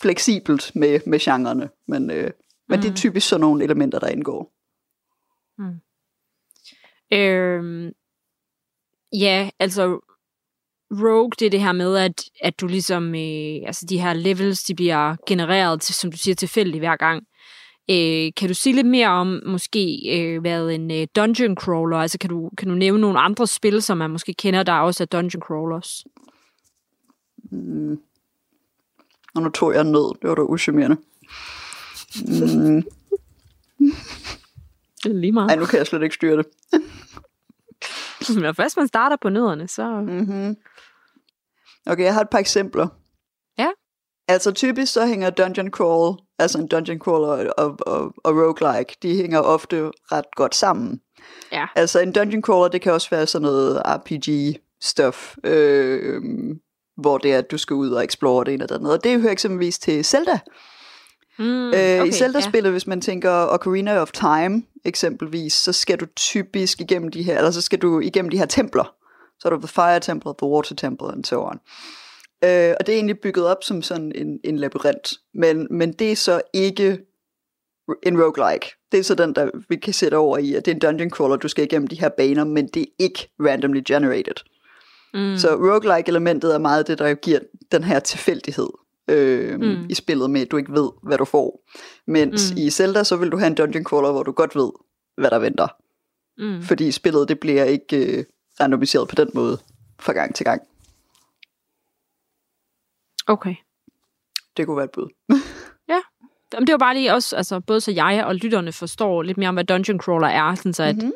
fleksibelt 0.00 0.72
med, 0.76 1.00
med 1.06 1.18
genrerne, 1.18 1.68
men, 1.88 2.10
øh, 2.10 2.30
men 2.68 2.78
det 2.78 2.86
er 2.86 2.90
Mm. 2.90 2.96
typisk 2.96 3.28
sådan 3.28 3.40
nogle 3.40 3.64
elementer, 3.64 3.98
der 3.98 4.08
indgår. 4.08 4.52
Øhm, 7.12 7.90
ja, 9.12 9.50
altså 9.60 10.00
Rogue, 10.90 11.30
det 11.38 11.46
er 11.46 11.50
det 11.50 11.60
her 11.60 11.72
med, 11.72 11.96
at, 11.96 12.24
at 12.42 12.60
du 12.60 12.66
ligesom, 12.66 13.14
øh, 13.14 13.66
altså 13.66 13.86
de 13.88 14.00
her 14.00 14.12
levels, 14.12 14.62
de 14.62 14.74
bliver 14.74 15.16
genereret, 15.26 15.80
til, 15.80 15.94
som 15.94 16.10
du 16.10 16.16
siger, 16.16 16.34
tilfældigt 16.34 16.80
hver 16.82 16.96
gang. 16.96 17.26
Øh, 17.90 18.32
kan 18.36 18.48
du 18.48 18.54
sige 18.54 18.74
lidt 18.74 18.86
mere 18.86 19.08
om 19.08 19.42
måske, 19.46 20.00
øh, 20.18 20.40
hvad 20.40 20.70
en 20.70 20.90
øh, 20.90 21.06
dungeon 21.16 21.56
crawler, 21.56 21.96
altså 21.96 22.18
kan 22.18 22.30
du, 22.30 22.50
kan 22.58 22.68
du 22.68 22.74
nævne 22.74 23.00
nogle 23.00 23.18
andre 23.18 23.46
spil, 23.46 23.82
som 23.82 23.98
man 23.98 24.10
måske 24.10 24.34
kender, 24.34 24.62
der 24.62 24.72
også 24.72 25.04
er 25.04 25.06
dungeon 25.06 25.42
crawlers? 25.42 26.04
Mm. 27.50 27.98
Og 29.34 29.42
nu 29.42 29.48
tog 29.48 29.74
jeg 29.74 29.84
nød, 29.84 30.18
det 30.22 30.28
var 30.28 30.34
da 30.34 30.42
uschammerende. 30.42 30.96
Mm. 32.26 32.82
Det 35.02 35.12
er 35.12 35.16
lige 35.16 35.32
meget. 35.32 35.50
Ej, 35.50 35.56
nu 35.56 35.66
kan 35.66 35.78
jeg 35.78 35.86
slet 35.86 36.02
ikke 36.02 36.14
styre 36.14 36.36
det. 36.36 36.46
Men 38.42 38.54
først 38.54 38.76
man 38.76 38.88
starter 38.88 39.16
på 39.22 39.28
nødderne, 39.28 39.68
så... 39.68 40.00
Mm-hmm. 40.00 40.56
Okay, 41.86 42.04
jeg 42.04 42.14
har 42.14 42.20
et 42.20 42.28
par 42.30 42.38
eksempler. 42.38 42.88
Ja. 44.28 44.32
Altså 44.32 44.52
typisk 44.52 44.92
så 44.92 45.06
hænger 45.06 45.30
dungeon 45.30 45.70
crawl, 45.70 46.18
altså 46.38 46.58
en 46.58 46.66
dungeon 46.68 46.98
crawler 46.98 47.50
og, 47.52 47.76
og, 47.86 48.12
og 48.24 48.34
roguelike, 48.36 48.96
de 49.02 49.16
hænger 49.16 49.40
ofte 49.40 49.90
ret 50.12 50.36
godt 50.36 50.54
sammen. 50.54 51.00
Ja. 51.52 51.66
Altså 51.76 52.00
en 52.00 52.12
dungeon 52.12 52.42
crawler, 52.42 52.68
det 52.68 52.80
kan 52.80 52.92
også 52.92 53.10
være 53.10 53.26
sådan 53.26 53.42
noget 53.42 53.82
RPG-stuff, 53.86 55.36
øh, 55.44 56.22
hvor 56.96 57.18
det 57.18 57.32
er, 57.32 57.38
at 57.38 57.50
du 57.50 57.58
skal 57.58 57.74
ud 57.74 57.90
og 57.90 58.04
explore 58.04 58.44
det 58.44 58.54
ene 58.54 58.64
og 58.64 58.68
det 58.68 58.74
andet. 58.74 58.92
Og 58.92 59.04
det 59.04 59.20
hører 59.20 59.32
eksempelvis 59.32 59.78
til 59.78 60.04
Zelda. 60.04 60.38
Mm, 61.38 61.68
Øh, 61.68 61.72
I 61.74 61.76
ja. 61.76 62.10
Zelda-spillet, 62.10 62.72
hvis 62.72 62.86
man 62.86 63.00
tænker 63.00 63.46
Ocarina 63.54 63.98
of 64.00 64.12
Time 64.12 64.62
eksempelvis, 64.84 65.52
så 65.52 65.72
skal 65.72 66.00
du 66.00 66.06
typisk 66.16 66.80
igennem 66.80 67.10
de 67.10 67.22
her, 67.22 67.36
eller 67.38 67.50
så 67.50 67.60
skal 67.60 67.78
du 67.78 68.00
igennem 68.00 68.30
de 68.30 68.38
her 68.38 68.46
templer. 68.46 68.94
Så 69.40 69.48
er 69.48 69.50
du 69.50 69.58
The 69.58 69.68
Fire 69.68 70.00
Temple, 70.00 70.32
The 70.38 70.46
Water 70.46 70.74
Temple, 70.74 71.12
and 71.12 71.24
so 71.24 71.42
on. 71.44 71.58
Øh, 72.46 72.74
og 72.80 72.86
det 72.86 72.92
er 72.92 72.96
egentlig 72.96 73.20
bygget 73.20 73.46
op 73.46 73.64
som 73.64 73.82
sådan 73.82 74.12
en, 74.14 74.40
en 74.44 74.58
labyrint. 74.58 75.12
Men, 75.34 75.66
men 75.70 75.92
det 75.92 76.12
er 76.12 76.16
så 76.16 76.40
ikke 76.52 76.98
en 78.02 78.22
roguelike. 78.22 78.66
Det 78.92 79.00
er 79.00 79.04
så 79.04 79.14
den, 79.14 79.34
der 79.34 79.50
vi 79.68 79.76
kan 79.76 79.92
sætte 79.92 80.14
over 80.16 80.38
i, 80.38 80.54
at 80.54 80.64
det 80.64 80.70
er 80.70 80.74
en 80.74 80.80
dungeon 80.80 81.10
crawler, 81.10 81.36
du 81.36 81.48
skal 81.48 81.64
igennem 81.64 81.86
de 81.88 82.00
her 82.00 82.08
baner, 82.08 82.44
men 82.44 82.66
det 82.66 82.82
er 82.82 82.86
ikke 82.98 83.28
randomly 83.40 83.82
generated. 83.86 84.34
Mm. 85.14 85.36
Så 85.36 85.48
roguelike-elementet 85.54 86.54
er 86.54 86.58
meget 86.58 86.86
det, 86.86 86.98
der 86.98 87.14
giver 87.14 87.38
den 87.72 87.84
her 87.84 87.98
tilfældighed 88.00 88.68
øh, 89.10 89.60
Mm. 89.60 89.86
i 89.90 89.94
spillet 89.94 90.30
med, 90.30 90.40
at 90.40 90.50
du 90.50 90.56
ikke 90.56 90.72
ved, 90.72 90.90
hvad 91.02 91.18
du 91.18 91.24
får. 91.24 91.60
Mens 92.06 92.52
mm. 92.52 92.58
i 92.60 92.70
Zelda, 92.70 93.04
så 93.04 93.16
vil 93.16 93.30
du 93.32 93.36
have 93.36 93.46
en 93.46 93.54
dungeon 93.54 93.84
crawler, 93.84 94.12
hvor 94.12 94.22
du 94.22 94.32
godt 94.32 94.56
ved, 94.56 94.70
hvad 95.16 95.30
der 95.30 95.38
venter. 95.38 95.68
mm. 96.38 96.62
Fordi 96.62 96.90
spillet, 96.92 97.28
det 97.28 97.40
bliver 97.40 97.64
ikke 97.64 98.18
øh, 98.18 98.24
randomiseret 98.60 99.08
på 99.08 99.14
den 99.14 99.30
måde 99.34 99.58
fra 100.00 100.12
gang 100.12 100.34
til 100.34 100.44
gang. 100.44 100.62
Okay. 103.26 103.54
Det 104.56 104.66
kunne 104.66 104.76
være 104.76 104.84
et 104.84 104.90
bud. 104.90 105.08
Jamen, 106.54 106.66
det 106.66 106.72
var 106.72 106.78
bare 106.78 106.94
lige 106.94 107.12
også, 107.14 107.36
altså 107.36 107.60
både 107.60 107.80
så 107.80 107.92
jeg 107.92 108.24
og 108.26 108.34
lytterne 108.34 108.72
forstår 108.72 109.22
lidt 109.22 109.38
mere 109.38 109.48
om, 109.48 109.54
hvad 109.54 109.64
Dungeon 109.64 110.00
Crawler 110.00 110.28
er, 110.28 110.54
sådan 110.54 110.72
så 110.74 110.82
at, 110.82 110.96
Mhm. 110.96 111.12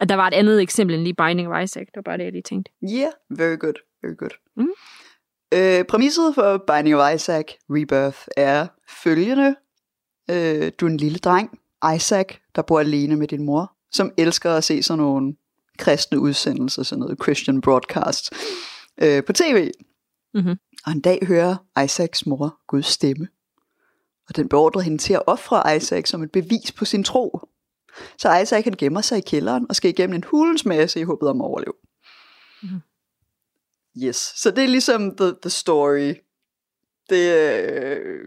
at 0.00 0.08
der 0.08 0.14
var 0.14 0.26
et 0.28 0.34
andet 0.34 0.62
eksempel 0.62 0.94
end 0.94 1.02
lige 1.02 1.14
Binding 1.14 1.48
of 1.48 1.62
Isaac. 1.64 1.86
Det 1.86 1.96
var 1.96 2.02
bare 2.02 2.18
det, 2.18 2.24
jeg 2.24 2.32
lige 2.32 2.42
tænkte. 2.42 2.72
Yeah, 2.84 3.12
very 3.30 3.56
good, 3.58 3.74
very 4.02 4.14
good. 4.18 4.30
Mm. 4.56 4.68
Øh, 5.54 5.84
præmisset 5.84 6.34
for 6.34 6.64
Binding 6.66 6.96
of 6.96 7.14
Isaac 7.14 7.44
Rebirth 7.70 8.18
er 8.36 8.66
følgende. 9.02 9.56
Øh, 10.30 10.72
du 10.80 10.86
er 10.86 10.90
en 10.90 10.96
lille 10.96 11.18
dreng, 11.18 11.58
Isaac, 11.96 12.26
der 12.54 12.62
bor 12.62 12.80
alene 12.80 13.16
med 13.16 13.28
din 13.28 13.42
mor, 13.44 13.72
som 13.92 14.12
elsker 14.18 14.52
at 14.52 14.64
se 14.64 14.82
sådan 14.82 14.98
nogle 14.98 15.34
kristne 15.78 16.18
udsendelser, 16.18 16.82
sådan 16.82 17.00
noget 17.00 17.18
Christian 17.22 17.60
broadcast 17.60 18.32
øh, 19.02 19.24
på 19.24 19.32
tv. 19.32 19.70
Mhm. 20.34 20.54
Og 20.86 20.92
en 20.92 21.00
dag 21.00 21.18
hører 21.26 21.82
Isaacs 21.84 22.26
mor 22.26 22.58
Guds 22.66 22.86
stemme. 22.86 23.28
Og 24.28 24.36
den 24.36 24.48
beordrer 24.48 24.80
hende 24.80 24.98
til 24.98 25.12
at 25.12 25.22
ofre 25.26 25.76
Isaac 25.76 26.08
som 26.08 26.22
et 26.22 26.32
bevis 26.32 26.72
på 26.72 26.84
sin 26.84 27.04
tro. 27.04 27.40
Så 28.18 28.38
Isaac 28.38 28.64
han 28.64 28.72
gemmer 28.78 29.00
sig 29.00 29.18
i 29.18 29.20
kælderen 29.20 29.66
og 29.68 29.76
skal 29.76 29.90
igennem 29.90 30.14
en 30.14 30.24
hulens 30.24 30.64
masse 30.64 31.00
i 31.00 31.02
håbet 31.02 31.28
om 31.28 31.40
at 31.40 31.44
overleve. 31.44 31.72
Mhm. 32.62 32.80
Yes, 34.02 34.16
så 34.16 34.50
det 34.50 34.64
er 34.64 34.68
ligesom 34.68 35.16
the, 35.16 35.26
the 35.42 35.50
story. 35.50 36.14
Det, 37.10 37.34
øh, 37.36 38.24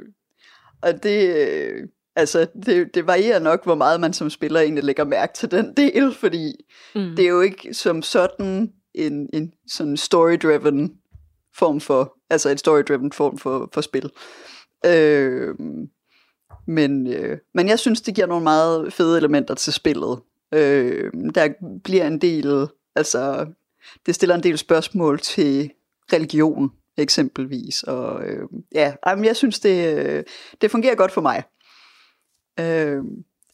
og 0.82 1.04
det, 1.04 1.36
øh, 1.36 1.88
altså, 2.16 2.48
det, 2.66 2.96
det 2.96 3.08
varierer 3.08 3.40
nok, 3.40 3.64
hvor 3.64 3.76
meget 3.76 4.02
man 4.02 4.14
som 4.14 4.30
spiller 4.30 4.60
egentlig 4.60 4.84
lægger 4.84 5.04
mærke 5.04 5.34
til 5.34 5.52
den 5.52 5.74
del, 5.78 6.14
fordi 6.14 6.54
Mm. 6.96 7.16
det 7.16 7.20
er 7.26 7.30
jo 7.30 7.42
ikke 7.42 7.74
som 7.74 8.02
sådan 8.02 8.74
en, 8.94 9.30
en 9.34 9.54
sådan 9.68 9.98
story-driven 9.98 11.02
form 11.56 11.82
for, 11.82 12.18
altså 12.30 12.50
et 12.50 12.60
story-driven 12.60 13.12
form 13.12 13.38
for, 13.38 13.70
for 13.74 13.82
spil. 13.82 14.12
Øh, 14.86 15.56
men, 16.68 17.08
øh, 17.08 17.38
men 17.54 17.68
jeg 17.68 17.80
synes, 17.80 18.02
det 18.02 18.16
giver 18.16 18.28
nogle 18.28 18.44
meget 18.44 18.94
fede 18.94 19.18
elementer 19.18 19.54
til 19.54 19.74
spillet. 19.74 20.20
Øh, 20.54 21.12
der 21.36 21.50
bliver 21.84 22.08
en 22.08 22.22
del, 22.22 22.68
altså, 22.96 23.46
det 24.06 24.16
stiller 24.16 24.36
en 24.36 24.44
del 24.44 24.58
spørgsmål 24.58 25.20
til 25.20 25.72
religion, 26.14 26.72
eksempelvis. 26.98 27.84
Og 27.84 28.24
øh, 28.24 28.48
ja, 28.76 28.94
jamen, 29.08 29.26
jeg 29.26 29.36
synes, 29.36 29.60
det, 29.60 29.98
øh, 29.98 30.24
det 30.62 30.72
fungerer 30.72 30.96
godt 30.96 31.12
for 31.12 31.22
mig. 31.22 31.44
Øh, 32.60 33.04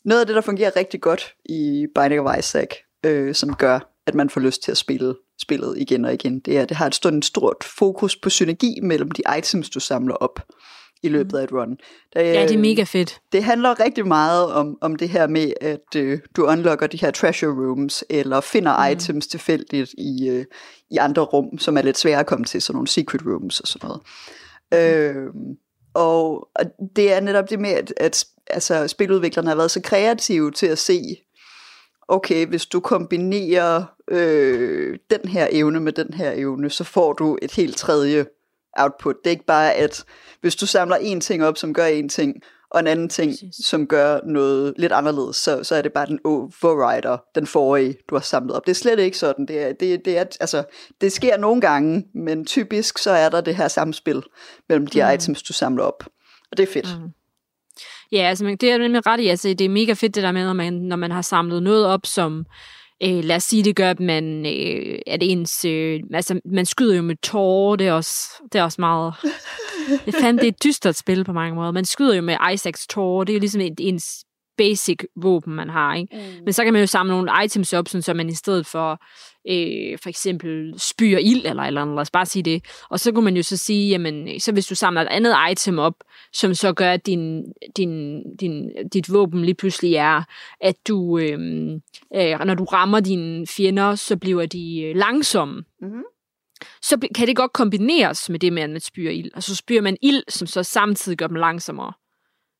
noget 0.05 0.21
af 0.21 0.27
det, 0.27 0.35
der 0.35 0.41
fungerer 0.41 0.75
rigtig 0.75 1.01
godt 1.01 1.35
i 1.45 1.87
Binding 1.95 2.21
of 2.21 2.37
Isaac, 2.37 2.69
øh, 3.05 3.35
som 3.35 3.55
gør, 3.55 3.79
at 4.05 4.15
man 4.15 4.29
får 4.29 4.41
lyst 4.41 4.63
til 4.63 4.71
at 4.71 4.77
spille 4.77 5.15
spillet 5.41 5.77
igen 5.77 6.05
og 6.05 6.13
igen, 6.13 6.39
det 6.39 6.57
er, 6.57 6.65
det 6.65 6.77
har 6.77 6.87
et 6.87 6.95
stort, 6.95 7.25
stort 7.25 7.63
fokus 7.63 8.15
på 8.15 8.29
synergi 8.29 8.79
mellem 8.83 9.11
de 9.11 9.21
items, 9.37 9.69
du 9.69 9.79
samler 9.79 10.15
op 10.15 10.39
i 11.03 11.09
løbet 11.09 11.37
af 11.37 11.43
et 11.43 11.51
run. 11.51 11.77
Der, 12.13 12.21
ja, 12.21 12.47
det 12.47 12.55
er 12.55 12.59
mega 12.59 12.83
fedt. 12.83 13.21
Det 13.31 13.43
handler 13.43 13.79
rigtig 13.79 14.07
meget 14.07 14.53
om, 14.53 14.77
om 14.81 14.95
det 14.95 15.09
her 15.09 15.27
med, 15.27 15.53
at 15.61 15.95
øh, 15.95 16.19
du 16.35 16.45
unlocker 16.45 16.87
de 16.87 16.97
her 16.97 17.11
treasure 17.11 17.51
rooms, 17.51 18.03
eller 18.09 18.41
finder 18.41 18.87
mm. 18.87 18.91
items 18.91 19.27
tilfældigt 19.27 19.93
i, 19.97 20.29
øh, 20.29 20.45
i 20.91 20.97
andre 20.97 21.21
rum, 21.21 21.57
som 21.57 21.77
er 21.77 21.81
lidt 21.81 21.97
svære 21.97 22.19
at 22.19 22.25
komme 22.25 22.45
til, 22.45 22.61
sådan 22.61 22.75
nogle 22.75 22.87
secret 22.87 23.21
rooms 23.25 23.59
og 23.59 23.67
sådan 23.67 23.87
noget. 23.87 24.01
Mm. 24.71 24.77
Øh, 24.77 25.33
og, 25.93 26.49
og 26.55 26.65
det 26.95 27.13
er 27.13 27.19
netop 27.19 27.49
det 27.49 27.59
med, 27.59 27.69
at, 27.69 27.93
at 27.97 28.25
altså, 28.47 28.87
spiludviklerne 28.87 29.49
har 29.49 29.55
været 29.55 29.71
så 29.71 29.81
kreative 29.81 30.51
til 30.51 30.67
at 30.67 30.77
se, 30.77 31.01
okay, 32.07 32.45
hvis 32.45 32.65
du 32.65 32.79
kombinerer 32.79 33.83
øh, 34.11 34.97
den 35.09 35.29
her 35.29 35.47
evne 35.51 35.79
med 35.79 35.91
den 35.91 36.13
her 36.13 36.31
evne, 36.31 36.69
så 36.69 36.83
får 36.83 37.13
du 37.13 37.37
et 37.41 37.51
helt 37.51 37.77
tredje 37.77 38.25
output. 38.77 39.15
Det 39.23 39.29
er 39.29 39.31
ikke 39.31 39.45
bare, 39.45 39.73
at 39.73 40.05
hvis 40.41 40.55
du 40.55 40.65
samler 40.65 40.95
en 40.95 41.21
ting 41.21 41.43
op, 41.43 41.57
som 41.57 41.73
gør 41.73 41.85
en 41.85 42.09
ting, 42.09 42.35
og 42.71 42.79
en 42.79 42.87
anden 42.87 43.09
ting, 43.09 43.31
Præcis. 43.31 43.65
som 43.65 43.87
gør 43.87 44.19
noget 44.25 44.73
lidt 44.77 44.91
anderledes, 44.91 45.35
så, 45.35 45.63
så 45.63 45.75
er 45.75 45.81
det 45.81 45.93
bare 45.93 46.05
den 46.05 46.19
overrider, 46.25 47.17
den 47.35 47.47
forrige, 47.47 47.97
du 48.09 48.15
har 48.15 48.21
samlet 48.21 48.55
op. 48.55 48.65
Det 48.65 48.71
er 48.71 48.75
slet 48.75 48.99
ikke 48.99 49.17
sådan. 49.17 49.45
Det, 49.45 49.59
er, 49.63 49.73
det, 49.73 50.05
det, 50.05 50.17
er, 50.17 50.25
altså, 50.39 50.63
det 51.01 51.11
sker 51.11 51.37
nogle 51.37 51.61
gange, 51.61 52.05
men 52.15 52.45
typisk 52.45 52.97
så 52.97 53.11
er 53.11 53.29
der 53.29 53.41
det 53.41 53.55
her 53.55 53.67
samspil 53.67 54.23
mellem 54.69 54.87
de 54.87 55.03
mm. 55.03 55.13
items, 55.13 55.43
du 55.43 55.53
samler 55.53 55.83
op. 55.83 56.03
Og 56.51 56.57
det 56.57 56.63
er 56.69 56.73
fedt. 56.73 56.99
Mm. 57.01 57.09
Ja, 58.11 58.17
altså 58.17 58.55
det 58.61 58.71
er 58.71 58.77
nemlig 58.77 59.05
ret 59.07 59.19
i. 59.19 59.27
Altså, 59.27 59.49
det 59.49 59.61
er 59.61 59.69
mega 59.69 59.93
fedt 59.93 60.15
det 60.15 60.23
der 60.23 60.31
med, 60.31 60.45
når 60.45 60.53
man, 60.53 60.73
når 60.73 60.95
man 60.95 61.11
har 61.11 61.21
samlet 61.21 61.63
noget 61.63 61.85
op, 61.85 62.05
som 62.05 62.45
øh, 63.03 63.23
lad 63.23 63.35
os 63.35 63.43
sige, 63.43 63.63
det 63.63 63.75
gør, 63.75 63.89
at 63.89 63.99
man, 63.99 64.45
øh, 64.45 64.99
at 65.07 65.19
ens, 65.23 65.65
øh, 65.65 65.99
altså, 66.13 66.39
man 66.45 66.65
skyder 66.65 66.95
jo 66.95 67.01
med 67.01 67.15
tårer, 67.23 67.75
det 67.75 67.87
er 67.87 67.93
også, 67.93 68.29
det 68.51 68.59
er 68.59 68.63
også 68.63 68.81
meget, 68.81 69.13
det 70.05 70.15
fandt 70.15 70.41
det 70.41 70.47
er 70.47 70.51
et 70.51 70.63
dystert 70.63 70.95
spil 70.95 71.23
på 71.23 71.33
mange 71.33 71.55
måder. 71.55 71.71
Man 71.71 71.85
skyder 71.85 72.15
jo 72.15 72.21
med 72.21 72.37
Isaacs 72.53 72.87
tårer, 72.87 73.23
det 73.23 73.33
er 73.33 73.37
jo 73.37 73.39
ligesom 73.39 73.61
et, 73.61 73.73
ens 73.79 74.25
basic 74.57 74.99
våben, 75.15 75.53
man 75.53 75.69
har. 75.69 75.95
Ikke? 75.95 76.15
Mm. 76.15 76.43
Men 76.43 76.53
så 76.53 76.63
kan 76.63 76.73
man 76.73 76.81
jo 76.81 76.87
samle 76.87 77.13
nogle 77.13 77.31
items 77.45 77.73
op, 77.73 77.87
sådan, 77.87 78.01
så 78.01 78.13
man 78.13 78.29
i 78.29 78.35
stedet 78.35 78.65
for 78.65 79.01
øh, 79.49 79.97
for 80.01 80.09
eksempel 80.09 80.73
spyr 80.77 81.17
ild 81.17 81.45
eller 81.45 81.63
eller 81.63 81.81
andet, 81.81 81.95
lad 81.95 82.01
os 82.01 82.11
bare 82.11 82.25
sige 82.25 82.43
det. 82.43 82.65
Og 82.89 82.99
så 82.99 83.11
kunne 83.11 83.25
man 83.25 83.37
jo 83.37 83.43
så 83.43 83.57
sige, 83.57 83.89
jamen, 83.89 84.39
så 84.39 84.51
hvis 84.51 84.67
du 84.67 84.75
samler 84.75 85.01
et 85.01 85.07
andet 85.11 85.35
item 85.51 85.79
op, 85.79 85.93
som 86.33 86.53
så 86.53 86.73
gør, 86.73 86.91
at 86.91 87.05
din, 87.05 87.43
din, 87.77 88.23
din, 88.37 88.69
dit 88.93 89.13
våben 89.13 89.45
lige 89.45 89.55
pludselig 89.55 89.95
er, 89.95 90.23
at 90.61 90.75
du, 90.87 91.17
øh, 91.17 91.39
øh, 92.15 92.45
når 92.45 92.53
du 92.53 92.63
rammer 92.63 92.99
dine 92.99 93.47
fjender, 93.47 93.95
så 93.95 94.17
bliver 94.17 94.45
de 94.45 94.81
øh, 94.81 94.95
langsomme. 94.95 95.63
Mm-hmm 95.81 96.03
så 96.81 97.09
kan 97.15 97.27
det 97.27 97.35
godt 97.35 97.53
kombineres 97.53 98.29
med 98.29 98.39
det 98.39 98.53
med, 98.53 98.63
at 98.63 98.69
man 98.69 98.79
spyrer 98.79 99.11
ild. 99.11 99.31
Og 99.35 99.43
så 99.43 99.55
spyrer 99.55 99.81
man 99.81 99.97
ild, 100.01 100.23
som 100.27 100.47
så 100.47 100.63
samtidig 100.63 101.17
gør 101.17 101.27
dem 101.27 101.35
langsommere 101.35 101.93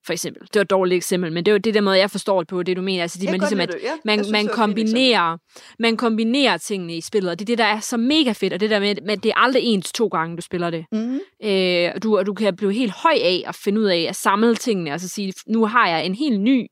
for 0.06 0.14
eksempel. 0.14 0.42
Det 0.42 0.56
var 0.56 0.62
et 0.62 0.70
dårligt 0.70 0.96
eksempel, 0.98 1.32
men 1.32 1.46
det 1.46 1.54
var 1.54 1.60
det 1.60 1.74
der 1.74 1.82
måde, 1.82 1.98
jeg 1.98 2.12
forstår 2.12 2.42
det 2.42 2.48
på, 2.48 2.64
det 2.64 2.78
du 2.78 2.82
mener. 2.82 3.02
Altså, 3.02 3.20
det, 3.20 3.30
man, 3.30 3.40
ligesom, 3.40 3.60
at 3.60 3.76
ja, 3.84 3.92
man, 4.06 4.26
man, 4.32 4.48
kombinerer, 4.48 5.38
man 5.80 5.98
kombinerer 5.98 6.58
tingene 6.58 6.96
i 6.96 7.02
spillet, 7.02 7.32
og 7.32 7.40
det 7.40 7.46
er 7.46 7.48
det, 7.48 7.58
der 7.58 7.66
er 7.66 7.80
så 7.80 7.98
mega 7.98 8.32
fedt, 8.32 8.54
og 8.54 8.60
det 8.60 8.70
der 8.70 8.80
med, 8.80 9.10
at 9.10 9.24
det 9.24 9.30
er 9.30 9.40
aldrig 9.40 9.64
ens 9.64 9.92
to 9.92 10.08
gange, 10.08 10.38
du 10.38 10.42
spiller 10.42 10.70
det. 10.70 10.86
Mm. 10.92 11.20
Øh, 11.44 11.92
og, 11.96 12.04
du, 12.04 12.18
og 12.18 12.26
du 12.26 12.34
kan 12.34 12.56
blive 12.56 12.74
helt 12.74 12.92
høj 12.92 13.14
af 13.22 13.44
at 13.48 13.56
finde 13.56 13.82
ud 13.82 13.86
af 13.86 14.06
at 14.10 14.16
samle 14.16 14.56
tingene, 14.56 14.94
og 14.94 15.00
så 15.00 15.08
sige, 15.08 15.34
nu 15.48 15.66
har 15.66 15.90
jeg 15.90 16.06
en 16.06 16.16
helt 16.16 16.42
ny 16.42 16.68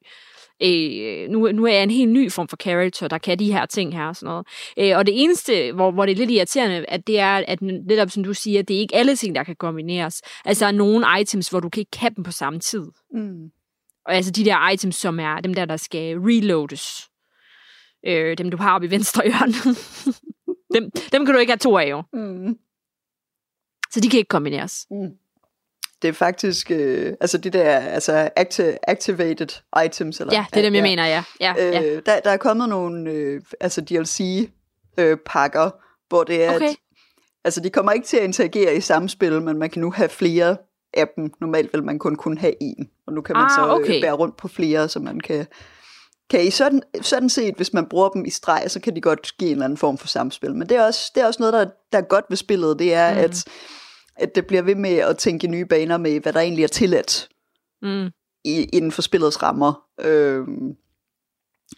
øh, 0.64 1.30
nu, 1.30 1.52
nu 1.52 1.66
er 1.66 1.74
jeg 1.74 1.84
en 1.84 1.92
helt 1.92 2.12
ny 2.12 2.32
form 2.32 2.48
for 2.48 2.58
character, 2.58 3.08
der 3.08 3.18
kan 3.18 3.40
de 3.40 3.54
her 3.54 3.66
ting 3.66 3.94
her 3.94 4.06
og 4.06 4.16
sådan 4.16 4.28
noget. 4.28 4.48
Øh, 4.78 4.98
og 4.98 5.06
det 5.06 5.24
eneste, 5.24 5.72
hvor, 5.72 5.92
hvor 5.92 6.06
det 6.06 6.12
er 6.12 6.16
lidt 6.16 6.32
irriterende, 6.32 6.86
at 6.88 7.08
det 7.08 7.20
er, 7.20 7.44
at 7.48 7.62
netop 7.62 8.10
som 8.10 8.24
du 8.24 8.34
siger, 8.34 8.62
det 8.62 8.76
er 8.76 8.80
ikke 8.80 8.96
alle 8.96 9.16
ting, 9.16 9.36
der 9.36 9.44
kan 9.44 9.56
kombineres. 9.56 10.22
Altså, 10.46 10.66
der 10.66 10.72
er 10.72 10.76
nogle 10.76 11.06
items, 11.22 11.50
hvor 11.50 11.60
du 11.60 11.70
kan 11.70 11.80
ikke 11.80 12.00
have 12.00 12.14
dem 12.16 12.24
på 12.24 12.32
samme 12.32 12.60
tid. 12.60 12.84
Mm. 13.14 13.52
Og 14.06 14.16
altså 14.16 14.32
de 14.32 14.46
der 14.46 14.70
items, 14.70 14.96
som 14.96 15.20
er 15.20 15.42
dem 15.42 15.54
der, 15.54 15.66
der 15.66 15.78
skal 15.78 16.18
reloades. 16.20 17.10
Øh, 18.08 18.38
dem, 18.38 18.52
du 18.52 18.58
har 18.58 18.76
oppe 18.76 18.88
i 18.88 18.92
venstre 18.92 19.24
hjørne. 19.24 19.76
dem, 20.76 20.92
dem 21.12 21.26
kan 21.26 21.34
du 21.34 21.40
ikke 21.40 21.52
have 21.52 21.58
to 21.58 21.78
af, 21.78 21.90
jo. 21.90 22.04
Mm. 22.14 22.58
Så 23.92 24.00
de 24.00 24.10
kan 24.10 24.18
ikke 24.18 24.30
kombineres. 24.30 24.88
Mm 24.92 25.18
det 26.04 26.10
er 26.10 26.14
faktisk, 26.14 26.72
øh, 26.72 27.14
altså 27.22 27.38
de 27.38 27.50
der 27.50 27.80
altså 27.80 28.30
acti- 28.40 28.78
activated 28.88 29.62
items. 29.86 30.20
Eller, 30.20 30.34
ja, 30.34 30.46
det 30.54 30.60
er 30.60 30.64
dem, 30.64 30.74
jeg 30.74 30.84
ja. 30.84 30.90
mener, 30.90 31.06
ja. 31.06 31.24
ja, 31.40 31.54
øh, 31.60 31.74
ja. 31.74 32.00
Der, 32.06 32.20
der 32.20 32.30
er 32.30 32.38
kommet 32.38 32.70
nogle 32.70 33.12
øh, 33.12 33.42
altså 33.60 33.82
DLC-pakker, 33.82 35.66
øh, 35.66 35.72
hvor 36.10 36.24
det 36.24 36.44
er, 36.44 36.56
okay. 36.56 36.70
at, 36.70 36.76
altså 37.44 37.62
de 37.62 37.70
kommer 37.70 37.92
ikke 37.92 38.08
til 38.08 38.18
at 38.18 38.24
interagere 38.24 38.76
i 38.76 38.82
samspil, 38.82 39.42
men 39.42 39.58
man 39.58 39.70
kan 39.70 39.82
nu 39.82 39.92
have 39.92 40.10
flere 40.10 40.58
af 40.94 41.08
dem. 41.16 41.32
Normalt 41.42 41.74
vil 41.74 41.84
man 41.84 42.00
kun 42.00 42.16
kunne 42.16 42.40
have 42.40 42.54
en, 42.62 42.90
og 43.08 43.14
nu 43.14 43.22
kan 43.22 43.36
man 43.36 43.46
ah, 43.46 43.52
så 43.52 43.66
øh, 43.66 43.74
okay. 43.74 44.02
bære 44.02 44.14
rundt 44.14 44.38
på 44.38 44.48
flere, 44.48 44.90
så 44.90 45.00
man 45.00 45.20
kan 45.20 45.46
kan 46.30 46.44
I 46.44 46.50
sådan, 46.50 46.82
sådan 47.02 47.30
set, 47.30 47.56
hvis 47.56 47.74
man 47.74 47.86
bruger 47.86 48.10
dem 48.10 48.26
i 48.26 48.30
streg, 48.30 48.64
så 48.68 48.80
kan 48.80 48.96
de 48.96 49.02
godt 49.02 49.38
give 49.38 49.50
en 49.50 49.56
eller 49.56 49.66
anden 49.66 49.78
form 49.78 49.98
for 49.98 50.08
samspil. 50.08 50.56
Men 50.56 50.70
det 50.70 50.78
er 50.78 50.86
også, 50.86 51.12
det 51.16 51.24
er 51.24 51.28
også 51.28 51.40
noget, 51.40 51.54
der, 51.54 51.66
der 51.92 51.98
er 51.98 52.02
godt 52.02 52.26
ved 52.30 52.38
spillet, 52.38 52.80
det 52.80 52.94
er, 52.94 53.14
mm. 53.14 53.20
at 53.20 53.46
at 54.16 54.36
det 54.36 54.48
bliver 54.48 54.62
ved 54.62 54.76
med 54.76 54.98
at 54.98 55.18
tænke 55.18 55.48
nye 55.48 55.66
baner 55.66 55.98
med, 55.98 56.20
hvad 56.20 56.34
der 56.34 56.40
egentlig 56.40 56.64
er 56.64 56.68
tilladt 56.68 57.30
mm. 57.82 58.10
i, 58.46 58.64
inden 58.74 58.92
for 58.92 59.02
spillets 59.02 59.44
rammer. 59.44 59.84
Øh, 60.02 60.48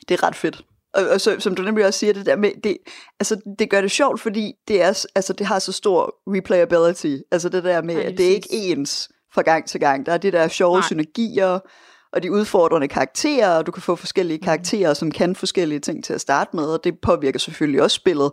det 0.10 0.12
er 0.19 0.24
ret 0.24 0.36
fedt. 0.36 0.63
Og, 0.93 1.08
og 1.08 1.21
så, 1.21 1.36
som 1.39 1.56
du 1.56 1.62
nemlig 1.62 1.86
også 1.86 2.00
siger, 2.00 2.13
det 2.13 2.26
der 2.26 2.36
med, 2.36 2.52
det, 2.63 2.78
altså, 3.19 3.41
det 3.60 3.69
gør 3.69 3.82
det 3.82 3.91
sjovt, 3.91 4.21
fordi 4.21 4.54
det, 4.67 4.82
er, 4.82 5.06
altså, 5.15 5.34
det 5.34 5.48
har 5.48 5.60
så 5.60 5.71
stor 5.71 6.15
replayability. 6.28 7.15
Altså 7.32 7.50
det 7.50 7.63
der 7.63 7.82
med, 7.82 7.95
ja, 7.95 8.02
det 8.02 8.12
at 8.12 8.17
det 8.17 8.28
er 8.28 8.36
ikke 8.36 8.50
ens 8.52 9.10
fra 9.34 9.41
gang 9.41 9.67
til 9.67 9.80
gang. 9.80 10.06
Der 10.06 10.12
er 10.13 10.17
det 10.17 10.34
der 10.34 10.48
sjove 10.48 10.76
Nej. 10.76 10.88
synergier, 10.88 11.60
og 12.13 12.24
de 12.24 12.32
udfordrende 12.32 12.88
karakterer, 12.88 13.58
og 13.58 13.65
du 13.65 13.71
kan 13.71 13.84
få 13.84 13.95
forskellige 13.95 14.38
mm. 14.38 14.43
karakterer, 14.43 14.93
som 14.93 15.12
kan 15.12 15.36
forskellige 15.36 15.80
ting 15.80 16.04
til 16.04 16.13
at 16.13 16.21
starte 16.21 16.56
med, 16.56 16.65
og 16.65 16.84
det 16.84 17.00
påvirker 17.02 17.39
selvfølgelig 17.39 17.82
også 17.82 17.95
spillet. 17.95 18.32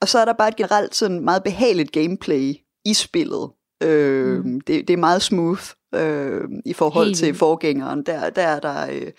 Og 0.00 0.08
så 0.08 0.18
er 0.18 0.24
der 0.24 0.32
bare 0.32 0.48
et 0.48 0.56
generelt 0.56 0.94
sådan 0.94 1.24
meget 1.24 1.42
behageligt 1.44 1.92
gameplay 1.92 2.54
i 2.84 2.94
spillet. 2.94 3.50
Øh, 3.82 4.44
mm. 4.44 4.60
det, 4.60 4.88
det 4.88 4.94
er 4.94 4.98
meget 4.98 5.22
smooth 5.22 5.62
øh, 5.94 6.40
i 6.66 6.72
forhold 6.72 7.06
Helt. 7.06 7.18
til 7.18 7.34
forgængeren. 7.34 8.02
Der, 8.02 8.30
der 8.30 8.42
er 8.42 8.60
der 8.60 8.90
øh, 8.92 9.12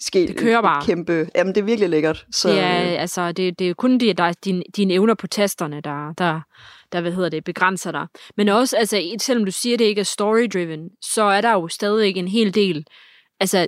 sket 0.00 0.28
det 0.28 0.36
kører 0.36 0.62
bare. 0.62 0.86
kæmpe... 0.86 1.28
Jamen, 1.34 1.54
det 1.54 1.60
er 1.60 1.64
virkelig 1.64 1.88
lækkert. 1.88 2.26
Så, 2.32 2.48
er, 2.48 2.92
øh, 2.92 3.00
altså, 3.00 3.32
det, 3.32 3.58
det 3.58 3.70
er 3.70 3.74
kun 3.74 3.98
det, 3.98 4.18
der 4.18 4.24
er 4.24 4.32
din, 4.44 4.62
dine 4.76 4.94
evner 4.94 5.14
på 5.14 5.26
tasterne, 5.26 5.80
der, 5.80 6.12
der, 6.18 6.40
der 6.92 7.00
hvad 7.00 7.12
hedder 7.12 7.28
det, 7.28 7.44
begrænser 7.44 7.92
dig. 7.92 8.06
Men 8.36 8.48
også, 8.48 8.76
altså, 8.76 9.16
selvom 9.20 9.44
du 9.44 9.50
siger, 9.50 9.76
det 9.76 9.84
ikke 9.84 10.00
er 10.00 10.04
story-driven, 10.04 10.90
så 11.02 11.22
er 11.22 11.40
der 11.40 11.52
jo 11.52 11.68
stadig 11.68 12.16
en 12.16 12.28
hel 12.28 12.54
del 12.54 12.86
altså, 13.40 13.66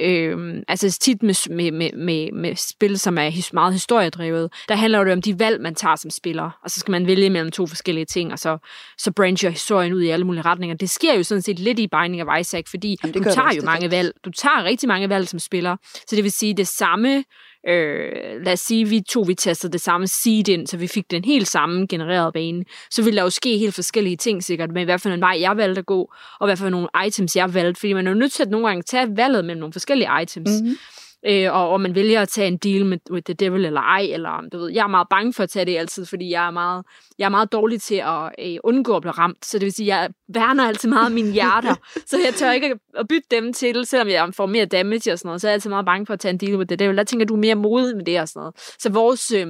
øh, 0.00 0.62
altså 0.68 0.98
tit 1.00 1.22
med, 1.22 1.50
med, 1.50 1.72
med, 1.72 1.90
med, 1.92 2.32
med 2.32 2.56
spil, 2.56 2.98
som 2.98 3.18
er 3.18 3.28
his, 3.28 3.52
meget 3.52 3.72
historiedrevet, 3.72 4.52
der 4.68 4.74
handler 4.74 5.04
det 5.04 5.12
om 5.12 5.22
de 5.22 5.38
valg, 5.38 5.60
man 5.60 5.74
tager 5.74 5.96
som 5.96 6.10
spiller, 6.10 6.50
og 6.62 6.70
så 6.70 6.80
skal 6.80 6.92
man 6.92 7.06
vælge 7.06 7.30
mellem 7.30 7.50
to 7.50 7.66
forskellige 7.66 8.04
ting, 8.04 8.32
og 8.32 8.38
så, 8.38 8.58
så 8.98 9.12
brancher 9.12 9.50
historien 9.50 9.92
ud 9.92 10.02
i 10.02 10.08
alle 10.08 10.26
mulige 10.26 10.42
retninger. 10.42 10.76
Det 10.76 10.90
sker 10.90 11.14
jo 11.14 11.22
sådan 11.22 11.42
set 11.42 11.58
lidt 11.58 11.78
i 11.78 11.86
Binding 11.86 12.22
of 12.22 12.40
Isaac, 12.40 12.64
fordi 12.70 12.96
Jamen, 13.02 13.14
du 13.14 13.22
tager 13.22 13.54
jo 13.56 13.62
mange 13.62 13.90
valg. 13.90 14.12
Du 14.24 14.30
tager 14.30 14.64
rigtig 14.64 14.88
mange 14.88 15.08
valg 15.08 15.28
som 15.28 15.38
spiller, 15.38 15.76
så 15.94 16.16
det 16.16 16.24
vil 16.24 16.32
sige, 16.32 16.54
det 16.54 16.68
samme 16.68 17.24
øh, 17.66 18.44
lad 18.44 18.52
os 18.52 18.60
sige, 18.60 18.88
vi 18.88 19.00
to 19.00 19.20
vi 19.20 19.34
tastede 19.34 19.72
det 19.72 19.80
samme 19.80 20.06
seed 20.06 20.48
ind, 20.48 20.66
så 20.66 20.76
vi 20.76 20.86
fik 20.86 21.10
den 21.10 21.24
helt 21.24 21.48
samme 21.48 21.86
genererede 21.86 22.32
bane, 22.32 22.64
så 22.90 23.02
ville 23.02 23.16
der 23.16 23.22
jo 23.22 23.30
ske 23.30 23.58
helt 23.58 23.74
forskellige 23.74 24.16
ting 24.16 24.44
sikkert, 24.44 24.70
men 24.70 24.84
hvad 24.84 24.98
for 24.98 25.08
en 25.08 25.20
vej 25.20 25.36
jeg 25.40 25.56
valgte 25.56 25.78
at 25.78 25.86
gå, 25.86 26.12
og 26.40 26.46
hvad 26.46 26.56
for 26.56 26.68
nogle 26.68 26.88
items 27.06 27.36
jeg 27.36 27.54
valgte, 27.54 27.78
fordi 27.78 27.92
man 27.92 28.06
er 28.06 28.10
jo 28.10 28.18
nødt 28.18 28.32
til 28.32 28.42
at 28.42 28.50
nogle 28.50 28.66
gange 28.66 28.82
tage 28.82 29.16
valget 29.16 29.44
mellem 29.44 29.60
nogle 29.60 29.72
forskellige 29.72 30.10
items. 30.22 30.50
Mm-hmm 30.50 30.76
øh, 31.26 31.54
og, 31.54 31.68
og 31.70 31.80
man 31.80 31.94
vælger 31.94 32.22
at 32.22 32.28
tage 32.28 32.48
en 32.48 32.56
deal 32.56 32.86
med 32.86 32.98
with 33.10 33.24
the 33.24 33.34
devil 33.34 33.64
eller 33.64 33.80
ej, 33.80 34.08
eller 34.12 34.48
du 34.52 34.58
ved, 34.58 34.72
jeg 34.72 34.82
er 34.82 34.86
meget 34.86 35.08
bange 35.10 35.32
for 35.32 35.42
at 35.42 35.50
tage 35.50 35.64
det 35.64 35.76
altid, 35.76 36.06
fordi 36.06 36.30
jeg 36.30 36.46
er 36.46 36.50
meget, 36.50 36.84
jeg 37.18 37.24
er 37.24 37.28
meget 37.28 37.52
dårlig 37.52 37.82
til 37.82 37.94
at 37.94 38.32
øh, 38.38 38.56
undgå 38.64 38.96
at 38.96 39.02
blive 39.02 39.12
ramt, 39.12 39.46
så 39.46 39.58
det 39.58 39.64
vil 39.64 39.72
sige, 39.72 39.96
jeg 39.96 40.10
værner 40.28 40.68
altid 40.68 40.88
meget 40.88 41.04
af 41.06 41.10
mine 41.10 41.32
hjerter, 41.32 41.74
så 42.10 42.18
jeg 42.24 42.34
tør 42.34 42.50
ikke 42.50 42.74
at 42.96 43.08
bytte 43.08 43.28
dem 43.30 43.52
til, 43.52 43.86
selvom 43.86 44.08
jeg 44.08 44.34
får 44.34 44.46
mere 44.46 44.66
damage 44.66 45.12
og 45.12 45.18
sådan 45.18 45.28
noget, 45.28 45.40
så 45.40 45.48
er 45.48 45.50
jeg 45.50 45.54
altid 45.54 45.70
meget 45.70 45.86
bange 45.86 46.06
for 46.06 46.14
at 46.14 46.20
tage 46.20 46.32
en 46.32 46.38
deal 46.38 46.56
with 46.56 46.68
the 46.68 46.76
devil. 46.76 46.96
Der 46.96 47.04
tænker 47.04 47.26
du 47.26 47.34
er 47.34 47.38
mere 47.38 47.54
modig 47.54 47.96
med 47.96 48.04
det 48.04 48.20
og 48.20 48.28
sådan 48.28 48.40
noget. 48.40 48.54
Så 48.78 48.90
vores... 48.90 49.32
Øh, 49.32 49.46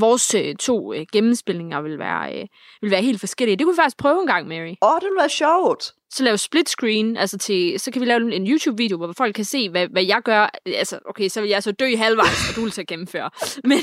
vores 0.00 0.34
øh, 0.34 0.54
to 0.54 0.92
øh, 0.92 1.06
gennemspilninger 1.12 1.80
vil 1.80 1.98
være, 1.98 2.38
øh, 2.38 2.46
vil 2.80 2.90
være 2.90 3.02
helt 3.02 3.20
forskellige. 3.20 3.56
Det 3.56 3.66
kunne 3.66 3.74
vi 3.74 3.80
faktisk 3.80 3.96
prøve 3.96 4.20
en 4.20 4.26
gang, 4.26 4.48
Mary. 4.48 4.74
Åh, 4.82 4.88
oh, 4.88 4.94
det 5.00 5.04
ville 5.04 5.20
være 5.20 5.28
sjovt. 5.28 5.92
Så 6.14 6.22
lave 6.24 6.38
split 6.38 6.68
screen, 6.68 7.16
altså 7.16 7.38
til, 7.38 7.80
så 7.80 7.90
kan 7.90 8.00
vi 8.00 8.06
lave 8.06 8.34
en 8.34 8.46
YouTube-video, 8.46 8.96
hvor 8.96 9.12
folk 9.16 9.34
kan 9.34 9.44
se, 9.44 9.70
hvad, 9.70 9.88
hvad 9.88 10.04
jeg 10.04 10.20
gør. 10.24 10.50
Altså, 10.66 10.98
okay, 11.06 11.28
så 11.28 11.40
vil 11.40 11.50
jeg 11.50 11.62
så 11.62 11.72
dø 11.72 11.84
i 11.86 11.94
halvvejs, 11.94 12.48
og 12.50 12.56
du 12.56 12.60
vil 12.62 12.72
så 12.72 12.84
gennemføre. 12.88 13.30
Men, 13.64 13.78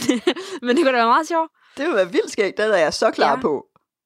men 0.61 0.75
det 0.75 0.85
kunne 0.85 0.91
da 0.91 0.97
være 0.97 1.05
meget 1.07 1.27
sjovt. 1.27 1.51
Det 1.77 1.87
vil 1.87 1.95
være 1.95 2.11
vildt 2.11 2.31
skægt, 2.31 2.57
det 2.57 2.65
er 2.65 2.77
jeg 2.77 2.93
så 2.93 3.11
klar 3.11 3.29
Ja. 3.35 3.41
på. 3.41 3.65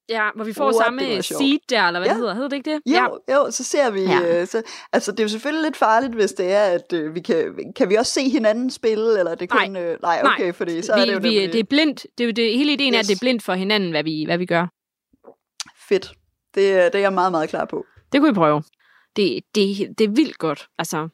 Ja, 0.09 0.30
hvor 0.36 0.43
vi 0.45 0.53
får 0.53 0.63
What, 0.65 0.76
samme 0.86 1.21
seed 1.23 1.59
der, 1.69 1.84
eller 1.84 1.99
hvad 1.99 2.07
Ja. 2.09 2.13
det 2.13 2.19
hedder. 2.19 2.34
Hedder 2.34 2.49
det 2.49 2.55
ikke 2.57 2.71
det? 2.71 2.82
Jo, 2.86 3.19
ja. 3.30 3.36
jo, 3.36 3.51
så 3.51 3.63
ser 3.63 3.89
vi... 3.89 4.01
Ja. 4.01 4.41
Øh, 4.41 4.47
så, 4.47 4.61
altså, 4.93 5.11
det 5.11 5.19
er 5.19 5.23
jo 5.23 5.30
selvfølgelig 5.30 5.63
lidt 5.63 5.78
farligt, 5.78 6.13
hvis 6.13 6.32
det 6.34 6.51
er, 6.51 6.63
at 6.63 6.93
øh, 6.93 7.15
vi 7.15 7.19
kan... 7.19 7.55
Kan 7.76 7.89
vi 7.89 7.95
også 7.95 8.11
se 8.13 8.30
hinanden 8.30 8.71
spille, 8.71 9.19
eller 9.19 9.32
er 9.32 9.36
det 9.36 9.49
kun... 9.49 9.71
Nej. 9.71 9.82
Øh, 9.84 9.97
nej, 10.01 10.21
Nej. 10.21 10.34
okay, 10.36 10.53
fordi 10.53 10.82
så 10.82 10.95
vi, 10.95 11.01
er 11.01 11.05
det 11.05 11.13
jo 11.13 11.19
vi, 11.21 11.30
nemlig 11.30 11.53
det 11.53 11.59
er 11.59 11.63
blindt. 11.63 12.05
Det 12.17 12.30
er 12.30 12.34
det, 12.34 12.57
hele 12.57 12.73
ideen 12.73 12.93
yes. 12.93 12.95
er, 12.95 12.99
at 12.99 13.07
det 13.07 13.15
er 13.15 13.19
blindt 13.21 13.43
for 13.43 13.53
hinanden, 13.53 13.91
hvad 13.91 14.03
vi, 14.03 14.23
hvad 14.26 14.38
vi 14.38 14.45
gør. 14.45 14.67
fedt. 15.89 16.11
Det, 16.55 16.63
det 16.93 16.95
er 16.95 16.99
jeg 16.99 17.13
meget, 17.13 17.32
meget 17.32 17.49
klar 17.49 17.65
på. 17.65 17.86
Det 18.16 18.22
kunne 18.22 18.32
vi 18.34 18.36
prøve. 18.36 18.63
Det, 19.16 19.39
det, 19.55 19.78
det 19.97 20.03
er 20.03 20.09
vildt 20.09 20.38
godt. 20.38 20.68
Altså, 20.80 21.07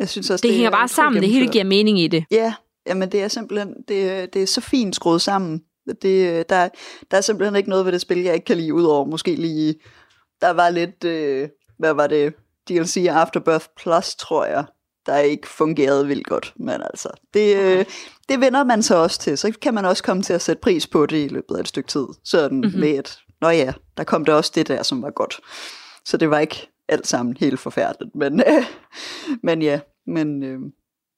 Jeg 0.00 0.08
synes 0.08 0.30
også, 0.30 0.42
det, 0.42 0.48
det 0.48 0.54
hænger 0.54 0.70
er 0.70 0.74
bare 0.74 0.88
sammen. 0.88 1.22
Det 1.22 1.30
hele 1.30 1.48
giver 1.48 1.64
mening 1.64 2.00
i 2.00 2.08
det. 2.08 2.24
Ja, 2.30 2.54
jamen 2.86 3.12
det 3.12 3.22
er 3.22 3.28
simpelthen, 3.28 3.74
det, 3.88 4.34
det 4.34 4.42
er 4.42 4.46
så 4.46 4.60
fint 4.60 4.94
skruet 4.94 5.22
sammen. 5.22 5.62
Det, 6.02 6.48
der, 6.50 6.68
der 7.10 7.16
er 7.16 7.20
simpelthen 7.20 7.56
ikke 7.56 7.68
noget 7.68 7.84
ved 7.84 7.92
det 7.92 8.00
spil, 8.00 8.18
jeg 8.18 8.34
ikke 8.34 8.44
kan 8.44 8.56
lide, 8.56 8.74
udover 8.74 9.04
måske 9.06 9.34
lige, 9.34 9.74
der 10.40 10.50
var 10.50 10.70
lidt, 10.70 11.04
øh, 11.04 11.48
hvad 11.78 11.92
var 11.94 12.06
det, 12.06 12.34
DLC 12.68 13.06
Afterbirth 13.10 13.66
Plus, 13.76 14.14
tror 14.14 14.44
jeg, 14.44 14.64
der 15.06 15.18
ikke 15.18 15.48
fungerede 15.48 16.06
vildt 16.06 16.26
godt. 16.26 16.52
Men 16.56 16.82
altså, 16.92 17.08
det, 17.34 17.56
Okay. 17.56 17.74
okay. 17.80 17.84
det 18.28 18.40
vender 18.40 18.64
man 18.64 18.82
så 18.82 18.96
også 18.96 19.18
til. 19.20 19.38
Så 19.38 19.52
kan 19.62 19.74
man 19.74 19.84
også 19.84 20.02
komme 20.02 20.22
til 20.22 20.32
at 20.32 20.42
sætte 20.42 20.60
pris 20.60 20.86
på 20.86 21.06
det 21.06 21.24
i 21.24 21.28
løbet 21.28 21.56
af 21.56 21.60
et 21.60 21.68
stykke 21.68 21.88
tid. 21.88 22.06
Sådan 22.24 22.56
Mhm. 22.56 22.66
mm-hmm. 22.66 22.80
med 22.80 22.98
et, 22.98 23.18
nå 23.40 23.48
ja, 23.48 23.72
der 23.96 24.04
kom 24.04 24.24
der 24.24 24.34
også 24.34 24.52
det 24.54 24.68
der, 24.68 24.82
som 24.82 25.02
var 25.02 25.10
godt. 25.10 25.40
Så 26.04 26.16
det 26.16 26.30
var 26.30 26.38
ikke 26.38 26.70
alt 26.88 27.06
sammen 27.06 27.36
helt 27.40 27.60
forfærdeligt. 27.60 28.14
Men, 28.14 28.40
øh, 28.40 28.64
men 29.42 29.62
ja, 29.62 29.80
men, 30.06 30.42
øh, 30.42 30.58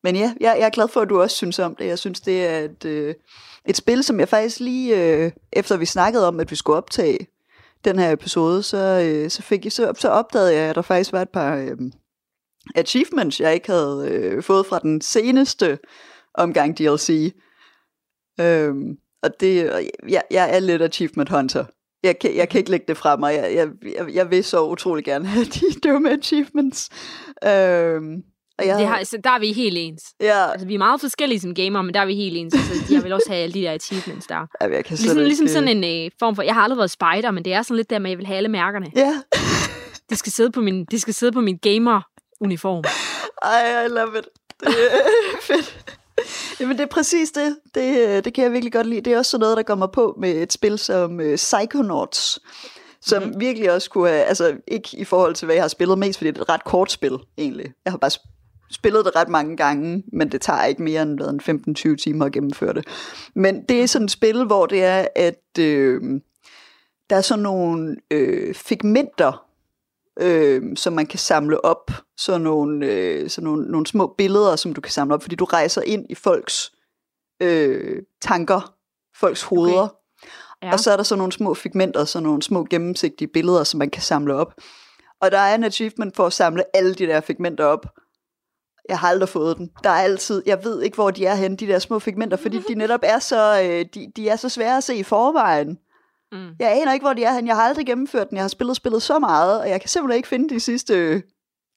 men 0.03 0.17
ja, 0.17 0.35
jeg, 0.41 0.57
jeg 0.59 0.67
er 0.67 0.71
glad 0.71 0.89
for, 0.89 1.01
at 1.01 1.09
du 1.09 1.21
også 1.21 1.37
synes 1.37 1.59
om 1.59 1.77
det. 1.77 1.87
Jeg 1.87 1.99
synes, 1.99 2.21
det 2.21 2.47
er 2.47 2.59
et, 2.59 2.85
øh, 2.85 3.15
et 3.67 3.77
spil, 3.77 4.05
som 4.05 4.21
jeg 4.21 4.29
faktisk 4.29 4.61
lige, 4.61 5.17
øh, 5.25 5.33
efter 5.53 5.77
vi 5.77 5.87
snakkede 5.87 6.29
om, 6.29 6.41
at 6.41 6.51
vi 6.51 6.57
skulle 6.57 6.77
optage 6.77 7.27
den 7.85 7.99
her 7.99 8.13
episode, 8.13 8.63
så, 8.63 9.03
øh, 9.05 9.31
så, 9.31 9.43
fik 9.43 9.65
jeg, 9.65 9.73
så, 9.73 9.93
så 9.99 10.09
opdagede 10.09 10.55
jeg, 10.55 10.71
at 10.71 10.75
der 10.75 10.83
faktisk 10.83 11.13
var 11.13 11.23
et 11.23 11.29
par 11.29 11.57
øh, 11.57 11.77
achievements, 12.75 13.41
jeg 13.41 13.55
ikke 13.55 13.71
havde 13.71 14.09
øh, 14.11 14.43
fået 14.43 14.67
fra 14.67 14.79
den 14.79 15.01
seneste 15.01 15.79
omgang 16.35 16.79
DLC. 16.79 17.35
Øh, 18.41 18.75
og 19.23 19.41
det, 19.41 19.65
jeg, 20.09 20.23
jeg 20.31 20.57
er 20.57 20.59
lidt 20.59 20.83
achievement 20.83 21.29
hunter. 21.29 21.65
Jeg 22.07 22.19
kan, 22.19 22.37
jeg 22.37 22.49
kan 22.49 22.59
ikke 22.59 22.71
lægge 22.71 22.85
det 22.89 22.97
fra 22.97 23.17
mig. 23.17 23.35
Jeg, 23.35 23.55
jeg, 23.55 23.69
jeg, 23.97 24.15
jeg 24.15 24.31
vil 24.31 24.45
så 24.45 24.65
utrolig 24.67 25.05
gerne 25.05 25.27
have 25.27 25.45
de 25.61 25.89
dumme 25.89 26.11
achievements. 26.13 26.89
Øhm, 27.45 28.23
og 28.59 28.67
jeg, 28.67 28.79
det 28.79 28.87
har, 28.87 29.05
så 29.05 29.19
der 29.25 29.31
er 29.31 29.39
vi 29.39 29.53
helt 29.53 29.77
ens. 29.79 30.03
ja, 30.21 30.51
Altså, 30.53 30.67
vi 30.67 30.75
er 30.75 30.79
meget 30.79 31.01
forskellige 31.01 31.41
som 31.41 31.55
gamer, 31.55 31.83
men 31.83 31.95
der 31.95 32.01
er 32.01 32.07
vi 32.07 32.15
helt 32.15 32.37
ens. 32.37 32.55
Altså, 32.55 32.95
jeg 32.95 33.05
vil 33.05 33.13
også 33.13 33.27
have 33.31 33.43
alle 33.43 33.55
de 33.55 33.61
der 33.63 33.73
achievements 33.73 34.27
der. 34.27 34.47
jeg, 34.61 34.73
jeg 34.73 34.85
kan 34.85 34.97
Ligesom, 34.97 35.19
ligesom 35.19 35.49
sådan 35.49 35.69
en 35.69 36.05
øh, 36.07 36.11
form 36.19 36.37
for... 36.37 36.43
Jeg 36.43 36.55
har 36.55 36.63
aldrig 36.63 36.79
været 36.79 36.91
spider, 36.91 37.31
men 37.31 37.45
det 37.45 37.53
er 37.53 37.63
sådan 37.63 37.77
lidt 37.77 37.91
der 37.91 37.99
med, 37.99 38.07
at 38.07 38.11
jeg 38.11 38.19
vil 38.19 38.27
have 38.27 38.37
alle 38.37 38.49
mærkerne. 38.49 38.87
Ja, 38.97 39.13
Det 40.11 40.19
skal 40.19 40.33
sidde 40.33 40.51
på 40.51 40.61
min, 40.61 40.85
det 40.85 41.01
skal 41.01 41.15
sidde 41.15 41.33
på 41.33 41.41
min 41.41 41.59
gamer-uniform. 41.63 42.85
ej, 43.43 43.85
I 43.85 43.89
love 43.89 44.19
it. 44.19 44.25
Det 44.61 44.69
er 44.69 45.41
fedt. 45.55 45.97
Jamen, 46.61 46.77
det 46.77 46.83
er 46.83 46.89
præcis 46.89 47.31
det. 47.31 47.57
det. 47.75 48.09
øh, 48.09 48.25
Det 48.25 48.35
kan 48.35 48.45
jeg 48.45 48.53
virkelig 48.53 48.73
godt 48.73 48.87
lide. 48.87 49.01
Det 49.01 49.13
er 49.13 49.19
også 49.19 49.31
sådan 49.31 49.41
noget, 49.43 49.57
der 49.57 49.63
kommer 49.63 49.87
på 49.87 50.17
med 50.21 50.31
et 50.43 50.53
spil 50.53 50.79
som 50.79 51.21
uh, 51.21 51.35
Psychonauts, 51.35 52.39
som 53.01 53.23
Mhm. 53.23 53.27
mm-hmm. 53.29 53.41
virkelig 53.41 53.73
også 53.73 53.91
kunne 53.91 54.09
have, 54.09 54.23
altså 54.23 54.57
ikke 54.69 54.89
i 54.93 55.05
forhold 55.05 55.35
til, 55.35 55.47
hvad 55.47 55.55
jeg 55.55 55.63
har 55.63 55.69
spillet 55.69 55.99
mest, 55.99 56.19
fordi 56.19 56.31
det 56.31 56.39
er 56.39 56.43
et 56.43 56.49
ret 56.49 56.65
kort 56.65 56.93
spil, 56.93 57.19
egentlig. 57.39 57.73
Jeg 57.85 57.93
har 57.93 57.99
bare 57.99 58.11
sp- 58.15 58.69
spillet 58.71 59.05
det 59.05 59.17
ret 59.17 59.29
mange 59.29 59.57
gange, 59.57 60.03
men 60.13 60.33
det 60.33 60.41
tager 60.41 60.65
ikke 60.65 60.83
mere 60.83 61.03
end 61.03 61.19
hvad, 61.21 61.29
en 61.29 61.41
15-20 61.93 61.97
timer 61.97 62.25
at 62.27 62.33
gennemføre 62.33 62.75
det. 62.75 62.87
Men 63.35 63.63
det 63.69 63.83
er 63.83 63.87
sådan 63.87 64.05
et 64.05 64.11
spil, 64.11 64.45
hvor 64.45 64.67
det 64.67 64.85
er, 64.85 65.07
at 65.17 65.59
øh, 65.59 66.01
der 67.11 67.17
er 67.17 67.21
sådan 67.21 67.43
nogle 67.43 67.97
øh, 68.11 68.55
figmenter, 68.55 69.46
øh, 70.21 70.63
som 70.77 70.93
man 70.93 71.07
kan 71.07 71.19
samle 71.19 71.65
op. 71.65 71.91
Sådan 72.19 72.41
nogle, 72.41 72.87
øh, 72.87 73.31
sådan 73.31 73.45
nogle, 73.45 73.71
nogle 73.71 73.87
små 73.87 74.15
billeder, 74.19 74.57
som 74.57 74.75
du 74.75 74.81
kan 74.81 74.93
samle 74.93 75.15
op, 75.15 75.23
fordi 75.23 75.37
du 75.37 75.45
rejser 75.45 75.83
ind 75.83 76.07
i 76.11 76.15
folks 76.15 76.73
øh, 77.43 78.03
tanker, 78.23 78.75
folks 79.17 79.43
hoveder. 79.43 79.83
Okay. 79.83 79.97
Ja. 80.63 80.73
Og 80.73 80.81
så 80.81 80.93
er 80.93 80.97
der 80.97 81.03
sådan 81.03 81.19
nogle 81.19 81.33
små 81.33 81.55
figmenter, 81.55 82.05
sådan 82.05 82.27
nogle 82.27 82.43
små 82.43 82.67
gennemsigtige 82.71 83.29
billeder, 83.29 83.65
som 83.65 83.79
man 83.79 83.91
kan 83.91 84.03
samle 84.03 84.35
op. 84.35 84.55
Og 85.21 85.31
der 85.31 85.39
er 85.39 85.55
en 85.55 85.65
achievement 85.65 86.17
for 86.17 86.27
at 86.27 86.33
samle 86.33 86.77
alle 86.77 86.95
de 86.95 87.07
der 87.07 87.21
figmenter 87.21 87.65
op. 87.65 87.87
Jeg 88.89 88.99
har 88.99 89.09
aldrig 89.09 89.29
fået 89.29 89.57
den. 89.57 89.71
Der 89.85 89.91
er 89.91 90.03
altid, 90.03 90.43
jeg 90.47 90.65
ved 90.65 90.83
ikke, 90.83 90.95
hvor 90.95 91.11
de 91.11 91.27
er 91.27 91.35
henne, 91.35 91.57
de 91.57 91.67
der 91.67 91.79
små 91.79 91.99
figmenter, 91.99 92.37
fordi 92.37 92.63
de 92.69 92.75
netop 92.75 93.01
er 93.03 93.19
så, 93.19 93.63
øh, 93.63 93.87
de, 93.95 94.13
de 94.17 94.29
er 94.29 94.37
så 94.37 94.49
svære 94.49 94.77
at 94.77 94.85
se 94.85 94.97
i 94.97 95.03
forvejen. 95.03 95.79
Mm. 96.33 96.49
Jeg 96.61 96.81
aner 96.81 96.93
ikke, 96.93 97.05
hvor 97.05 97.13
de 97.13 97.25
er 97.25 97.33
henne. 97.35 97.49
Jeg 97.49 97.57
har 97.57 97.63
aldrig 97.63 97.87
gennemført 97.87 98.31
den. 98.31 98.37
Jeg 98.37 98.43
har 98.43 98.49
spillet 98.49 98.77
spillet 98.77 99.03
så 99.03 99.19
meget, 99.19 99.61
og 99.61 99.69
jeg 99.69 99.81
kan 99.81 99.91
simpelthen 99.91 100.17
ikke 100.17 100.29
finde 100.29 100.55
de 100.55 100.61
sidste 100.61 101.23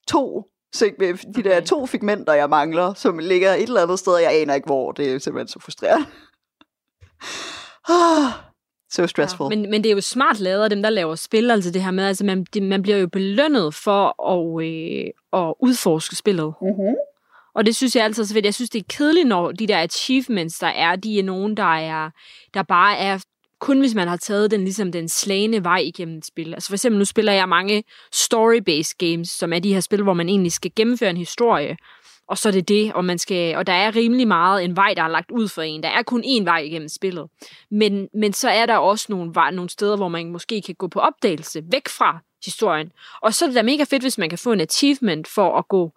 to 0.07 0.45
seg- 0.75 0.95
de 1.35 1.43
der 1.43 1.57
Okay. 1.57 1.65
to 1.65 1.85
figmenter, 1.85 2.33
jeg 2.33 2.49
mangler, 2.49 2.93
som 2.93 3.17
ligger 3.19 3.53
et 3.53 3.63
eller 3.63 3.81
andet 3.81 3.99
sted, 3.99 4.13
og 4.13 4.21
jeg 4.21 4.41
aner 4.41 4.53
ikke, 4.53 4.65
hvor. 4.65 4.91
Det 4.91 5.13
er 5.13 5.19
simpelthen 5.19 5.47
så 5.47 5.59
frustrerende. 5.59 6.05
So 8.91 9.07
stressful. 9.07 9.45
Ja, 9.53 9.59
men, 9.59 9.69
men 9.71 9.83
det 9.83 9.89
er 9.91 9.95
jo 9.95 10.01
smart 10.01 10.39
lavet 10.39 10.63
af 10.63 10.69
dem, 10.69 10.81
der 10.81 10.89
laver 10.89 11.15
spil, 11.15 11.51
altså 11.51 11.71
det 11.71 11.83
her 11.83 11.91
med, 11.91 12.05
altså 12.05 12.25
man, 12.25 12.43
det, 12.53 12.63
man 12.63 12.81
bliver 12.81 12.97
jo 12.97 13.07
belønnet 13.07 13.73
for 13.75 14.29
at, 14.31 14.63
øh, 14.65 15.05
at 15.33 15.53
udforske 15.59 16.15
spillet. 16.15 16.53
mm-hmm. 16.61 16.95
Og 17.55 17.65
det 17.65 17.75
synes 17.75 17.95
jeg 17.95 18.03
altid 18.03 18.23
er 18.23 18.27
så 18.27 18.33
fedt. 18.33 18.45
Jeg 18.45 18.53
synes, 18.53 18.69
det 18.69 18.79
er 18.79 18.83
kedeligt, 18.89 19.27
når 19.27 19.51
de 19.51 19.67
der 19.67 19.79
achievements, 19.81 20.59
der 20.59 20.67
er, 20.67 20.95
de 20.95 21.19
er 21.19 21.23
nogen, 21.23 21.57
der 21.57 21.75
er, 21.77 22.09
der 22.53 22.63
bare 22.63 22.97
er 22.97 23.19
kun 23.59 23.79
hvis 23.79 23.95
man 23.95 24.07
har 24.07 24.17
taget 24.17 24.51
den, 24.51 24.63
ligesom 24.63 24.91
den 24.91 25.09
slagende 25.09 25.63
vej 25.63 25.77
igennem 25.77 26.17
et 26.17 26.25
spil. 26.25 26.53
Altså 26.53 26.69
for 26.69 26.75
eksempel, 26.75 26.99
nu 26.99 27.05
spiller 27.05 27.33
jeg 27.33 27.49
mange 27.49 27.83
story-based 28.15 28.95
games, 28.97 29.29
som 29.29 29.53
er 29.53 29.59
de 29.59 29.73
her 29.73 29.79
spil, 29.79 30.03
hvor 30.03 30.13
man 30.13 30.29
egentlig 30.29 30.51
skal 30.51 30.71
gennemføre 30.75 31.09
en 31.09 31.17
historie, 31.17 31.77
og 32.29 32.37
så 32.37 32.49
er 32.49 32.53
det 32.53 32.67
det, 32.67 32.93
og, 32.93 33.05
man 33.05 33.17
skal, 33.17 33.55
og 33.55 33.67
der 33.67 33.73
er 33.73 33.95
rimelig 33.95 34.27
meget 34.27 34.63
en 34.63 34.75
vej, 34.75 34.93
der 34.93 35.03
er 35.03 35.07
lagt 35.07 35.31
ud 35.31 35.47
for 35.47 35.61
en. 35.61 35.83
Der 35.83 35.89
er 35.89 36.03
kun 36.03 36.23
én 36.23 36.43
vej 36.43 36.59
igennem 36.59 36.87
spillet. 36.87 37.27
Men, 37.71 38.07
men 38.13 38.33
så 38.33 38.49
er 38.49 38.65
der 38.65 38.77
også 38.77 39.05
nogle, 39.09 39.31
vej, 39.33 39.51
nogle 39.51 39.69
steder, 39.69 39.95
hvor 39.95 40.07
man 40.07 40.31
måske 40.31 40.61
kan 40.61 40.75
gå 40.75 40.87
på 40.87 40.99
opdagelse 40.99 41.61
væk 41.71 41.87
fra 41.87 42.19
historien. 42.45 42.91
Og 43.21 43.33
så 43.33 43.45
er 43.45 43.49
det 43.49 43.55
da 43.55 43.63
mega 43.63 43.83
fedt, 43.83 44.03
hvis 44.03 44.17
man 44.17 44.29
kan 44.29 44.37
få 44.37 44.51
en 44.51 44.61
achievement 44.61 45.27
for 45.27 45.57
at 45.57 45.67
gå 45.67 45.91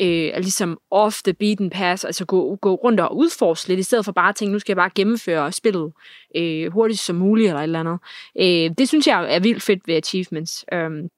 øh, 0.00 0.32
ligesom 0.36 0.78
off 0.90 1.22
the 1.22 1.32
beaten 1.34 1.70
path, 1.70 2.04
altså 2.06 2.24
gå, 2.24 2.56
gå 2.56 2.74
rundt 2.74 3.00
og 3.00 3.16
udforske 3.16 3.68
lidt, 3.68 3.80
i 3.80 3.82
stedet 3.82 4.04
for 4.04 4.12
bare 4.12 4.28
at 4.28 4.36
tænke, 4.36 4.52
nu 4.52 4.58
skal 4.58 4.72
jeg 4.72 4.76
bare 4.76 4.90
gennemføre 4.94 5.52
spillet 5.52 5.92
øh, 6.36 6.72
hurtigt 6.72 7.00
som 7.00 7.16
muligt, 7.16 7.48
eller 7.48 7.60
et 7.60 7.62
eller 7.62 7.80
andet. 7.80 7.98
Øh, 8.40 8.76
det 8.78 8.88
synes 8.88 9.06
jeg 9.06 9.34
er 9.34 9.40
vildt 9.40 9.62
fedt 9.62 9.80
ved 9.86 9.94
achievements. 9.94 10.64
Um, 10.72 11.08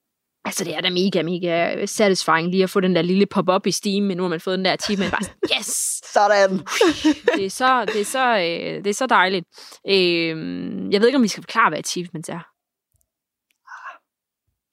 altså, 0.45 0.63
det 0.63 0.75
er 0.75 0.81
da 0.81 0.89
mega, 0.89 1.21
mega 1.21 1.85
satisfying 1.85 2.49
lige 2.51 2.63
at 2.63 2.69
få 2.69 2.79
den 2.79 2.95
der 2.95 3.01
lille 3.01 3.25
pop-up 3.25 3.67
i 3.67 3.71
Steam, 3.71 4.03
men 4.03 4.17
nu 4.17 4.23
har 4.23 4.29
man 4.29 4.39
fået 4.39 4.57
den 4.57 4.65
der 4.65 4.73
achievement, 4.73 5.11
bare 5.11 5.23
sådan, 5.23 5.59
yes! 5.59 6.01
Sådan. 6.13 6.59
Det 7.35 7.45
er 7.45 7.49
så, 7.49 7.85
det 7.85 8.01
er 8.01 8.05
så, 8.05 8.27
øh, 8.37 8.83
det 8.83 8.87
er 8.87 8.93
så 8.93 9.05
dejligt. 9.05 9.45
Øh, 9.87 10.93
jeg 10.93 11.01
ved 11.01 11.07
ikke, 11.07 11.15
om 11.15 11.23
vi 11.23 11.27
skal 11.27 11.43
forklare, 11.43 11.69
hvad 11.69 11.79
achievements 11.79 12.29
er. 12.29 12.39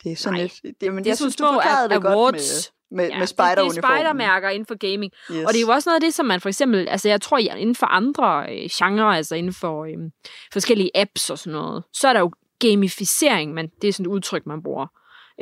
Det 0.05 0.13
er 0.13 0.17
sådan 0.17 0.39
Nej. 0.39 0.43
lidt... 0.43 0.81
Det, 0.81 0.95
men 0.95 0.99
Det 0.99 1.07
er 1.07 1.11
jeg 1.11 1.17
synes, 1.17 1.37
du 1.37 1.45
forklarede 1.53 1.89
det 1.95 2.03
godt 2.03 2.35
med, 2.35 2.71
med, 2.95 3.09
Ja, 3.09 3.19
med 3.19 3.27
det, 3.27 3.73
det 3.73 3.79
er 3.79 3.83
spidermærker 3.83 4.49
inden 4.49 4.67
for 4.67 4.75
gaming. 4.75 5.13
Yes. 5.33 5.45
Og 5.47 5.53
det 5.53 5.57
er 5.57 5.61
jo 5.61 5.69
også 5.69 5.89
noget 5.89 5.97
af 5.97 6.01
det, 6.01 6.15
som 6.15 6.27
man 6.27 6.41
for 6.41 6.49
eksempel, 6.49 6.89
altså 6.89 7.09
jeg 7.09 7.21
tror, 7.21 7.39
inden 7.39 7.75
for 7.75 7.87
andre 7.87 8.47
øh, 8.51 8.69
genrer, 8.73 9.05
altså 9.05 9.35
inden 9.35 9.53
for 9.53 9.85
øh, 9.85 10.11
forskellige 10.53 10.91
apps 10.95 11.31
og 11.31 11.39
sådan 11.39 11.53
noget, 11.53 11.85
så 11.93 12.09
er 12.09 12.13
der 12.13 12.21
jo 12.21 12.31
gamificering, 12.59 13.55
men 13.55 13.69
det 13.83 13.89
er 13.89 13.93
sådan 13.93 14.07
et 14.07 14.11
udtryk, 14.11 14.47
man 14.47 14.63
bruger, 14.63 14.87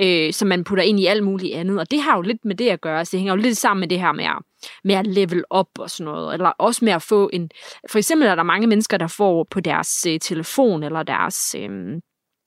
øh, 0.01 0.33
som 0.33 0.49
man 0.49 0.65
putter 0.65 0.85
ind 0.85 1.01
i 1.01 1.07
alt 1.07 1.25
muligt 1.25 1.55
andet. 1.55 1.81
Og 1.81 1.91
det 1.91 2.01
har 2.01 2.17
jo 2.17 2.23
lidt 2.23 2.45
med 2.45 2.55
det 2.55 2.69
at 2.69 2.81
gøre, 2.81 2.99
altså 2.99 3.13
det 3.13 3.21
hænger 3.21 3.35
jo 3.35 3.43
lidt 3.43 3.57
sammen 3.57 3.81
med 3.81 3.89
det 3.89 4.01
her 4.01 4.13
med 4.13 4.25
at, 4.25 4.39
med 4.85 4.95
at 4.95 5.07
level 5.07 5.45
op 5.51 5.69
og 5.79 5.91
sådan 5.91 6.13
noget, 6.13 6.35
eller 6.35 6.49
også 6.49 6.85
med 6.85 6.93
at 6.93 7.03
få 7.03 7.31
en, 7.33 7.51
for 7.91 7.99
eksempel 7.99 8.29
er 8.29 8.35
der 8.35 8.43
mange 8.43 8.67
mennesker, 8.67 8.97
der 8.97 9.07
får 9.07 9.47
på 9.51 9.61
deres 9.61 10.07
øh, 10.09 10.21
telefon, 10.21 10.83
eller 10.83 11.03
deres, 11.03 11.55
øh, 11.59 11.71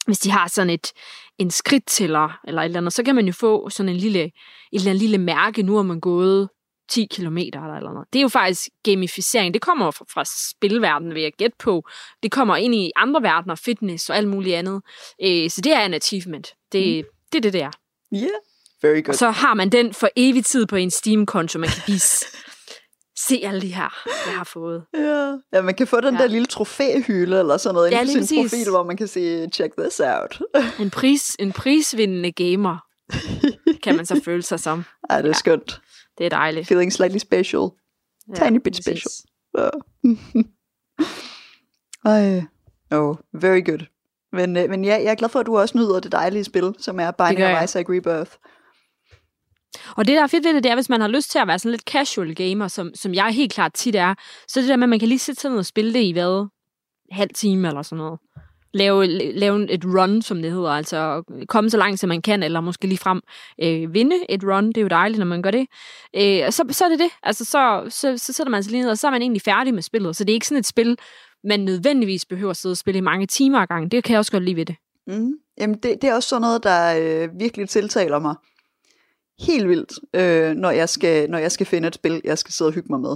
hvis 0.05 0.19
de 0.19 0.31
har 0.31 0.47
sådan 0.47 0.69
et, 0.69 0.91
en 1.37 1.51
skridttæller, 1.51 2.39
eller 2.47 2.61
et 2.61 2.65
eller 2.65 2.77
andet, 2.77 2.93
så 2.93 3.03
kan 3.03 3.15
man 3.15 3.25
jo 3.25 3.33
få 3.33 3.69
sådan 3.69 3.89
en 3.89 3.97
lille, 3.97 4.23
et 4.23 4.31
eller 4.71 4.89
andet 4.89 5.01
lille 5.01 5.17
mærke, 5.17 5.63
nu 5.63 5.75
har 5.75 5.83
man 5.83 5.99
gået 5.99 6.49
10 6.89 7.07
kilometer 7.11 7.61
eller 7.61 7.75
eller 7.75 7.89
andet. 7.89 8.05
Det 8.13 8.19
er 8.19 8.21
jo 8.21 8.27
faktisk 8.27 8.69
gamificering. 8.83 9.53
Det 9.53 9.61
kommer 9.61 9.91
fra, 9.91 10.05
fra 10.13 10.23
spilverdenen, 10.25 11.13
vil 11.13 11.23
jeg 11.23 11.31
gætte 11.37 11.55
på. 11.59 11.83
Det 12.23 12.31
kommer 12.31 12.55
ind 12.55 12.75
i 12.75 12.91
andre 12.95 13.21
verdener, 13.21 13.55
fitness 13.55 14.09
og 14.09 14.17
alt 14.17 14.27
muligt 14.27 14.55
andet. 14.55 14.81
Øh, 15.23 15.49
så 15.49 15.61
det 15.61 15.73
er 15.73 15.85
en 15.85 15.93
achievement. 15.93 16.53
Det, 16.71 17.05
mm. 17.05 17.09
det 17.31 17.37
er 17.37 17.41
det 17.41 17.53
der. 17.53 17.71
Yeah. 18.13 18.29
Very 18.81 18.97
Og 18.97 19.03
good. 19.03 19.13
så 19.13 19.29
har 19.29 19.53
man 19.53 19.69
den 19.69 19.93
for 19.93 20.09
evig 20.15 20.45
tid 20.45 20.65
på 20.65 20.75
en 20.75 20.91
Steam-konto, 20.91 21.59
man 21.59 21.69
kan 21.69 21.83
vise. 21.93 22.25
Se 23.19 23.41
alle 23.43 23.61
de 23.61 23.73
her, 23.73 23.93
jeg 24.27 24.37
har 24.37 24.43
fået. 24.43 24.85
Ja. 24.93 25.35
ja, 25.53 25.61
man 25.61 25.73
kan 25.75 25.87
få 25.87 26.01
den 26.01 26.15
Ja. 26.15 26.21
der 26.21 26.27
lille 26.27 26.45
trofæhylde 26.45 27.39
eller 27.39 27.57
sådan 27.57 27.73
noget 27.73 27.91
Ja, 27.91 27.95
ja, 27.95 28.01
inde 28.01 28.19
på 28.21 28.25
sin 28.25 28.43
præcis. 28.43 28.51
profil, 28.51 28.69
hvor 28.71 28.83
man 28.83 28.97
kan 28.97 29.07
sige, 29.07 29.49
check 29.49 29.73
this 29.77 29.99
out. 29.99 30.41
En, 30.81 30.89
pris, 30.89 31.35
en 31.39 31.51
prisvindende 31.51 32.31
gamer. 32.31 32.77
kan 33.83 33.95
man 33.95 34.05
så 34.05 34.21
føle 34.25 34.41
sig 34.41 34.59
som. 34.59 34.83
Ej, 35.09 35.17
det 35.17 35.25
er 35.25 35.29
Ja. 35.29 35.33
skønt. 35.33 35.81
Det 36.17 36.25
er 36.25 36.29
dejligt. 36.29 36.67
Feeling 36.67 36.93
slightly 36.93 37.17
special. 37.17 37.61
Tiny 38.35 38.57
bit 38.63 38.73
præcis. 38.73 38.85
special. 38.85 39.11
Ja. 39.57 39.69
Ej. 42.05 42.43
Oh, 42.91 43.15
very 43.33 43.61
good. 43.65 43.85
Men, 44.31 44.57
øh, 44.57 44.69
men 44.69 44.85
ja, 44.85 44.93
jeg 45.03 45.11
er 45.11 45.15
glad 45.15 45.29
for, 45.29 45.39
at 45.39 45.45
du 45.45 45.57
også 45.57 45.77
nyder 45.77 45.99
det 45.99 46.11
dejlige 46.11 46.43
spil, 46.43 46.75
som 46.79 46.99
er 46.99 47.11
Binding 47.11 47.57
of. 47.57 47.63
Isaac 47.63 47.85
Rebirth. 47.89 48.31
Og 49.95 50.07
det, 50.07 50.15
der 50.15 50.23
er 50.23 50.27
fedt 50.27 50.45
ved 50.45 50.53
det, 50.53 50.63
det 50.63 50.71
er, 50.71 50.75
hvis 50.75 50.89
man 50.89 51.01
har 51.01 51.07
lyst 51.07 51.31
til 51.31 51.39
at 51.39 51.47
være 51.47 51.59
sådan 51.59 51.71
lidt 51.71 51.81
casual 51.81 52.35
gamer, 52.35 52.67
som, 52.67 52.91
som 52.95 53.13
jeg 53.13 53.27
helt 53.27 53.53
klart 53.53 53.73
tit 53.73 53.95
er, 53.95 54.15
så 54.47 54.61
det 54.61 54.69
der 54.69 54.75
med, 54.75 54.83
at 54.83 54.89
man 54.89 54.99
kan 54.99 55.07
lige 55.07 55.19
sætte 55.19 55.41
sig 55.41 55.49
ned 55.51 55.57
og 55.57 55.65
spille 55.65 55.93
det 55.93 56.03
i 56.03 56.11
hvad? 56.11 56.47
Halv 57.11 57.29
time 57.35 57.67
eller 57.67 57.81
sådan 57.81 57.97
noget. 57.97 58.19
Lave, 58.73 59.05
lave 59.31 59.71
et 59.71 59.85
run, 59.85 60.21
som 60.21 60.41
det 60.41 60.51
hedder, 60.51 60.69
altså 60.69 61.23
komme 61.47 61.69
så 61.69 61.77
langt, 61.77 61.99
som 61.99 62.07
man 62.07 62.21
kan, 62.21 62.43
eller 62.43 62.61
måske 62.61 62.87
lige 62.87 62.97
frem 62.97 63.21
øh, 63.61 63.93
vinde 63.93 64.15
et 64.29 64.43
run. 64.43 64.67
Det 64.67 64.77
er 64.77 64.81
jo 64.81 64.87
dejligt, 64.87 65.19
når 65.19 65.25
man 65.25 65.41
gør 65.41 65.51
det. 65.51 65.67
Øh, 66.15 66.41
og 66.47 66.53
så, 66.53 66.63
så 66.69 66.85
er 66.85 66.89
det 66.89 66.99
det. 66.99 67.09
Altså, 67.23 67.45
så, 67.45 67.85
så, 67.89 68.17
så 68.17 68.33
sætter 68.33 68.51
man 68.51 68.63
sig 68.63 68.71
lige 68.71 68.81
ned, 68.81 68.89
og 68.89 68.97
så 68.97 69.07
er 69.07 69.11
man 69.11 69.21
egentlig 69.21 69.41
færdig 69.41 69.73
med 69.73 69.81
spillet. 69.81 70.15
Så 70.15 70.23
det 70.23 70.29
er 70.31 70.33
ikke 70.33 70.47
sådan 70.47 70.59
et 70.59 70.65
spil, 70.65 70.97
man 71.43 71.59
nødvendigvis 71.59 72.25
behøver 72.25 72.51
at 72.51 72.57
sidde 72.57 72.73
og 72.73 72.77
spille 72.77 72.97
i 72.97 73.01
mange 73.01 73.27
timer 73.27 73.59
ad 73.59 73.67
gangen. 73.67 73.91
Det 73.91 74.03
kan 74.03 74.11
jeg 74.11 74.19
også 74.19 74.31
godt 74.31 74.43
lide 74.43 74.55
ved 74.55 74.65
det. 74.65 74.75
Mm. 75.07 75.33
Jamen, 75.57 75.75
det, 75.83 76.01
det 76.01 76.09
er 76.09 76.15
også 76.15 76.29
sådan 76.29 76.41
noget, 76.41 76.63
der 76.63 76.97
øh, 76.99 77.39
virkelig 77.39 77.69
tiltaler 77.69 78.19
mig 78.19 78.35
helt 79.39 79.69
vildt, 79.69 79.93
øh, 80.13 80.55
når, 80.55 80.71
jeg 80.71 80.89
skal, 80.89 81.29
når 81.29 81.37
jeg 81.37 81.51
skal 81.51 81.65
finde 81.65 81.87
et 81.87 81.95
spil, 81.95 82.21
jeg 82.23 82.37
skal 82.37 82.53
sidde 82.53 82.69
og 82.69 82.73
hygge 82.73 82.87
mig 82.89 82.99
med. 82.99 83.15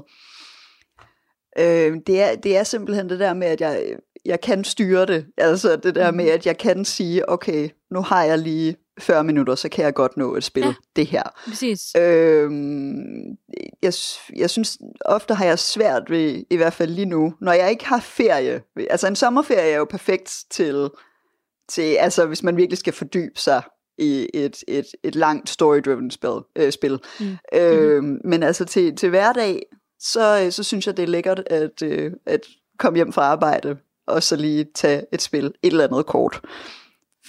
Øh, 1.60 1.98
det, 2.08 2.22
er, 2.22 2.36
det 2.36 2.58
er 2.58 2.64
simpelthen 2.64 3.10
det 3.10 3.20
der 3.20 3.34
med, 3.34 3.48
at 3.48 3.62
jeg, 3.62 3.96
jeg 4.26 4.42
kan 4.42 4.64
styre 4.64 5.06
det. 5.06 5.26
Altså 5.38 5.76
det 5.76 5.96
der 5.96 6.12
med, 6.12 6.26
at 6.30 6.46
jeg 6.46 6.58
kan 6.58 6.86
sige, 6.86 7.30
okay, 7.30 7.70
nu 7.92 8.02
har 8.02 8.24
jeg 8.24 8.38
lige 8.40 8.76
40 9.00 9.24
minutter, 9.24 9.56
så 9.56 9.70
kan 9.70 9.86
jeg 9.86 9.94
godt 9.94 10.18
nå 10.18 10.36
et 10.36 10.44
spil, 10.44 10.62
Ja. 10.64 10.68
ja. 10.68 10.74
det 10.96 11.08
her. 11.08 11.24
Præcis. 11.48 11.96
Øhm, 11.98 13.24
jeg, 13.82 13.94
jeg 14.36 14.50
synes, 14.50 14.78
ofte 15.06 15.34
har 15.34 15.46
jeg 15.46 15.60
svært 15.60 16.10
ved, 16.10 16.44
i 16.50 16.56
hvert 16.56 16.74
fald 16.74 16.92
lige 16.92 17.06
nu, 17.06 17.34
når 17.42 17.52
jeg 17.54 17.70
ikke 17.72 17.86
har 17.86 18.00
ferie. 18.00 18.62
Altså 18.90 19.08
en 19.08 19.16
sommerferie 19.16 19.72
er 19.72 19.78
jo 19.78 19.86
perfekt 19.86 20.44
til, 20.50 20.90
til 21.70 21.82
altså 21.96 22.26
hvis 22.26 22.44
man 22.44 22.58
virkelig 22.58 22.78
skal 22.78 22.94
fordybe 22.94 23.40
sig 23.40 23.62
i 24.00 24.30
et, 24.34 24.64
et, 24.68 24.86
et 25.04 25.16
langt 25.16 25.50
story-driven 25.50 26.12
spil. 26.12 26.40
Øh, 26.56 26.72
spil. 26.72 27.00
Mm. 27.20 27.38
Øhm, 27.54 28.18
men 28.26 28.44
altså 28.44 28.66
til, 28.66 28.96
til 28.96 29.10
hverdag, 29.10 29.62
så, 30.00 30.48
så 30.52 30.64
synes 30.64 30.88
jeg, 30.88 30.98
det 30.98 31.04
er 31.04 31.08
lækkert 31.08 31.44
at, 31.46 31.82
øh, 31.84 32.12
at 32.26 32.42
komme 32.78 32.98
hjem 32.98 33.14
fra 33.14 33.22
arbejde, 33.22 33.78
og 34.08 34.24
så 34.24 34.36
lige 34.36 34.66
tage 34.76 35.06
et 35.14 35.22
spil, 35.22 35.46
et 35.46 35.54
eller 35.64 35.88
andet 35.88 36.06
kort. 36.06 36.42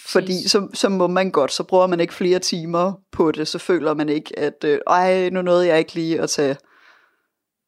Fordi 0.07 0.49
så, 0.49 0.69
så 0.75 0.89
må 0.89 1.07
man 1.07 1.31
godt, 1.31 1.53
så 1.53 1.63
bruger 1.63 1.87
man 1.87 2.01
ikke 2.01 2.15
flere 2.15 2.39
timer 2.39 2.93
på 3.13 3.33
det, 3.33 3.49
så 3.49 3.59
føler 3.59 3.95
man 3.95 4.09
ikke, 4.09 4.39
at 4.39 4.65
øh, 4.65 4.79
ej, 4.87 5.31
nu 5.31 5.43
nåede 5.43 5.67
jeg 5.67 5.79
ikke 5.79 5.95
lige 5.95 6.21
at 6.21 6.31
tage 6.31 6.57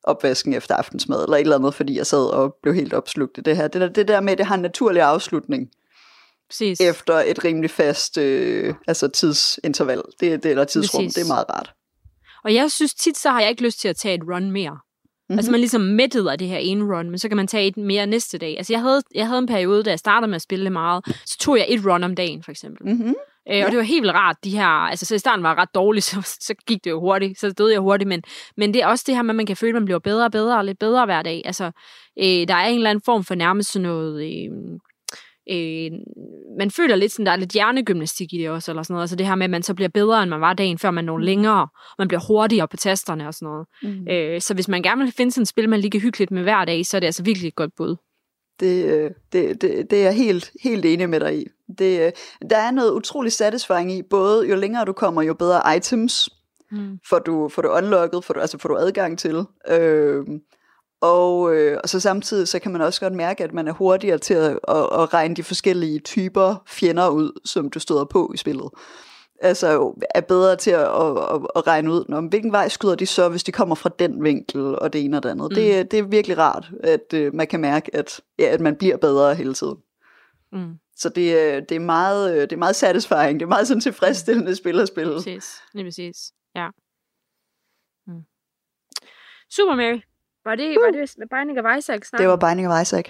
opvasken 0.04 0.54
efter 0.54 0.74
aftensmad, 0.74 1.24
eller 1.24 1.36
et 1.36 1.40
eller 1.40 1.56
andet, 1.56 1.74
fordi 1.74 1.96
jeg 1.96 2.06
sad 2.06 2.32
og 2.32 2.56
blev 2.62 2.74
helt 2.74 2.94
opslugt 2.94 3.38
i 3.38 3.40
det 3.40 3.56
her. 3.56 3.68
Det 3.68 3.80
der, 3.80 3.88
det 3.88 4.08
der 4.08 4.20
med, 4.20 4.32
at 4.32 4.38
det 4.38 4.46
har 4.46 4.54
en 4.54 4.62
naturlig 4.62 5.02
afslutning 5.02 5.70
Præcis. 6.52 6.80
efter 6.80 7.14
et 7.14 7.44
rimelig 7.44 7.70
fast 7.70 8.18
øh, 8.18 8.74
altså 8.86 9.08
tidsinterval, 9.08 10.02
det, 10.20 10.42
det, 10.42 10.50
eller 10.50 10.64
tidsrum, 10.64 11.04
Præcis. 11.04 11.14
det 11.14 11.22
er 11.22 11.28
meget 11.28 11.44
rart. 11.50 11.72
Og 12.44 12.54
jeg 12.54 12.70
synes 12.70 12.94
tit, 12.94 13.18
så 13.18 13.30
har 13.30 13.40
jeg 13.40 13.50
ikke 13.50 13.62
lyst 13.62 13.80
til 13.80 13.88
at 13.88 13.96
tage 13.96 14.14
et 14.14 14.22
run 14.22 14.50
mere. 14.50 14.70
Mm-hmm. 14.72 15.38
Altså 15.38 15.50
man 15.50 15.60
ligesom 15.60 15.80
mættet 15.80 16.28
af 16.28 16.38
det 16.38 16.48
her 16.48 16.58
ene 16.58 16.84
run, 16.84 17.10
men 17.10 17.18
så 17.18 17.28
kan 17.28 17.36
man 17.36 17.46
tage 17.46 17.66
et 17.66 17.76
mere 17.76 18.06
næste 18.06 18.38
dag. 18.38 18.56
Altså 18.58 18.72
jeg 18.72 18.80
havde, 18.80 19.02
jeg 19.14 19.26
havde 19.26 19.38
en 19.38 19.46
periode, 19.46 19.82
da 19.82 19.90
jeg 19.90 19.98
startede 19.98 20.28
med 20.28 20.36
at 20.36 20.42
spille 20.42 20.64
det 20.64 20.72
meget, 20.72 21.04
så 21.26 21.38
tog 21.38 21.58
jeg 21.58 21.66
et 21.68 21.86
run 21.86 22.04
om 22.04 22.14
dagen, 22.14 22.42
for 22.42 22.50
eksempel. 22.50 22.86
Mm-hmm. 22.86 23.14
Øh, 23.50 23.62
og 23.64 23.70
det 23.70 23.76
var 23.76 23.82
helt 23.82 24.02
vildt 24.02 24.14
rart, 24.14 24.36
de 24.44 24.50
her, 24.50 24.66
altså 24.66 25.06
så 25.06 25.14
i 25.14 25.18
starten 25.18 25.42
var 25.42 25.54
ret 25.54 25.74
dårlig, 25.74 26.02
så, 26.12 26.36
så 26.40 26.54
gik 26.66 26.84
det 26.84 26.90
jo 26.90 27.00
hurtigt, 27.00 27.40
så 27.40 27.50
døde 27.50 27.72
jeg 27.72 27.80
hurtigt, 27.80 28.08
men, 28.08 28.22
men 28.56 28.74
det 28.74 28.82
er 28.82 28.86
også 28.86 29.04
det 29.06 29.14
her 29.14 29.22
med, 29.22 29.30
at 29.30 29.36
man 29.36 29.46
kan 29.46 29.56
føle, 29.56 29.70
at 29.70 29.74
man 29.74 29.84
bliver 29.84 29.98
bedre 29.98 30.24
og 30.24 30.32
bedre 30.32 30.58
og 30.58 30.64
lidt 30.64 30.78
bedre 30.78 31.04
hver 31.04 31.22
dag. 31.22 31.42
Altså, 31.44 31.64
øh, 32.18 32.48
der 32.48 32.54
er 32.54 32.66
en 32.66 32.74
eller 32.74 32.90
anden 32.90 33.02
form 33.04 33.24
for 33.24 33.34
nærmest 33.34 33.72
sådan 33.72 33.88
noget, 33.88 34.24
øh, 34.24 34.50
øh, 35.50 35.90
man 36.58 36.70
føler 36.70 36.96
lidt 36.96 37.12
sådan, 37.12 37.26
der 37.26 37.32
er 37.32 37.36
lidt 37.36 37.52
hjernegymnastik 37.52 38.32
i 38.32 38.38
det 38.38 38.50
også, 38.50 38.70
eller 38.70 38.82
sådan 38.82 38.94
noget. 38.94 39.02
Altså 39.02 39.16
det 39.16 39.26
her 39.26 39.34
med, 39.34 39.44
at 39.44 39.50
man 39.50 39.62
så 39.62 39.74
bliver 39.74 39.88
bedre, 39.88 40.22
end 40.22 40.30
man 40.30 40.40
var 40.40 40.52
dagen 40.52 40.78
før, 40.78 40.90
man 40.90 41.04
når 41.04 41.18
længere, 41.18 41.68
man 41.98 42.08
bliver 42.08 42.20
hurtigere 42.28 42.68
på 42.68 42.76
tasterne 42.76 43.28
og 43.28 43.34
sådan 43.34 43.46
noget. 43.46 43.66
Mm. 43.82 44.08
Øh, 44.08 44.40
så 44.40 44.54
hvis 44.54 44.68
man 44.68 44.82
gerne 44.82 45.02
vil 45.02 45.12
finde 45.12 45.32
sådan 45.32 45.42
et 45.42 45.48
spil, 45.48 45.68
man 45.68 45.80
lige 45.80 45.90
kan 45.90 46.00
hygge 46.00 46.18
lidt 46.18 46.30
med 46.30 46.42
hver 46.42 46.64
dag, 46.64 46.86
så 46.86 46.96
er 46.96 47.00
det 47.00 47.06
altså 47.06 47.22
virkelig 47.22 47.48
et 47.48 47.54
godt 47.54 47.70
bud. 47.76 47.96
Det, 48.60 48.84
øh, 48.84 49.10
det, 49.32 49.62
det, 49.62 49.90
det 49.90 49.98
er 49.98 50.02
jeg 50.02 50.14
helt, 50.14 50.50
helt 50.62 50.84
enig 50.84 51.08
med 51.08 51.20
dig 51.20 51.38
i. 51.38 51.46
Det, 51.78 52.00
øh, 52.06 52.12
der 52.50 52.56
er 52.56 52.70
noget 52.70 52.92
utrolig 52.92 53.32
satisfying 53.32 53.92
i, 53.92 54.02
både 54.02 54.48
jo 54.48 54.56
længere 54.56 54.84
du 54.84 54.92
kommer, 54.92 55.22
jo 55.22 55.34
bedre 55.34 55.76
items 55.76 56.28
Mm. 56.72 56.98
får 57.08 57.18
du, 57.18 57.48
får 57.48 57.62
du 57.62 57.68
unlocket, 57.68 58.24
får 58.24 58.34
du, 58.34 58.40
altså 58.40 58.58
får 58.58 58.68
du 58.68 58.76
adgang 58.76 59.18
til. 59.18 59.44
Øh, 59.68 60.24
og, 61.02 61.54
øh, 61.56 61.78
og 61.82 61.88
så 61.88 62.00
samtidig, 62.00 62.48
så 62.48 62.58
kan 62.58 62.72
man 62.72 62.80
også 62.80 63.00
godt 63.00 63.12
mærke, 63.12 63.44
at 63.44 63.52
man 63.52 63.68
er 63.68 63.72
hurtigere 63.72 64.18
til 64.18 64.34
at, 64.34 64.50
at, 64.68 64.76
at 64.92 65.14
regne 65.14 65.34
de 65.36 65.42
forskellige 65.42 65.98
typer 65.98 66.62
fjender 66.68 67.08
ud, 67.08 67.40
som 67.44 67.70
du 67.70 67.78
støder 67.80 68.04
på 68.04 68.30
i 68.34 68.36
spillet. 68.36 68.70
Altså 69.40 69.94
er 70.14 70.20
bedre 70.20 70.56
til 70.56 70.70
at, 70.70 70.80
at, 70.80 71.16
at, 71.34 71.40
at 71.56 71.66
regne 71.66 71.90
ud, 71.92 72.12
om 72.12 72.26
hvilken 72.26 72.52
vej 72.52 72.68
skyder 72.68 72.94
de 72.94 73.06
så, 73.06 73.28
hvis 73.28 73.44
de 73.44 73.52
kommer 73.52 73.74
fra 73.74 73.90
den 73.98 74.24
vinkel, 74.24 74.60
og 74.78 74.92
det 74.92 75.04
ene 75.04 75.16
og 75.16 75.22
det 75.22 75.28
andet. 75.28 75.50
Mm. 75.50 75.54
Det, 75.54 75.78
er- 75.78 75.82
det 75.82 75.98
er 75.98 76.02
virkelig 76.02 76.38
rart, 76.38 76.70
at 76.84 77.14
uh, 77.14 77.34
man 77.34 77.46
kan 77.46 77.60
mærke, 77.60 77.96
at, 77.96 78.20
ja, 78.38 78.44
at 78.44 78.60
man 78.60 78.76
bliver 78.76 78.96
bedre 78.96 79.34
hele 79.34 79.54
tiden. 79.54 79.76
Mm. 80.52 80.72
Så 80.96 81.08
det, 81.08 81.40
er- 81.40 81.60
det, 81.60 81.74
er 81.74 81.80
meget, 81.80 82.34
øh, 82.34 82.40
det 82.40 82.52
er 82.52 82.56
meget 82.56 82.76
satisfying. 82.76 83.40
Det 83.40 83.42
er 83.42 83.48
meget 83.48 83.68
sådan 83.68 83.80
tilfredsstillende 83.80 84.56
spil 84.56 84.80
at 84.80 84.88
spille. 84.88 85.14
Præcis. 85.14 85.54
Lige 85.74 85.84
præcis. 85.86 86.16
Ja. 86.56 86.68
Mm. 88.06 88.20
Super 89.56 89.74
Mary. 89.74 90.00
Var 90.44 90.54
det, 90.54 90.76
var 90.84 90.90
det 90.90 91.10
Binding 91.30 91.58
of 91.66 91.78
Isaac 91.78 92.00
snart? 92.08 92.20
Det 92.20 92.28
var 92.28 92.36
Binding 92.36 92.68
of 92.72 92.82
Isaac. 92.82 93.04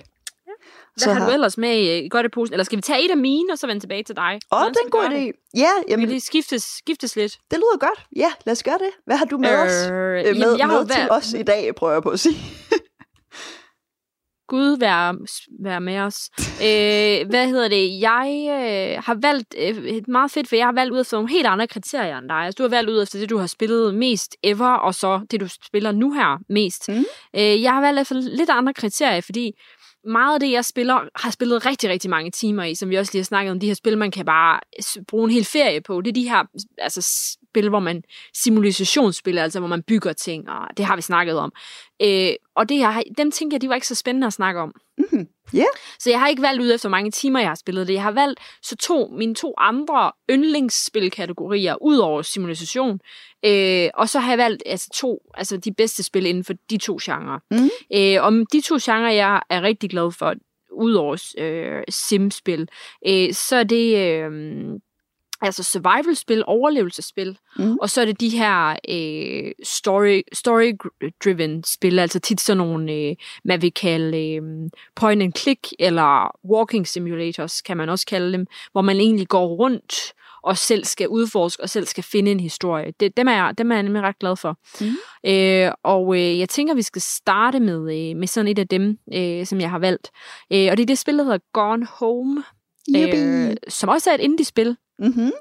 Hvad 1.04 1.14
har 1.14 1.26
du 1.26 1.32
ellers 1.32 1.58
med 1.58 1.76
i 1.78 2.08
godt 2.08 2.26
i 2.26 2.28
posen? 2.28 2.54
Eller 2.54 2.64
skal 2.64 2.76
vi 2.76 2.82
tage 2.82 3.04
et 3.04 3.10
af 3.10 3.16
mine, 3.16 3.52
og 3.52 3.58
så 3.58 3.66
vende 3.66 3.80
tilbage 3.82 4.02
til 4.02 4.16
dig? 4.16 4.40
Åh, 4.52 4.58
Hvordan 4.58 4.72
det 4.74 4.80
er 4.80 4.84
en 4.84 4.90
god 4.90 5.08
vi 5.08 5.14
idé. 5.14 5.18
det? 5.26 5.32
Ja, 5.56 5.68
Vi 5.78 5.84
jamen, 5.88 6.02
kan 6.02 6.08
lige 6.08 6.20
skiftes, 6.20 6.62
skiftes 6.62 7.16
lidt. 7.16 7.32
det 7.50 7.58
lyder 7.58 7.78
godt. 7.78 8.06
Ja, 8.16 8.32
lad 8.46 8.52
os 8.52 8.62
gøre 8.62 8.78
det. 8.78 8.90
Hvad 9.06 9.16
har 9.16 9.24
du 9.24 9.38
med 9.38 9.54
os? 9.54 9.90
Øh, 9.90 9.92
Øh, 9.92 10.24
jamen, 10.26 10.40
med 10.40 10.56
jeg 10.56 10.66
har 10.66 10.78
med 10.78 10.86
til 10.86 10.96
været- 10.96 11.10
os 11.10 11.32
i 11.32 11.42
dag, 11.42 11.74
prøver 11.74 11.92
jeg 11.92 12.02
på 12.02 12.08
at 12.10 12.20
sige. 12.20 12.34
Gud 14.52 14.78
være, 14.78 15.18
være 15.60 15.80
med 15.80 15.98
os. 15.98 16.30
øh, 16.38 17.28
hvad 17.28 17.48
hedder 17.48 17.68
det? 17.68 18.00
Jeg 18.00 18.28
øh, 18.48 19.02
har 19.04 19.14
valgt 19.22 19.54
øh, 19.58 19.84
et 19.84 20.08
meget 20.08 20.30
fedt, 20.30 20.48
for 20.48 20.56
jeg 20.56 20.66
har 20.66 20.72
valgt 20.72 20.92
ud 20.92 21.00
efter 21.00 21.16
nogle 21.16 21.30
helt 21.30 21.46
andre 21.46 21.66
kriterier 21.66 22.18
end 22.18 22.28
dig. 22.28 22.36
Altså, 22.36 22.56
du 22.58 22.62
har 22.62 22.70
valgt 22.76 22.90
ud 22.90 23.02
efter 23.02 23.18
det, 23.18 23.30
du 23.30 23.38
har 23.38 23.46
spillet 23.46 23.94
mest 23.94 24.36
ever, 24.42 24.68
og 24.68 24.94
så 24.94 25.20
det, 25.30 25.40
du 25.40 25.48
spiller 25.48 25.92
nu 25.92 26.12
her 26.12 26.38
mest. 26.48 26.88
Mm. 26.88 27.04
Øh, 27.36 27.62
jeg 27.62 27.72
har 27.72 27.80
valgt 27.80 28.00
efter 28.00 28.14
lidt 28.14 28.50
andre 28.50 28.74
kriterier, 28.74 29.20
fordi 29.20 29.52
meget 30.04 30.34
af 30.34 30.40
det, 30.40 30.50
jeg 30.50 30.64
spiller, 30.64 31.00
har 31.16 31.30
spillet 31.30 31.66
rigtig, 31.66 31.90
rigtig 31.90 32.10
mange 32.10 32.30
timer 32.30 32.64
i, 32.64 32.74
som 32.74 32.90
vi 32.90 32.96
også 32.96 33.12
lige 33.12 33.20
har 33.20 33.24
snakket 33.24 33.50
om, 33.50 33.60
de 33.60 33.66
her 33.66 33.74
spil, 33.74 33.98
man 33.98 34.10
kan 34.10 34.24
bare 34.24 34.60
bruge 35.08 35.24
en 35.24 35.30
hel 35.30 35.44
ferie 35.44 35.80
på. 35.80 36.00
Det 36.00 36.08
er 36.08 36.12
de 36.12 36.28
her 36.28 36.44
altså, 36.78 37.08
spil, 37.50 37.68
hvor 37.68 37.80
man 37.80 38.02
simulationsspil, 38.34 39.38
altså 39.38 39.58
hvor 39.58 39.68
man 39.68 39.82
bygger 39.82 40.12
ting, 40.12 40.50
og 40.50 40.68
det 40.76 40.84
har 40.84 40.96
vi 40.96 41.02
snakket 41.02 41.38
om. 41.38 41.52
Øh, 42.02 42.32
og 42.56 42.68
det, 42.68 42.78
jeg, 42.78 42.94
har- 42.94 43.02
dem 43.18 43.30
tænker 43.30 43.54
jeg, 43.54 43.60
de 43.62 43.68
var 43.68 43.74
ikke 43.74 43.86
så 43.86 43.94
spændende 43.94 44.26
at 44.26 44.32
snakke 44.32 44.60
om. 44.60 44.74
Mhm. 44.98 45.28
Ja. 45.54 45.64
Så 45.98 46.10
jeg 46.10 46.20
har 46.20 46.28
ikke 46.28 46.42
valgt 46.42 46.62
ud 46.62 46.72
efter, 46.74 46.88
hvor 46.88 46.96
mange 46.96 47.10
timer 47.10 47.40
jeg 47.40 47.48
har 47.48 47.54
spillet 47.54 47.86
det. 47.88 47.94
Jeg 47.94 48.02
har 48.02 48.10
valgt 48.10 48.40
så 48.62 48.76
to, 48.76 49.08
mine 49.18 49.34
to 49.34 49.54
andre 49.58 50.12
yndlingsspilkategorier, 50.30 51.76
ud 51.82 51.96
over 51.98 52.22
simulation. 52.22 53.00
Øh, 53.44 53.88
og 53.94 54.08
så 54.08 54.18
har 54.18 54.30
jeg 54.30 54.38
valgt 54.38 54.62
altså, 54.66 54.88
to, 54.94 55.22
altså 55.34 55.56
de 55.56 55.72
bedste 55.74 56.02
spil 56.02 56.26
inden 56.26 56.44
for 56.44 56.52
de 56.70 56.78
to 56.78 56.98
genrer. 57.02 57.38
Mhm. 57.50 57.70
Øh, 57.94 58.22
om 58.26 58.46
de 58.46 58.60
to 58.60 58.76
genrer, 58.82 59.10
jeg 59.12 59.40
er 59.50 59.62
rigtig 59.62 59.90
glad 59.90 60.12
for, 60.12 60.34
ud 60.72 60.92
over 60.92 61.32
øh, 61.38 61.82
simspil, 61.88 62.68
øh, 63.08 63.32
så 63.32 63.56
er 63.56 63.64
det... 63.64 63.98
Øh, 63.98 64.30
altså 65.42 65.62
survival-spil, 65.62 66.44
overlevelsesspil, 66.46 67.38
Mhm. 67.58 67.78
og 67.80 67.90
så 67.90 68.00
er 68.00 68.04
det 68.04 68.20
de 68.20 68.28
her 68.28 68.76
øh, 68.88 69.52
story, 69.62 70.20
story-driven 70.32 71.64
spil, 71.66 71.98
altså 71.98 72.20
tit 72.20 72.40
sådan 72.40 72.58
nogle, 72.58 72.92
øh, 72.92 73.14
man 73.44 73.62
vil 73.62 73.72
kalde 73.74 74.34
øh, 74.34 74.42
point 74.96 75.22
and 75.22 75.32
click, 75.36 75.68
eller 75.78 76.36
walking 76.50 76.88
simulators, 76.88 77.62
kan 77.62 77.76
man 77.76 77.88
også 77.88 78.06
kalde 78.06 78.32
dem, 78.32 78.46
hvor 78.72 78.80
man 78.82 78.96
egentlig 78.96 79.28
går 79.28 79.46
rundt 79.46 80.12
og 80.44 80.58
selv 80.58 80.84
skal 80.84 81.08
udforske, 81.08 81.62
og 81.62 81.70
selv 81.70 81.86
skal 81.86 82.04
finde 82.04 82.30
en 82.30 82.40
historie. 82.40 82.92
Det, 83.00 83.16
dem, 83.16 83.28
er 83.28 83.32
jeg, 83.32 83.54
dem 83.58 83.70
er 83.70 83.76
jeg 83.76 83.82
nemlig 83.82 84.02
ret 84.02 84.18
glad 84.18 84.36
for. 84.36 84.58
Mhm. 84.80 84.96
Øh, 85.32 85.72
og 85.84 86.14
øh, 86.16 86.38
jeg 86.38 86.48
tænker, 86.48 86.74
vi 86.74 86.82
skal 86.82 87.02
starte 87.02 87.60
med, 87.60 88.10
øh, 88.10 88.16
med 88.16 88.26
sådan 88.26 88.48
et 88.48 88.58
af 88.58 88.68
dem, 88.68 88.98
øh, 89.14 89.46
som 89.46 89.60
jeg 89.60 89.70
har 89.70 89.78
valgt. 89.78 90.10
Øh, 90.52 90.68
og 90.70 90.76
det 90.76 90.82
er 90.82 90.86
det 90.86 90.98
spil, 90.98 91.18
der 91.18 91.24
hedder 91.24 91.38
Gone 91.52 91.86
Home, 91.90 92.42
øh, 92.96 93.56
som 93.68 93.88
også 93.88 94.10
er 94.10 94.14
et 94.14 94.20
indie-spil, 94.20 94.76
Mm-hmm. 95.02 95.32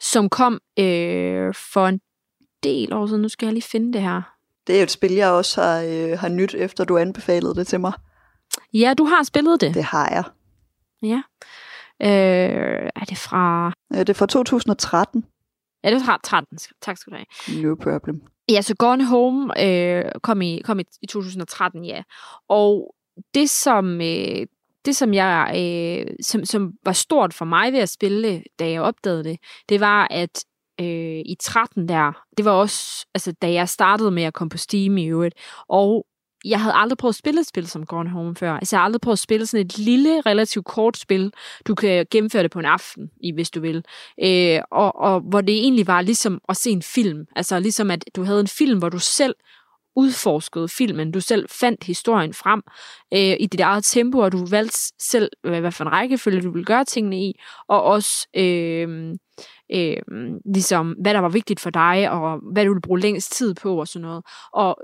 som 0.00 0.28
kom 0.28 0.60
øh, 0.78 1.54
for 1.54 1.86
en 1.86 2.00
del 2.62 2.92
år 2.92 3.06
siden. 3.06 3.22
Nu 3.22 3.28
skal 3.28 3.46
jeg 3.46 3.52
lige 3.52 3.62
finde 3.62 3.92
det 3.92 4.02
her. 4.02 4.22
Det 4.66 4.78
er 4.78 4.82
et 4.82 4.90
spil, 4.90 5.12
jeg 5.12 5.30
også 5.30 5.62
har, 5.62 5.82
øh, 5.82 6.18
har 6.18 6.28
nyt, 6.28 6.54
efter 6.54 6.84
du 6.84 6.98
anbefalede 6.98 7.54
det 7.54 7.66
til 7.66 7.80
mig. 7.80 7.92
Ja, 8.74 8.94
du 8.98 9.04
har 9.04 9.22
spillet 9.22 9.60
det. 9.60 9.74
Det 9.74 9.84
har 9.84 10.08
jeg. 10.10 10.24
Ja. 11.02 11.22
Øh, 12.02 12.90
er 12.96 13.04
det 13.08 13.18
fra... 13.18 13.72
Øh, 13.92 13.98
Det 13.98 14.08
er 14.08 14.14
fra 14.14 14.26
2013. 14.26 15.24
Ja, 15.84 15.90
det 15.90 16.06
var 16.06 16.20
13. 16.24 16.58
Tak 16.82 16.96
skal 16.98 17.12
du 17.12 17.16
have. 17.16 17.62
No 17.62 17.74
problem. 17.74 18.22
Ja, 18.48 18.62
så 18.62 18.74
Gone 18.74 19.04
Home 19.04 19.64
øh, 19.66 20.04
kom, 20.22 20.42
i, 20.42 20.60
kom 20.64 20.78
i, 20.80 20.84
i 21.02 21.06
2013, 21.06 21.84
ja. 21.84 22.02
Og 22.48 22.94
det, 23.34 23.50
som, 23.50 24.00
øh, 24.00 24.46
det, 24.84 24.96
som, 24.96 25.14
jeg, 25.14 25.52
øh, 25.56 26.14
som, 26.20 26.44
som 26.44 26.72
var 26.84 26.92
stort 26.92 27.34
for 27.34 27.44
mig 27.44 27.72
ved 27.72 27.80
at 27.80 27.88
spille 27.88 28.28
det, 28.28 28.42
da 28.58 28.70
jeg 28.70 28.82
opdagede 28.82 29.24
det, 29.24 29.38
det 29.68 29.80
var, 29.80 30.08
at 30.10 30.44
øh, 30.80 31.18
i 31.26 31.36
13 31.40 31.88
der, 31.88 32.12
det 32.36 32.44
var 32.44 32.52
også, 32.52 33.06
altså 33.14 33.32
da 33.32 33.52
jeg 33.52 33.68
startede 33.68 34.10
med 34.10 34.22
at 34.22 34.34
komme 34.34 34.50
på 34.50 34.58
Steam 34.58 34.96
i 34.96 35.06
øvrigt, 35.06 35.34
og 35.68 36.06
jeg 36.44 36.60
havde 36.60 36.74
aldrig 36.74 36.98
prøvet 36.98 37.12
at 37.12 37.18
spille 37.18 37.40
et 37.40 37.46
spil 37.46 37.68
som 37.68 37.86
Gone 37.86 38.10
Home 38.10 38.36
før. 38.36 38.52
Altså, 38.52 38.76
jeg 38.76 38.80
havde 38.80 38.86
aldrig 38.86 39.00
prøvet 39.00 39.14
at 39.14 39.18
spille 39.18 39.46
sådan 39.46 39.66
et 39.66 39.78
lille, 39.78 40.20
relativt 40.20 40.66
kort 40.66 40.96
spil. 40.96 41.32
Du 41.66 41.74
kan 41.74 42.06
gennemføre 42.10 42.42
det 42.42 42.50
på 42.50 42.58
en 42.58 42.64
aften, 42.64 43.10
hvis 43.34 43.50
du 43.50 43.60
vil. 43.60 43.84
Øh, 44.24 44.60
og, 44.70 45.00
og 45.00 45.20
hvor 45.20 45.40
det 45.40 45.54
egentlig 45.54 45.86
var 45.86 46.02
ligesom 46.02 46.40
at 46.48 46.56
se 46.56 46.70
en 46.70 46.82
film. 46.82 47.24
Altså 47.36 47.60
ligesom 47.60 47.90
at 47.90 48.04
du 48.16 48.24
havde 48.24 48.40
en 48.40 48.48
film, 48.48 48.78
hvor 48.78 48.88
du 48.88 48.98
selv 48.98 49.34
udforskede 49.96 50.68
filmen. 50.68 51.12
Du 51.12 51.20
selv 51.20 51.48
fandt 51.48 51.84
historien 51.84 52.34
frem 52.34 52.62
øh, 53.14 53.36
i 53.40 53.46
dit 53.46 53.60
eget 53.60 53.84
tempo, 53.84 54.18
og 54.18 54.32
du 54.32 54.46
valgte 54.46 54.78
selv, 54.98 55.30
øh, 55.44 55.60
hvad 55.60 55.72
for 55.72 55.84
en 55.84 55.92
rækkefølge 55.92 56.42
du 56.42 56.50
ville 56.50 56.64
gøre 56.64 56.84
tingene 56.84 57.24
i, 57.24 57.40
og 57.68 57.82
også 57.82 58.28
øh, 58.36 59.14
øh, 59.74 59.96
ligesom, 60.54 60.90
hvad 60.90 61.14
der 61.14 61.20
var 61.20 61.28
vigtigt 61.28 61.60
for 61.60 61.70
dig, 61.70 62.10
og 62.10 62.40
hvad 62.52 62.64
du 62.64 62.70
ville 62.70 62.82
bruge 62.82 63.00
længst 63.00 63.32
tid 63.32 63.54
på, 63.54 63.80
og 63.80 63.88
sådan 63.88 64.06
noget. 64.06 64.24
Og 64.52 64.78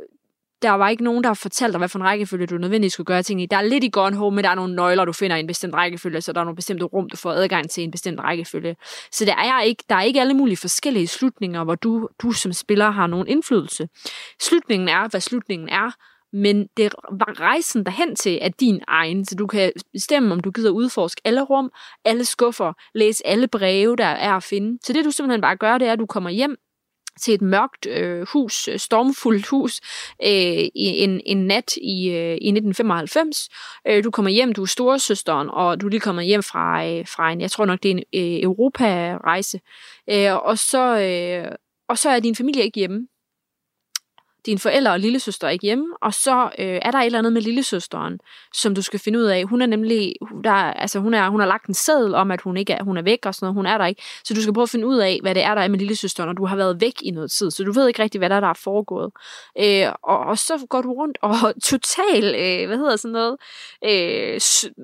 der 0.62 0.70
var 0.70 0.88
ikke 0.88 1.04
nogen, 1.04 1.24
der 1.24 1.28
har 1.28 1.34
fortalt 1.34 1.72
dig, 1.72 1.78
hvad 1.78 1.88
for 1.88 1.98
en 1.98 2.04
rækkefølge 2.04 2.46
du 2.46 2.58
nødvendigvis 2.58 2.92
skulle 2.92 3.04
gøre 3.04 3.22
ting 3.22 3.42
i. 3.42 3.46
Der 3.46 3.56
er 3.56 3.62
lidt 3.62 3.84
i 3.84 3.90
Gone 3.92 4.16
Home, 4.16 4.34
men 4.34 4.44
der 4.44 4.50
er 4.50 4.54
nogle 4.54 4.74
nøgler, 4.74 5.04
du 5.04 5.12
finder 5.12 5.36
i 5.36 5.40
en 5.40 5.46
bestemt 5.46 5.74
rækkefølge, 5.74 6.20
så 6.20 6.32
der 6.32 6.40
er 6.40 6.44
nogle 6.44 6.56
bestemte 6.56 6.84
rum, 6.84 7.08
du 7.10 7.16
får 7.16 7.32
adgang 7.32 7.70
til 7.70 7.80
i 7.80 7.84
en 7.84 7.90
bestemt 7.90 8.20
rækkefølge. 8.20 8.76
Så 9.12 9.24
der 9.24 9.36
er, 9.36 9.62
ikke, 9.62 9.84
der 9.88 9.94
er 9.94 10.02
ikke 10.02 10.20
alle 10.20 10.34
mulige 10.34 10.56
forskellige 10.56 11.06
slutninger, 11.06 11.64
hvor 11.64 11.74
du, 11.74 12.08
du 12.22 12.32
som 12.32 12.52
spiller 12.52 12.90
har 12.90 13.06
nogen 13.06 13.28
indflydelse. 13.28 13.88
Slutningen 14.40 14.88
er, 14.88 15.08
hvad 15.08 15.20
slutningen 15.20 15.68
er, 15.68 15.90
men 16.32 16.66
det 16.76 16.94
var 17.10 17.40
rejsen 17.40 17.84
derhen 17.84 18.16
til 18.16 18.38
er 18.42 18.48
din 18.48 18.80
egen, 18.88 19.24
så 19.24 19.34
du 19.34 19.46
kan 19.46 19.72
bestemme, 19.92 20.32
om 20.32 20.40
du 20.40 20.50
gider 20.50 20.70
udforske 20.70 21.20
alle 21.24 21.42
rum, 21.42 21.70
alle 22.04 22.24
skuffer, 22.24 22.72
læse 22.94 23.26
alle 23.26 23.48
breve, 23.48 23.96
der 23.96 24.04
er 24.04 24.32
at 24.32 24.42
finde. 24.42 24.78
Så 24.84 24.92
det 24.92 25.04
du 25.04 25.10
simpelthen 25.10 25.40
bare 25.40 25.56
gør, 25.56 25.78
det 25.78 25.88
er, 25.88 25.92
at 25.92 25.98
du 25.98 26.06
kommer 26.06 26.30
hjem 26.30 26.56
til 27.18 27.34
et 27.34 27.42
mørkt 27.42 27.86
øh, 27.86 28.26
hus, 28.32 28.68
stormfuldt 28.76 29.46
hus, 29.46 29.80
øh, 30.24 30.64
i 30.74 31.02
en, 31.04 31.20
en 31.26 31.46
nat 31.46 31.76
i, 31.76 32.08
øh, 32.08 32.36
i 32.40 32.50
1995. 32.50 33.48
Øh, 33.86 34.04
du 34.04 34.10
kommer 34.10 34.30
hjem, 34.30 34.52
du 34.52 34.62
er 34.62 34.66
storesøsteren, 34.66 35.48
og 35.50 35.80
du 35.80 35.88
lige 35.88 36.00
kommer 36.00 36.22
hjem 36.22 36.42
fra, 36.42 36.86
øh, 36.86 37.06
fra 37.06 37.32
en, 37.32 37.40
jeg 37.40 37.50
tror 37.50 37.64
nok, 37.64 37.82
det 37.82 37.90
er 37.90 37.94
en 37.94 38.02
øh, 38.14 38.42
Europa-rejse. 38.42 39.60
Øh, 40.10 40.34
og, 40.34 40.58
så, 40.58 41.00
øh, 41.00 41.52
og 41.88 41.98
så 41.98 42.10
er 42.10 42.20
din 42.20 42.36
familie 42.36 42.62
ikke 42.62 42.78
hjemme 42.78 43.06
dine 44.48 44.58
forældre 44.58 44.92
og 44.92 45.00
lillesøster 45.00 45.46
er 45.46 45.50
ikke 45.50 45.62
hjemme, 45.62 45.86
og 46.02 46.14
så 46.14 46.50
øh, 46.58 46.78
er 46.82 46.90
der 46.90 46.98
et 46.98 47.06
eller 47.06 47.18
andet 47.18 47.32
med 47.32 47.42
lillesøsteren, 47.42 48.18
som 48.54 48.74
du 48.74 48.82
skal 48.82 49.00
finde 49.00 49.18
ud 49.18 49.24
af. 49.24 49.44
Hun 49.44 49.62
er 49.62 49.66
nemlig, 49.66 50.14
der, 50.44 50.52
altså 50.52 50.98
hun, 50.98 51.14
er, 51.14 51.28
hun 51.28 51.40
har 51.40 51.46
lagt 51.46 51.66
en 51.66 51.74
seddel 51.74 52.14
om, 52.14 52.30
at 52.30 52.40
hun 52.40 52.56
ikke 52.56 52.72
er, 52.72 52.84
hun 52.84 52.96
er 52.96 53.02
væk 53.02 53.26
og 53.26 53.34
sådan 53.34 53.46
noget, 53.46 53.54
hun 53.54 53.66
er 53.66 53.78
der 53.78 53.86
ikke. 53.86 54.02
Så 54.24 54.34
du 54.34 54.42
skal 54.42 54.54
prøve 54.54 54.62
at 54.62 54.68
finde 54.70 54.86
ud 54.86 54.96
af, 54.96 55.18
hvad 55.22 55.34
det 55.34 55.42
er, 55.44 55.54
der 55.54 55.62
er 55.62 55.68
med 55.68 55.78
lillesøsteren, 55.78 56.28
og 56.28 56.36
du 56.36 56.46
har 56.46 56.56
været 56.56 56.80
væk 56.80 56.94
i 57.02 57.10
noget 57.10 57.30
tid, 57.30 57.50
så 57.50 57.64
du 57.64 57.72
ved 57.72 57.88
ikke 57.88 58.02
rigtig, 58.02 58.18
hvad 58.18 58.30
der 58.30 58.36
er, 58.36 58.40
der 58.40 58.48
er 58.48 58.60
foregået. 58.64 59.12
Øh, 59.60 59.92
og, 60.02 60.18
og 60.18 60.38
så 60.38 60.66
går 60.70 60.82
du 60.82 60.92
rundt 60.92 61.18
og 61.22 61.34
total, 61.70 62.24
øh, 62.24 62.66
hvad 62.66 62.76
hedder 62.76 62.96
sådan 62.96 63.12
noget, 63.12 63.36
øh, 63.84 64.40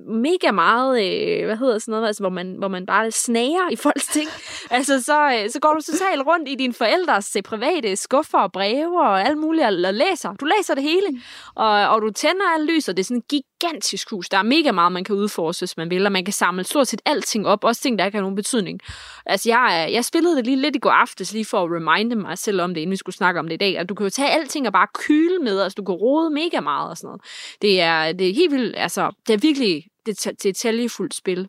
mega 0.09 0.51
meget, 0.51 0.91
øh, 1.05 1.45
hvad 1.47 1.57
hedder 1.57 1.79
sådan 1.79 1.93
noget, 1.93 2.07
altså, 2.07 2.23
hvor, 2.23 2.31
man, 2.31 2.55
hvor 2.59 2.69
man 2.69 2.87
bare 2.87 3.11
snager 3.11 3.71
i 3.71 3.77
folks 3.77 4.07
ting. 4.07 4.29
altså 4.71 5.03
så, 5.03 5.41
øh, 5.43 5.51
så 5.51 5.61
går 5.61 5.73
du 5.75 5.81
totalt 5.81 6.23
rundt 6.27 6.49
i 6.49 6.55
dine 6.55 6.75
forældres 6.75 7.37
øh, 7.37 7.43
private 7.43 7.97
skuffer 7.97 8.39
og 8.39 8.53
breve 8.53 9.01
og 9.01 9.23
alt 9.23 9.39
muligt 9.39 9.54
muligt 9.55 9.87
og 9.87 9.95
læser. 9.95 10.35
Du 10.35 10.45
læser 10.45 10.75
det 10.75 10.83
hele, 10.83 11.09
mm. 11.11 11.21
og, 11.55 11.89
og 11.89 12.03
du 12.03 12.11
tænder 12.11 12.55
alle 12.55 12.73
lys, 12.73 12.89
og 12.89 12.97
det 12.97 13.03
er 13.03 13.05
sådan 13.05 13.17
et 13.17 13.29
gigantisk 13.29 14.11
hus. 14.11 14.29
Der 14.29 14.39
er 14.39 14.43
mega 14.43 14.73
meget, 14.73 14.93
man 14.93 15.05
kan 15.05 15.17
udforske, 15.17 15.61
hvis 15.61 15.77
man 15.77 15.91
vil, 15.91 16.07
og 16.07 16.13
man 16.13 16.25
kan 16.25 16.33
samle 16.33 16.65
stort 16.65 16.89
set 16.89 17.01
alting 17.05 17.47
op, 17.47 17.65
også 17.65 17.83
ting, 17.83 17.99
der 17.99 18.05
ikke 18.05 18.17
har 18.17 18.23
nogen 18.23 18.37
betydning. 18.37 18.81
Altså, 19.27 19.49
jeg, 19.49 19.89
jeg 19.93 20.05
spillede 20.05 20.37
det 20.37 20.45
lige 20.45 20.57
lidt 20.57 20.77
i 20.77 20.79
går 20.79 20.91
aftes, 20.91 21.33
lige 21.33 21.45
for 21.45 21.65
at 21.65 21.71
reminde 21.71 22.17
mig 22.17 22.39
selv 22.39 22.61
om 22.61 22.75
det, 22.75 22.81
inden 22.81 22.91
vi 22.91 22.97
skulle 22.97 23.17
snakke 23.17 23.41
om 23.41 23.49
det 23.49 23.55
i 23.55 23.59
dag. 23.59 23.79
At 23.79 23.89
du 23.89 23.95
kan 23.95 24.07
jo 24.07 24.11
tage 24.11 24.31
alting 24.31 24.67
og 24.67 24.73
bare 24.73 24.87
kyle 24.95 25.39
med, 25.39 25.61
altså 25.61 25.75
du 25.75 25.85
kan 25.85 25.95
rode 25.95 26.31
mega 26.31 26.61
meget 26.61 26.91
og 26.91 26.97
sådan 26.97 27.09
noget. 27.09 27.23
Det 27.63 27.81
er, 27.81 28.13
det 28.13 28.31
er 28.31 28.35
helt 28.35 28.53
vildt, 28.53 28.77
altså, 28.77 29.11
det 29.27 29.35
er 29.35 29.39
virkelig 29.39 29.85
det 30.07 30.43
detaljefuldt 30.43 31.15
spil. 31.15 31.49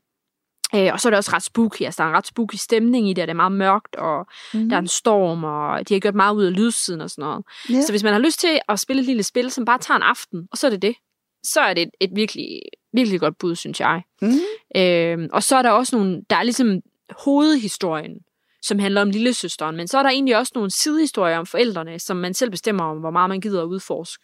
Øh, 0.76 0.90
og 0.94 1.00
så 1.00 1.08
er 1.08 1.10
det 1.10 1.18
også 1.18 1.32
ret 1.34 1.44
spooky, 1.44 1.82
altså 1.82 1.98
der 1.98 2.04
er 2.04 2.12
en 2.12 2.18
ret 2.18 2.28
spooky 2.28 2.56
stemning 2.56 3.10
i 3.10 3.14
det, 3.14 3.22
og 3.22 3.28
det 3.28 3.32
er 3.32 3.36
meget 3.36 3.52
mørkt, 3.52 3.96
og 3.96 4.28
mm. 4.54 4.70
der 4.70 4.76
er 4.76 4.80
en 4.80 4.88
storm, 4.88 5.44
og 5.44 5.90
de 5.90 5.94
har 5.94 6.00
gjort 6.00 6.16
meget 6.16 6.36
ud 6.36 6.44
af 6.44 6.56
lydsiden 6.56 7.02
og 7.02 7.10
sådan 7.10 7.24
noget. 7.24 7.46
Yeah. 7.72 7.84
Så 7.84 7.92
hvis 7.92 8.04
man 8.04 8.14
har 8.14 8.20
lyst 8.20 8.40
til 8.40 8.60
at 8.70 8.80
spille 8.80 9.00
et 9.00 9.06
lille 9.06 9.24
spil, 9.24 9.52
som 9.52 9.66
bare 9.66 9.80
tager 9.80 9.96
en 9.96 10.04
aften, 10.04 10.48
og 10.52 10.58
så 10.58 10.68
er 10.68 10.72
det 10.72 10.82
det, 10.82 10.96
så 11.44 11.60
er 11.60 11.74
det 11.74 11.84
et, 11.84 11.90
et 12.02 12.12
virkelig, 12.16 12.62
virkelig 12.94 13.20
godt 13.20 13.38
bud, 13.38 13.56
synes 13.56 13.80
jeg. 13.80 14.02
Mm. 14.22 14.40
Øh, 14.78 15.30
og 15.34 15.44
så 15.44 15.56
er 15.56 15.62
der 15.62 15.70
også 15.70 15.96
nogle, 15.98 16.22
der 16.30 16.36
er 16.36 16.44
ligesom 16.44 16.82
hovedhistorien, 17.26 18.18
som 18.62 18.80
handler 18.80 19.02
om 19.02 19.10
lillesøsteren, 19.10 19.76
men 19.76 19.88
så 19.88 19.98
er 19.98 20.04
der 20.04 20.10
egentlig 20.10 20.38
også 20.38 20.52
nogle 20.56 20.72
sidehistorier 20.72 21.38
om 21.38 21.46
forældrene, 21.46 22.00
som 22.00 22.18
man 22.18 22.34
selv 22.34 22.52
bestemmer 22.52 22.84
om, 22.84 22.98
hvor 22.98 23.12
meget 23.12 23.30
man 23.30 23.42
gider 23.42 23.62
at 23.62 23.68
udforske. 23.68 24.24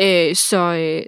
Øh, 0.00 0.36
så, 0.36 0.58
øh, 0.58 1.06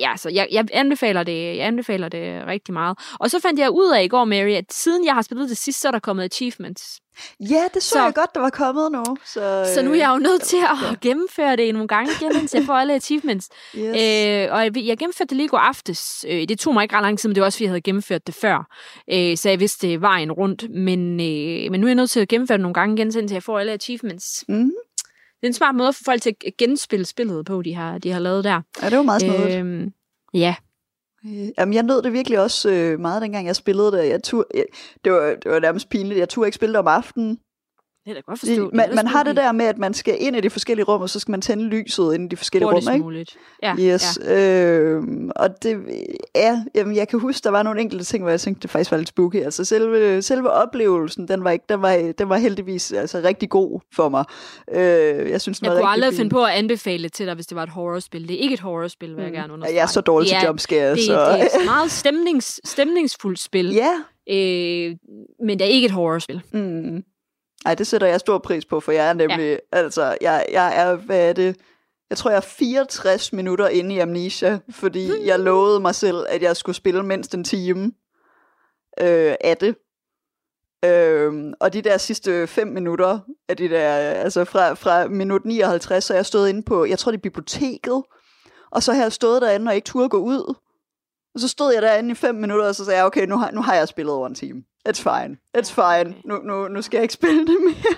ja, 0.00 0.10
altså, 0.10 0.28
jeg, 0.28 0.48
jeg, 0.50 0.66
anbefaler 0.72 1.22
det, 1.22 1.56
jeg 1.56 1.66
anbefaler 1.66 2.08
det 2.08 2.46
rigtig 2.46 2.74
meget. 2.74 2.98
Og 3.20 3.30
så 3.30 3.40
fandt 3.40 3.60
jeg 3.60 3.70
ud 3.70 3.92
af 3.96 4.04
i 4.04 4.08
går, 4.08 4.24
Mary, 4.24 4.50
at 4.50 4.64
siden 4.70 5.04
jeg 5.04 5.14
har 5.14 5.22
spillet 5.22 5.48
det 5.48 5.56
sidst, 5.56 5.80
så 5.80 5.88
er 5.88 5.92
der 5.92 5.98
kommet 5.98 6.24
achievements. 6.24 7.00
Ja, 7.40 7.64
det 7.74 7.82
så, 7.82 7.88
så 7.88 8.04
jeg 8.04 8.14
godt, 8.14 8.34
der 8.34 8.40
var 8.40 8.50
kommet 8.50 8.92
nu. 8.92 9.04
Så, 9.24 9.72
så 9.74 9.82
nu 9.82 9.90
er 9.90 9.94
jeg 9.94 10.10
jo 10.10 10.18
nødt 10.18 10.42
til 10.42 10.56
at 10.56 10.88
ja. 10.90 10.94
gennemføre 11.00 11.56
det 11.56 11.74
nogle 11.74 11.88
gange 11.88 12.12
igen, 12.20 12.36
indtil 12.36 12.58
jeg 12.58 12.66
får 12.66 12.74
alle 12.74 12.94
achievements. 12.94 13.48
Yes. 13.76 13.86
Øh, 13.86 14.52
og 14.52 14.64
jeg, 14.64 14.76
jeg 14.76 14.98
gennemførte 14.98 15.28
det 15.28 15.36
lige 15.36 15.48
går 15.48 15.58
aftes. 15.58 16.24
Øh, 16.28 16.48
det 16.48 16.58
tog 16.58 16.74
mig 16.74 16.82
ikke 16.82 16.96
ret 16.96 17.02
lang 17.02 17.18
tid, 17.18 17.28
men 17.28 17.34
det 17.34 17.40
var 17.40 17.46
også, 17.46 17.56
fordi 17.56 17.64
jeg 17.64 17.70
havde 17.70 17.80
gennemført 17.80 18.26
det 18.26 18.34
før. 18.34 18.66
Øh, 19.12 19.36
så 19.36 19.48
jeg 19.48 19.60
vidste 19.60 20.00
vejen 20.00 20.32
rundt. 20.32 20.70
Men, 20.70 21.20
øh, 21.20 21.70
men 21.70 21.80
nu 21.80 21.86
er 21.86 21.90
jeg 21.90 21.94
nødt 21.94 22.10
til 22.10 22.20
at 22.20 22.28
gennemføre 22.28 22.58
det 22.58 22.62
nogle 22.62 22.74
gange 22.74 22.94
igen, 22.94 23.06
indtil 23.06 23.34
jeg 23.34 23.42
får 23.42 23.58
alle 23.58 23.72
achievements. 23.72 24.44
Mm. 24.48 24.70
Det 25.44 25.48
er 25.48 25.50
en 25.50 25.54
smart 25.54 25.74
måde 25.74 25.88
at 25.88 25.94
få 25.94 26.04
folk 26.04 26.22
til 26.22 26.36
at 26.46 26.56
genspille 26.56 27.06
spillet 27.06 27.46
på, 27.46 27.62
de 27.62 27.74
har, 27.74 27.98
de 27.98 28.10
har 28.10 28.20
lavet 28.20 28.44
der. 28.44 28.60
Ja, 28.82 28.90
det 28.90 28.96
var 28.96 29.02
meget 29.02 29.22
smart. 29.22 29.52
Øhm, 29.52 29.92
ja. 30.34 30.54
Øh, 31.26 31.48
jamen, 31.58 31.74
jeg 31.74 31.82
nød 31.82 32.02
det 32.02 32.12
virkelig 32.12 32.40
også 32.40 32.70
øh, 32.70 33.00
meget, 33.00 33.22
dengang 33.22 33.46
jeg 33.46 33.56
spillede 33.56 33.92
det. 33.92 34.08
Jeg 34.08 34.22
tur, 34.22 34.46
jeg, 34.54 34.64
det, 35.04 35.12
var, 35.12 35.36
det 35.42 35.50
var 35.50 35.60
nærmest 35.60 35.88
pinligt. 35.88 36.18
Jeg 36.18 36.28
turde 36.28 36.48
ikke 36.48 36.56
spille 36.56 36.72
det 36.72 36.78
om 36.78 36.86
aftenen, 36.86 37.38
det 38.04 38.10
er 38.10 38.14
da 38.14 38.20
godt 38.20 38.38
forstå. 38.38 38.70
Man, 38.72 38.94
man 38.94 39.06
har 39.06 39.22
det 39.22 39.36
der 39.36 39.52
med, 39.52 39.66
at 39.66 39.78
man 39.78 39.94
skal 39.94 40.16
ind 40.20 40.36
i 40.36 40.40
de 40.40 40.50
forskellige 40.50 40.84
rum, 40.84 41.00
og 41.00 41.10
så 41.10 41.20
skal 41.20 41.30
man 41.30 41.40
tænde 41.40 41.64
lyset 41.64 42.14
ind 42.14 42.24
i 42.24 42.28
de 42.28 42.36
forskellige 42.36 42.70
rum, 42.70 42.94
ikke? 42.94 43.04
muligt. 43.04 43.36
Ja, 43.62 43.74
yes. 43.80 44.18
Ja. 44.22 44.40
Øh, 44.40 45.02
og 45.36 45.62
det 45.62 45.76
ja, 46.34 46.64
jamen, 46.74 46.96
jeg 46.96 47.08
kan 47.08 47.20
huske, 47.20 47.44
der 47.44 47.50
var 47.50 47.62
nogle 47.62 47.80
enkelte 47.80 48.04
ting, 48.04 48.22
hvor 48.22 48.30
jeg 48.30 48.40
tænkte, 48.40 48.62
det 48.62 48.70
faktisk 48.70 48.90
var 48.90 48.98
lidt 48.98 49.08
spooky. 49.08 49.36
Altså 49.36 49.64
selve, 49.64 50.22
selve 50.22 50.50
oplevelsen, 50.50 51.28
den 51.28 51.44
var, 51.44 51.50
ikke, 51.50 51.64
den, 51.68 51.82
var, 51.82 52.12
den 52.18 52.28
var 52.28 52.36
heldigvis 52.36 52.92
altså, 52.92 53.20
rigtig 53.24 53.50
god 53.50 53.80
for 53.92 54.08
mig. 54.08 54.24
Øh, 54.72 55.30
jeg 55.30 55.40
synes, 55.40 55.62
jeg 55.62 55.70
kunne 55.70 55.88
aldrig 55.88 56.14
finde 56.14 56.30
på 56.30 56.44
at 56.44 56.52
anbefale 56.52 57.08
til 57.08 57.26
dig, 57.26 57.34
hvis 57.34 57.46
det 57.46 57.56
var 57.56 57.62
et 57.62 57.70
horrorspil. 57.70 58.28
Det 58.28 58.34
er 58.34 58.40
ikke 58.40 58.54
et 58.54 58.60
horrorspil, 58.60 59.16
vil 59.16 59.22
jeg 59.22 59.30
mm. 59.30 59.36
gerne 59.36 59.52
understrege. 59.52 59.76
Jeg 59.76 59.82
er 59.82 59.86
så 59.86 60.00
dårlig 60.00 60.28
til 60.28 60.38
jumpscare. 60.46 60.90
Det, 60.90 61.04
så. 61.04 61.12
det 61.12 61.40
er 61.40 61.44
et 61.44 61.64
meget 61.64 61.90
stemnings, 61.90 62.60
stemningsfuldt 62.64 63.40
spil. 63.40 63.72
Ja. 63.72 63.90
Øh, 64.30 64.96
men 65.46 65.58
det 65.58 65.64
er 65.64 65.70
ikke 65.70 65.84
et 65.84 65.90
horrorspil. 65.90 66.42
Mm. 66.52 67.04
Nej, 67.64 67.74
det 67.74 67.86
sætter 67.86 68.06
jeg 68.06 68.20
stor 68.20 68.38
pris 68.38 68.64
på, 68.64 68.80
for 68.80 68.92
jeg 68.92 69.08
er 69.08 69.12
nemlig, 69.12 69.50
ja. 69.50 69.56
altså, 69.78 70.16
jeg, 70.20 70.46
jeg 70.52 70.76
er, 70.76 70.94
hvad 70.94 71.28
er 71.28 71.32
det, 71.32 71.56
jeg 72.10 72.18
tror, 72.18 72.30
jeg 72.30 72.36
er 72.36 72.40
64 72.40 73.32
minutter 73.32 73.68
inde 73.68 73.94
i 73.94 73.98
Amnesia, 73.98 74.58
fordi 74.70 75.26
jeg 75.26 75.40
lovede 75.40 75.80
mig 75.80 75.94
selv, 75.94 76.26
at 76.28 76.42
jeg 76.42 76.56
skulle 76.56 76.76
spille 76.76 77.02
mindst 77.02 77.34
en 77.34 77.44
time 77.44 77.92
øh, 79.00 79.34
af 79.40 79.56
det. 79.60 79.76
Øh, 80.84 81.52
og 81.60 81.72
de 81.72 81.82
der 81.82 81.98
sidste 81.98 82.46
5 82.46 82.68
minutter 82.68 83.18
af 83.48 83.56
de 83.56 83.68
der, 83.68 83.94
altså 83.96 84.44
fra, 84.44 84.74
fra 84.74 85.08
minut 85.08 85.44
59, 85.44 86.04
så 86.04 86.12
er 86.12 86.18
jeg 86.18 86.26
stået 86.26 86.48
inde 86.48 86.62
på, 86.62 86.84
jeg 86.84 86.98
tror 86.98 87.12
det 87.12 87.18
er 87.18 87.22
biblioteket, 87.22 88.02
og 88.70 88.82
så 88.82 88.92
har 88.92 89.02
jeg 89.02 89.12
stået 89.12 89.42
derinde 89.42 89.68
og 89.68 89.74
ikke 89.74 89.86
turde 89.86 90.08
gå 90.08 90.18
ud. 90.18 90.54
Og 91.34 91.40
så 91.40 91.48
stod 91.48 91.72
jeg 91.72 91.82
derinde 91.82 92.10
i 92.10 92.14
5 92.14 92.34
minutter, 92.34 92.66
og 92.66 92.74
så 92.74 92.84
sagde 92.84 92.98
jeg, 92.98 93.06
okay, 93.06 93.26
nu 93.26 93.36
har, 93.36 93.50
nu 93.50 93.62
har 93.62 93.74
jeg 93.74 93.88
spillet 93.88 94.14
over 94.14 94.26
en 94.26 94.34
time. 94.34 94.62
It's 94.88 95.02
fine. 95.02 95.36
It's 95.58 95.72
fine. 95.72 96.14
Nu, 96.24 96.36
nu, 96.36 96.68
nu 96.68 96.82
skal 96.82 96.96
jeg 96.96 97.02
ikke 97.02 97.14
spille 97.14 97.40
det 97.40 97.56
mere. 97.64 97.94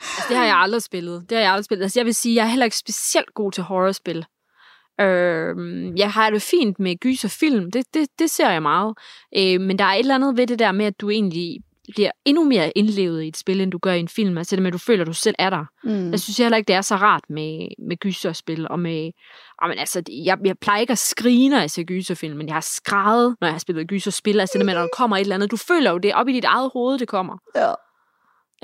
altså, 0.00 0.24
det 0.28 0.36
har 0.36 0.44
jeg 0.44 0.56
aldrig 0.56 0.82
spillet. 0.82 1.30
Det 1.30 1.36
har 1.36 1.42
jeg 1.42 1.52
aldrig 1.52 1.64
spillet. 1.64 1.82
Altså, 1.82 2.00
jeg 2.00 2.06
vil 2.06 2.14
sige, 2.14 2.34
jeg 2.34 2.42
er 2.42 2.48
heller 2.48 2.64
ikke 2.64 2.76
specielt 2.76 3.34
god 3.34 3.52
til 3.52 3.62
horrorspil. 3.62 4.24
Øh, 5.00 5.56
jeg 5.98 6.12
har 6.12 6.30
det 6.30 6.42
fint 6.42 6.78
med 6.78 6.96
gys 7.00 7.24
og 7.24 7.30
film. 7.30 7.70
Det, 7.70 7.94
det, 7.94 8.08
det 8.18 8.30
ser 8.30 8.50
jeg 8.50 8.62
meget. 8.62 8.94
Øh, 9.36 9.60
men 9.60 9.78
der 9.78 9.84
er 9.84 9.92
et 9.92 9.98
eller 9.98 10.14
andet 10.14 10.36
ved 10.36 10.46
det 10.46 10.58
der 10.58 10.72
med, 10.72 10.86
at 10.86 11.00
du 11.00 11.10
egentlig 11.10 11.58
bliver 11.94 12.10
endnu 12.24 12.44
mere 12.44 12.70
indlevet 12.70 13.22
i 13.22 13.28
et 13.28 13.36
spil, 13.36 13.60
end 13.60 13.72
du 13.72 13.78
gør 13.78 13.92
i 13.92 14.00
en 14.00 14.08
film. 14.08 14.38
Altså 14.38 14.56
det 14.56 14.62
med, 14.62 14.68
at 14.68 14.72
du 14.72 14.78
føler, 14.78 15.00
at 15.00 15.06
du 15.06 15.12
selv 15.12 15.34
er 15.38 15.50
der. 15.50 15.64
Mm. 15.84 16.10
Jeg 16.10 16.20
synes 16.20 16.38
heller 16.38 16.56
ikke, 16.56 16.68
det 16.68 16.76
er 16.76 16.80
så 16.80 16.96
rart 16.96 17.22
med, 17.28 17.68
med 17.88 17.96
gyserspil. 17.96 18.68
Og 18.70 18.80
med, 18.80 19.10
men 19.66 19.78
altså, 19.78 20.02
jeg, 20.24 20.38
jeg 20.44 20.58
plejer 20.58 20.80
ikke 20.80 20.90
at 20.90 20.98
skrige, 20.98 21.48
når 21.48 21.58
jeg 21.58 21.70
ser 21.70 21.82
gyserfilm, 21.82 22.36
men 22.36 22.46
jeg 22.46 22.54
har 22.54 22.60
skrevet, 22.60 23.36
når 23.40 23.48
jeg 23.48 23.54
har 23.54 23.58
spillet 23.58 23.88
gyserspil. 23.88 24.40
Altså 24.40 24.58
det 24.58 24.66
med, 24.66 24.74
når 24.74 24.80
der 24.80 24.88
kommer 24.96 25.16
et 25.16 25.20
eller 25.20 25.34
andet. 25.34 25.50
Du 25.50 25.56
føler 25.56 25.90
jo 25.90 25.98
det 25.98 26.14
op 26.14 26.28
i 26.28 26.32
dit 26.32 26.44
eget 26.44 26.70
hoved, 26.72 26.98
det 26.98 27.08
kommer. 27.08 27.38
Ja. 27.56 27.72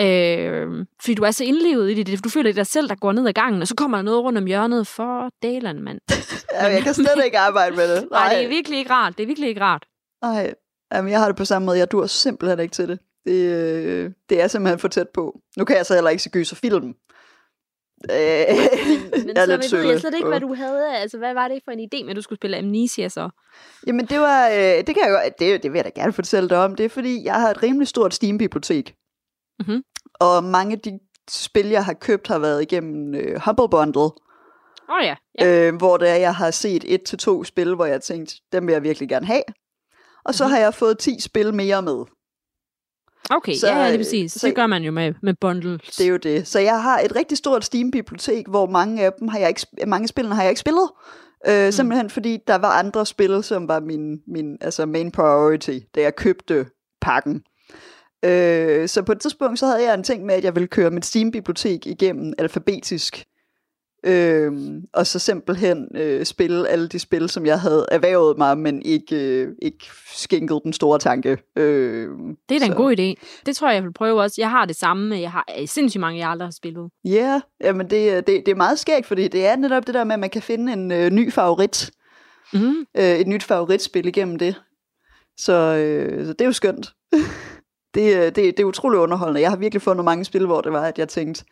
Øh, 0.01 0.86
fordi 1.01 1.14
du 1.14 1.22
er 1.22 1.30
så 1.30 1.45
indlevet 1.45 1.90
i 1.90 2.03
det. 2.03 2.24
Du 2.24 2.28
føler 2.28 2.53
dig 2.53 2.66
selv, 2.66 2.88
der 2.88 2.95
går 2.95 3.12
ned 3.12 3.28
ad 3.28 3.32
gangen, 3.32 3.62
og 3.62 3.68
så 3.68 3.74
kommer 3.74 3.99
der 3.99 4.03
noget 4.03 4.22
rundt 4.22 4.38
om 4.38 4.47
hjørnet 4.47 4.86
for 4.86 5.30
Dalen, 5.42 5.82
mand. 5.82 6.01
Ja, 6.53 6.64
jeg 6.66 6.82
kan 6.82 6.95
slet 6.95 7.24
ikke 7.24 7.38
arbejde 7.38 7.76
med 7.76 7.97
det. 7.97 8.09
Nej, 8.12 8.34
det 8.34 8.45
er 8.45 8.49
virkelig 8.49 8.78
ikke 8.78 8.90
rart. 8.90 9.16
Det 9.18 9.22
er 9.22 9.26
virkelig 9.26 9.49
ikke 9.49 9.61
rart. 9.61 9.86
Nej, 10.22 10.55
Jamen, 10.95 11.11
jeg 11.11 11.20
har 11.20 11.26
det 11.26 11.36
på 11.36 11.45
samme 11.45 11.66
måde. 11.66 11.78
Jeg 11.78 11.92
dur 11.92 12.07
simpelthen 12.07 12.61
ikke 12.61 12.72
til 12.72 12.88
det. 12.88 12.99
Det, 13.26 13.32
øh, 13.32 14.11
det 14.28 14.42
er 14.42 14.49
simpelthen 14.49 14.78
for 14.78 14.88
tæt 14.88 15.09
på. 15.14 15.40
Nu 15.57 15.64
kan 15.64 15.76
jeg 15.76 15.86
så 15.86 15.95
heller 15.95 16.11
ikke 16.11 16.22
se 16.22 16.30
gys 16.30 16.53
og 16.53 16.59
film. 16.59 16.95
Øh, 18.11 18.16
Men 19.26 19.36
jeg 19.36 19.46
så 19.46 19.57
lidt 19.57 19.72
ved 19.72 19.90
jeg 19.90 20.00
slet 20.00 20.14
ikke, 20.14 20.28
hvad 20.28 20.40
du 20.40 20.55
havde. 20.55 20.96
Altså, 20.96 21.18
hvad 21.18 21.34
var 21.34 21.48
det 21.48 21.61
for 21.64 21.70
en 21.72 21.80
idé 21.80 22.02
med, 22.05 22.11
at 22.11 22.16
du 22.16 22.22
skulle 22.22 22.36
spille 22.38 22.57
Amnesia 22.59 23.09
så? 23.09 23.30
Jamen, 23.86 24.07
det 24.07 24.20
var... 24.20 24.48
Øh, 24.48 24.55
det 24.57 24.86
kan 24.86 24.96
jeg 25.05 25.11
godt... 25.11 25.38
Det, 25.38 25.62
det 25.62 25.72
vil 25.72 25.78
jeg 25.78 25.84
da 25.84 25.90
gerne 26.00 26.12
fortælle 26.12 26.48
dig 26.48 26.59
om. 26.59 26.74
Det 26.74 26.84
er, 26.84 26.88
fordi 26.88 27.24
jeg 27.24 27.34
har 27.34 27.50
et 27.50 27.62
rimelig 27.62 27.88
stort 27.88 28.14
Steam-bibliotek. 28.14 28.94
Mhm. 29.66 29.82
Og 30.20 30.44
mange 30.44 30.72
af 30.72 30.78
de 30.80 30.98
spil, 31.30 31.66
jeg 31.68 31.84
har 31.84 31.92
købt, 31.94 32.28
har 32.28 32.38
været 32.38 32.62
igennem 32.62 33.14
øh, 33.14 33.40
Humble 33.46 33.68
Bundle. 33.70 34.00
Oh, 34.88 35.05
ja. 35.05 35.14
ja. 35.40 35.46
øh, 35.68 35.76
hvor 35.76 35.96
det 35.96 36.09
er, 36.09 36.14
jeg 36.14 36.34
har 36.34 36.50
set 36.50 36.84
et 36.86 37.02
til 37.02 37.18
to 37.18 37.44
spil, 37.44 37.74
hvor 37.74 37.84
jeg 37.84 37.94
har 37.94 37.98
tænkt, 38.00 38.34
dem 38.52 38.66
vil 38.66 38.72
jeg 38.72 38.82
virkelig 38.82 39.09
gerne 39.09 39.26
have. 39.26 39.42
Og 40.24 40.34
så 40.34 40.44
Mhm. 40.44 40.52
har 40.52 40.59
jeg 40.61 40.74
fået 40.74 40.98
10 40.98 41.20
spil 41.20 41.55
mere 41.55 41.82
med. 41.82 42.05
Okay, 43.31 43.55
så, 43.55 43.66
ja, 43.66 43.79
ja, 43.79 43.87
øh, 43.87 43.93
det 43.93 43.99
præcis. 44.01 44.33
så- 44.33 44.47
Det 44.47 44.55
gør 44.55 44.66
man 44.66 44.83
jo 44.83 44.91
med, 44.91 45.14
med 45.22 45.35
bundles. 45.41 45.81
Det 45.97 46.07
er 46.07 46.11
jo 46.11 46.16
det. 46.16 46.49
Så 46.49 46.59
jeg 46.59 46.83
har 46.83 46.99
et 47.01 47.16
rigtig 47.16 47.39
stort 47.39 47.64
Steam-bibliotek, 47.64 48.49
hvor 48.49 48.66
mange 48.66 49.05
af 49.05 49.12
dem 49.20 49.29
har 49.29 49.39
jeg 49.39 49.49
ikke, 49.49 49.66
mange 49.87 50.09
spillene 50.09 50.35
har 50.35 50.43
jeg 50.43 50.51
ikke 50.51 50.61
spillet. 50.61 50.89
Øh, 51.49 51.72
Simpelthen 51.72 52.11
fordi 52.11 52.39
der 52.47 52.55
var 52.59 52.68
andre 52.79 53.07
spil, 53.07 53.43
som 53.43 53.68
var 53.68 53.81
min, 53.81 54.18
min 54.27 54.57
altså 54.61 54.87
main 54.87 55.11
priority, 55.11 55.79
da 55.95 56.01
jeg 56.01 56.16
købte 56.16 56.66
pakken. 57.01 57.43
Øh, 58.25 58.89
så 58.89 59.03
på 59.03 59.12
et 59.12 59.20
tidspunkt, 59.20 59.59
så 59.59 59.66
havde 59.66 59.83
jeg 59.85 59.95
en 59.95 60.03
ting 60.05 60.27
med, 60.27 60.35
at 60.35 60.45
jeg 60.45 60.55
ville 60.55 60.66
køre 60.66 60.91
mit 60.91 61.05
Steam-bibliotek 61.07 61.87
igennem 61.87 62.33
alfabetisk. 62.39 63.25
Øh, 64.07 64.52
og 64.92 65.07
så 65.07 65.18
simpelthen 65.18 65.88
øh, 65.96 66.24
spille 66.24 66.68
alle 66.68 66.88
de 66.88 66.98
spil, 66.98 67.28
som 67.28 67.46
jeg 67.46 67.61
havde 67.61 67.86
erhvervet 67.90 68.38
mig, 68.38 68.59
men 68.59 68.82
ikke, 68.82 69.16
øh, 69.16 69.48
ikke 69.62 69.86
skænket 70.14 70.61
den 70.64 70.72
store 70.72 70.98
tanke. 70.98 71.38
Øh, 71.57 72.09
Det 72.48 72.55
er 72.55 72.59
da 72.59 72.66
en 72.66 72.72
god 72.72 72.96
idé. 72.98 73.40
Det 73.46 73.57
tror 73.57 73.68
jeg, 73.68 73.74
jeg 73.74 73.82
vil 73.84 73.92
prøve 73.92 74.20
også. 74.22 74.34
Jeg 74.38 74.50
har 74.50 74.64
det 74.64 74.76
samme. 74.76 75.16
Jeg 75.20 75.30
har 75.32 75.44
øh, 75.61 75.68
sindssygt 75.68 76.00
mange, 76.00 76.20
jeg 76.20 76.28
aldrig 76.30 76.46
har 76.46 76.52
spillet. 76.52 76.90
Ja, 77.05 77.11
yeah, 77.11 77.40
jamen 77.61 77.90
det, 77.90 78.11
er- 78.11 78.20
det, 78.20 78.42
det 78.46 78.52
er 78.52 78.57
meget 78.57 78.78
skægt, 78.78 79.07
fordi 79.07 79.28
det 79.28 79.46
er 79.46 79.57
netop 79.57 79.86
det 79.86 79.94
der 79.94 80.05
med, 80.05 80.12
at 80.14 80.20
man 80.20 80.30
kan 80.30 80.42
finde 80.42 80.72
en 80.72 80.92
øh, 80.92 81.11
ny 81.11 81.32
favorit, 81.32 81.90
Mm. 82.52 82.86
øh, 82.96 83.05
et 83.05 83.26
nyt 83.26 83.42
favoritspil 83.42 84.07
igennem 84.07 84.38
det. 84.38 84.55
Så, 85.38 85.52
øh, 85.52 86.26
så 86.26 86.32
det 86.32 86.40
er 86.40 86.44
jo 86.46 86.52
skønt. 86.52 86.92
det, 87.94 88.16
øh, 88.16 88.22
det, 88.24 88.34
det 88.36 88.61
er 88.61 88.64
utrolig 88.64 88.98
underholdende. 89.00 89.40
Jeg 89.40 89.50
har 89.50 89.57
virkelig 89.57 89.82
fundet 89.82 90.05
mange 90.05 90.24
spil, 90.24 90.46
hvor 90.46 90.61
det 90.61 90.72
var, 90.72 90.82
at 90.84 90.98
jeg 90.98 91.09
tænkte, 91.09 91.44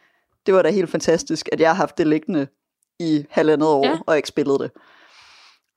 det 0.47 0.55
var 0.55 0.63
da 0.63 0.71
helt 0.71 0.91
fantastisk, 0.91 1.49
at 1.53 1.61
jeg 1.61 1.69
har 1.71 1.75
haft 1.75 1.99
det 1.99 2.07
liggende 2.07 2.47
i 3.01 3.25
halvandet 3.31 3.69
år, 3.69 3.87
Ja. 3.87 3.99
og 4.07 4.17
ikke 4.17 4.29
spillet 4.29 4.61
det. 4.61 4.71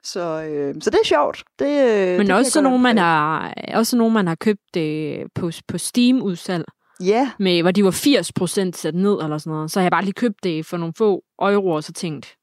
Så, 0.03 0.19
øh, 0.43 0.75
så 0.81 0.89
det 0.89 0.99
er 1.03 1.05
sjovt. 1.05 1.43
Det, 1.59 1.65
øh, 1.65 2.07
det 2.07 2.17
Men 2.17 2.27
kan 2.27 2.35
også 2.35 2.61
nogen, 2.61 2.81
man 2.81 2.97
har, 2.97 3.53
også 3.73 3.97
nogen, 3.97 4.13
man 4.13 4.27
har 4.27 4.35
købt 4.35 4.75
øh, 4.77 5.25
på, 5.35 5.51
på 5.67 5.77
Steam-udsalg, 5.77 6.65
Ja, 7.03 7.31
med, 7.39 7.61
hvor 7.61 7.71
de 7.71 7.83
var 7.83 7.91
80% 7.91 8.71
sat 8.71 8.95
ned 8.95 9.19
eller 9.23 9.37
sådan 9.37 9.51
noget. 9.53 9.71
Så 9.71 9.79
har 9.79 9.83
jeg 9.83 9.91
bare 9.91 10.03
lige 10.03 10.13
købt 10.13 10.43
det 10.43 10.65
for 10.65 10.77
nogle 10.77 10.93
få 10.97 11.23
euro, 11.41 11.69
og 11.71 11.83
så 11.83 11.93
tænkt, 11.93 12.35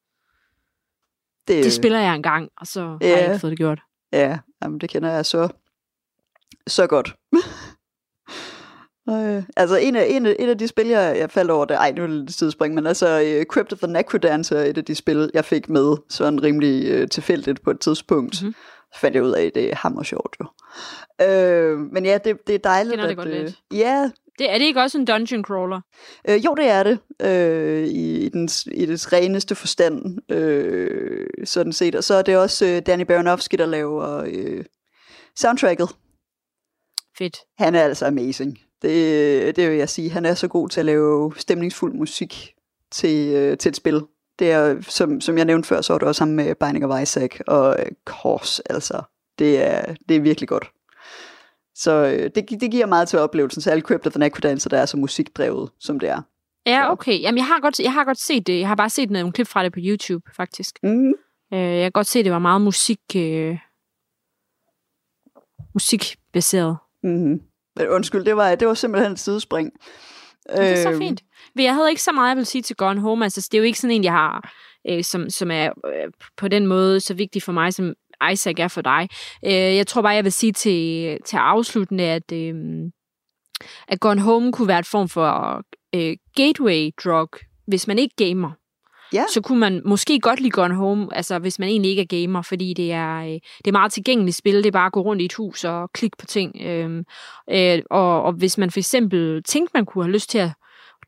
det, 1.49 1.65
det 1.65 1.73
spiller 1.73 1.99
jeg 2.01 2.15
engang, 2.15 2.49
og 2.61 2.67
så 2.67 2.81
har 2.83 2.99
Ja. 3.01 3.09
jeg 3.09 3.25
ikke 3.25 3.41
fået 3.41 3.51
det 3.51 3.59
gjort. 3.59 3.81
Ja, 4.13 4.39
jamen, 4.63 4.81
det 4.81 4.91
kender 4.91 5.11
jeg 5.13 5.27
så, 5.27 5.49
så 6.67 6.87
godt. 6.87 7.15
øh, 9.09 9.43
altså 9.57 9.77
en 9.77 9.97
af, 9.97 10.07
en, 10.09 10.27
af, 10.27 10.37
en 10.39 10.49
af 10.49 10.59
de 10.59 10.69
spil, 10.69 10.87
jeg, 10.87 11.17
jeg 11.19 11.31
faldt 11.31 11.51
over, 11.51 11.65
det, 11.65 11.75
ej, 11.75 11.93
nu 11.97 12.03
er 12.03 12.07
det 12.07 12.17
lidt 12.17 12.33
sidespring, 12.33 12.75
men 12.75 12.87
altså 12.87 13.37
uh, 13.39 13.45
Crypt 13.45 13.73
of 13.73 13.79
the 13.79 13.93
Necrodancer 13.93 14.57
er 14.57 14.65
et 14.65 14.79
af 14.79 14.85
de 14.85 14.95
spil, 14.95 15.31
jeg 15.35 15.45
fik 15.45 15.69
med 15.69 15.97
sådan 16.09 16.43
rimelig 16.43 17.03
uh, 17.03 17.09
tilfældigt 17.09 17.63
på 17.63 17.71
et 17.71 17.81
tidspunkt. 17.81 18.43
Mhm. 18.43 18.47
Mm-hmm. 18.47 18.55
Så 18.95 19.01
fandt 19.01 19.15
jeg 19.15 19.25
ud 19.25 19.33
af, 19.33 19.43
at 19.45 19.55
det 19.55 19.71
er 19.71 19.77
hammer 19.77 20.03
sjovt 20.03 20.37
jo. 20.41 20.47
Øh, 21.27 21.79
men 21.79 22.05
ja, 22.05 22.19
det, 22.25 22.47
det 22.47 22.55
er 22.55 22.59
dejligt. 22.59 22.93
Kender 22.93 23.05
det 23.05 23.11
at, 23.11 23.17
godt 23.17 23.29
øh, 23.29 23.45
lidt. 23.45 23.59
Ja, 23.73 24.11
Det, 24.39 24.51
er 24.53 24.59
det 24.59 24.65
ikke 24.65 24.81
også 24.81 24.99
en 24.99 25.05
dungeon 25.05 25.45
crawler? 25.45 25.81
Øh, 26.29 26.45
jo, 26.45 26.55
det 26.55 26.69
er 26.69 26.83
det. 26.83 26.99
Øh, 27.23 27.87
i, 27.87 28.27
i, 28.27 28.29
den, 28.29 28.49
I 28.73 28.87
dets 28.87 29.13
reneste 29.13 29.55
forstand. 29.55 30.19
Øh, 30.33 31.27
sådan 31.45 31.73
set. 31.73 31.95
Og 31.95 32.05
så 32.05 32.15
er 32.15 32.23
det 32.23 32.37
også 32.37 32.67
øh, 32.67 32.83
Danny 32.87 33.05
Baronowski, 33.05 33.57
der 33.57 33.67
laver 33.67 34.25
øh, 34.27 34.65
soundtracket. 35.37 35.89
Fedt. 37.19 37.37
Han 37.59 37.75
er 37.75 37.83
altså 37.83 38.07
amazing. 38.07 38.59
Det, 38.83 39.57
det 39.57 39.71
vil 39.71 39.79
jeg 39.79 39.89
sige. 39.89 40.11
Han 40.11 40.27
er 40.27 40.35
så 40.35 40.49
god 40.49 40.69
til 40.69 40.81
at 40.81 40.87
lave 40.87 41.33
stemningsfuld 41.37 41.95
musik 41.95 42.55
til, 42.91 43.35
øh, 43.35 43.59
til 43.59 43.69
et 43.69 43.77
spil. 43.77 44.03
Det 44.39 44.53
er, 44.53 44.81
som, 44.81 45.21
som 45.21 45.37
jeg 45.37 45.45
nævnte 45.45 45.69
før, 45.69 45.81
så 45.81 45.95
er 45.95 45.99
det 45.99 46.09
også 46.09 46.19
sammen 46.19 46.37
med 46.37 46.55
Binding 46.55 46.85
of 46.85 47.03
Isaac 47.03 47.41
og 47.47 47.77
øh, 47.79 47.87
Kors. 48.05 48.61
Altså, 48.61 49.03
det 49.39 49.67
er, 49.67 49.95
det 50.09 50.17
er 50.17 50.21
virkelig 50.21 50.49
godt. 50.49 50.71
Så 51.75 51.93
øh, 51.93 52.31
det, 52.35 52.61
det 52.61 52.71
giver 52.71 52.87
meget 52.87 53.09
til 53.09 53.19
oplevelsen, 53.19 53.63
særligt 53.63 53.87
Crypt 53.87 54.07
of 54.07 54.13
the 54.13 54.19
Necrodancer, 54.19 54.71
der 54.71 54.79
er 54.79 54.87
så 54.87 54.97
musikdrevet, 54.97 55.71
som 55.81 55.99
det 55.99 56.09
er. 56.09 56.23
Ja, 56.67 56.93
okay. 56.93 57.21
Jamen, 57.21 57.39
jeg 57.39 57.47
har, 57.47 57.61
godt, 57.61 57.81
jeg 57.81 57.93
har 57.93 58.05
godt 58.05 58.21
set 58.21 58.47
det. 58.47 58.59
Jeg 58.59 58.69
har 58.69 58.75
bare 58.75 58.91
set 58.91 59.11
nogle 59.11 59.33
klip 59.33 59.47
fra 59.47 59.65
det 59.65 59.73
på 59.73 59.79
YouTube, 59.83 60.31
faktisk. 60.37 60.79
Mm. 60.83 61.09
Øh, 61.53 61.61
jeg 61.61 61.85
kan 61.85 61.93
godt 61.93 62.07
se, 62.07 62.19
at 62.19 62.25
det 62.25 62.33
var 62.33 62.39
meget 62.39 62.61
musik... 62.61 63.01
Øh, 63.17 63.59
musikbaseret. 65.75 66.77
Mm-hmm. 67.03 67.41
Men 67.77 67.89
undskyld, 67.89 68.25
det 68.25 68.37
var, 68.37 68.55
det 68.55 68.69
var 68.69 68.75
simpelthen 68.75 69.13
et 69.13 69.19
sidespring. 69.19 69.71
Men 70.49 70.59
Det 70.59 70.71
er 70.73 70.83
så 70.83 70.89
Øhm, 70.91 70.99
fint. 70.99 71.23
Men 71.55 71.65
jeg 71.65 71.75
havde 71.75 71.91
ikke 71.91 72.03
så 72.03 72.13
meget, 72.13 72.29
jeg 72.29 72.37
vil 72.37 72.47
sige 72.47 72.63
til 72.63 72.77
Gone 72.77 73.01
Home. 73.01 73.25
Altså, 73.25 73.49
det 73.53 73.59
er 73.59 73.63
jo 73.63 73.65
ikke 73.65 73.79
sådan 73.79 73.97
en, 73.97 74.05
jeg 74.05 74.13
har, 74.13 74.53
øh, 74.91 75.05
som, 75.05 75.31
som 75.31 75.51
er 75.51 75.71
øh, 75.87 76.13
på 76.37 76.49
den 76.49 76.67
måde 76.67 77.01
så 77.01 77.15
vigtig 77.15 77.43
for 77.43 77.53
mig, 77.53 77.75
som 77.75 77.93
Isaac 78.33 78.55
er 78.59 78.69
for 78.69 78.81
dig. 78.83 79.09
Øh, 79.47 79.53
jeg 79.53 79.87
tror 79.87 80.03
bare, 80.03 80.13
jeg 80.15 80.25
vil 80.25 80.33
sige 80.33 80.53
til, 80.53 81.19
til 81.25 81.37
afsluttende, 81.37 82.05
at, 82.05 82.33
øh, 82.33 82.55
at 83.89 84.01
Gone 84.01 84.21
Home 84.21 84.53
kunne 84.53 84.69
være 84.69 84.79
et 84.79 84.87
form 84.87 85.09
for 85.09 85.63
øh, 85.95 86.17
gateway 86.37 86.91
drug, 87.05 87.29
hvis 87.67 87.87
man 87.87 87.99
ikke 87.99 88.17
gamer. 88.29 88.51
Ja. 89.13 89.25
Så 89.35 89.41
kunne 89.41 89.59
man 89.59 89.83
måske 89.85 90.21
godt 90.21 90.41
lide 90.41 90.51
Gone 90.51 90.75
Home, 90.75 91.17
altså 91.17 91.39
hvis 91.39 91.59
man 91.59 91.69
egentlig 91.69 91.91
ikke 91.91 92.03
er 92.03 92.23
gamer, 92.23 92.43
fordi 92.43 92.75
det 92.75 92.93
er, 92.93 93.19
øh, 93.19 93.29
det 93.59 93.67
er 93.67 93.73
meget 93.73 93.93
tilgængeligt 93.93 94.37
spil. 94.37 94.57
Det 94.57 94.67
er 94.67 94.71
bare 94.71 94.87
at 94.87 94.93
gå 94.93 95.01
rundt 95.01 95.23
i 95.23 95.25
et 95.25 95.35
hus 95.35 95.65
og 95.65 95.93
klikke 95.93 96.17
på 96.17 96.27
ting. 96.27 96.57
Øh, 96.61 97.05
øh, 97.51 97.83
og, 97.91 98.23
og 98.23 98.33
hvis 98.33 98.59
man 98.59 98.71
for 98.71 98.81
eksempel 98.81 99.43
tænkte, 99.43 99.71
man 99.75 99.87
kunne 99.87 100.05
have 100.05 100.13
lyst 100.13 100.31
til 100.31 100.39
at 100.39 100.51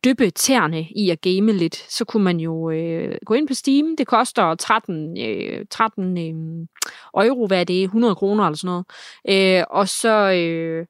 dyppe 0.05 0.31
tæerne 0.31 0.87
i 0.97 1.11
at 1.11 1.21
game 1.21 1.53
lidt, 1.53 1.77
så 1.77 2.05
kunne 2.05 2.25
man 2.25 2.41
jo 2.41 2.71
øh, 2.71 3.19
gå 3.27 3.35
ind 3.35 3.49
på 3.49 3.55
Steam. 3.55 3.97
Det 3.97 4.07
koster 4.07 4.55
13, 4.55 5.21
øh, 5.21 5.67
13 5.71 6.19
øh, 6.19 7.25
euro, 7.27 7.47
hvad 7.47 7.61
er 7.61 7.65
det, 7.65 7.85
100 7.85 8.15
kroner 8.15 8.45
eller 8.45 8.57
sådan 8.57 8.85
noget. 9.27 9.59
Øh, 9.59 9.65
og 9.71 9.89
så 9.89 10.33
øh, 10.33 10.87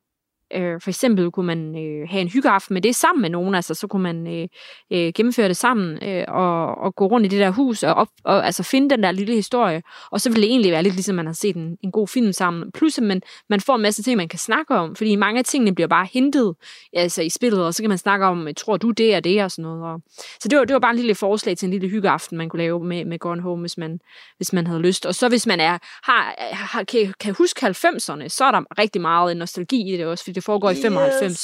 øh, 0.55 0.81
for 0.81 0.91
eksempel 0.91 1.31
kunne 1.31 1.47
man 1.47 1.79
øh, 1.79 2.09
have 2.09 2.21
en 2.21 2.29
hyggeaften 2.29 2.75
med 2.75 2.83
det 2.83 2.97
sammen 2.97 3.23
med 3.23 3.31
nogen, 3.31 3.55
altså 3.55 3.75
så 3.75 3.87
kunne 3.87 4.03
man 4.03 4.27
øh, 4.27 4.49
øh, 4.93 5.13
gennemføre 5.15 5.49
det 5.49 5.57
sammen 5.57 6.09
øh, 6.09 6.25
og, 6.29 6.79
og 6.79 6.95
gå 6.95 7.07
rundt 7.07 7.27
i 7.27 7.29
det 7.29 7.41
der 7.41 7.51
hus 7.51 7.83
og, 7.83 7.95
op, 7.95 8.09
og 8.25 8.47
altså 8.47 8.63
finde 8.63 8.91
den 8.91 9.03
der 9.03 9.13
lille 9.13 9.35
historie. 9.35 9.83
Og 10.11 10.21
så 10.21 10.31
ville 10.31 10.43
det 10.43 10.51
egentlig 10.51 10.73
være 10.73 10.83
lidt 10.83 10.95
ligesom, 10.95 11.15
man 11.15 11.27
har 11.27 11.33
set 11.33 11.57
en, 11.57 11.77
en 11.83 11.93
god 11.93 12.09
film 12.09 12.33
sammen. 12.33 12.73
Plus 12.73 12.99
at 12.99 13.05
man, 13.05 13.23
man 13.49 13.61
får 13.61 13.77
en 13.77 13.83
masse 13.83 14.03
ting, 14.03 14.17
man 14.17 14.29
kan 14.29 14.39
snakke 14.39 14.75
om, 14.75 14.97
fordi 14.97 15.17
mange 15.17 15.39
af 15.39 15.45
tingene 15.45 15.75
bliver 15.75 15.89
bare 15.89 16.09
hentet 16.13 16.55
altså 16.93 17.23
i 17.23 17.29
spillet, 17.29 17.67
og 17.67 17.75
så 17.75 17.83
kan 17.83 17.89
man 17.89 17.99
snakke 17.99 18.27
om, 18.27 18.49
øh, 18.49 18.55
tror 18.55 18.77
du 18.77 18.91
det 18.91 19.15
er 19.15 19.21
det, 19.21 19.45
og 19.45 19.51
sådan 19.51 19.63
noget. 19.63 19.83
Og, 19.85 20.03
så 20.41 20.49
det 20.49 20.59
var, 20.59 20.65
det 20.65 20.75
var 20.75 20.81
bare 20.81 20.91
en 20.91 20.97
lille 20.97 21.15
forslag 21.15 21.57
til 21.57 21.67
en 21.67 21.71
lille 21.71 21.89
hyggeaften, 21.89 22.39
man 22.39 22.49
kunne 22.49 22.63
lave 22.63 22.85
med, 22.85 23.05
med 23.05 23.19
Gone 23.19 23.43
Home, 23.43 23.61
hvis 23.61 23.79
man, 23.79 24.01
hvis 24.37 24.53
man 24.53 24.67
havde 24.67 24.81
lyst. 24.81 25.07
Og 25.07 25.15
så 25.15 25.29
hvis 25.29 25.47
man 25.47 25.61
er, 25.61 25.79
har, 26.03 26.35
har, 26.55 26.85
kan, 26.85 27.15
kan 27.21 27.35
huske 27.35 27.67
90'erne, 27.67 28.29
så 28.29 28.45
er 28.45 28.51
der 28.51 28.79
rigtig 28.79 29.03
meget 29.03 29.37
nostalgi 29.37 29.95
i 29.95 29.97
det 29.97 30.07
også, 30.07 30.25
det 30.35 30.45
foregår 30.45 30.71
i 30.71 30.75
95. 30.83 31.33
Yes. 31.33 31.41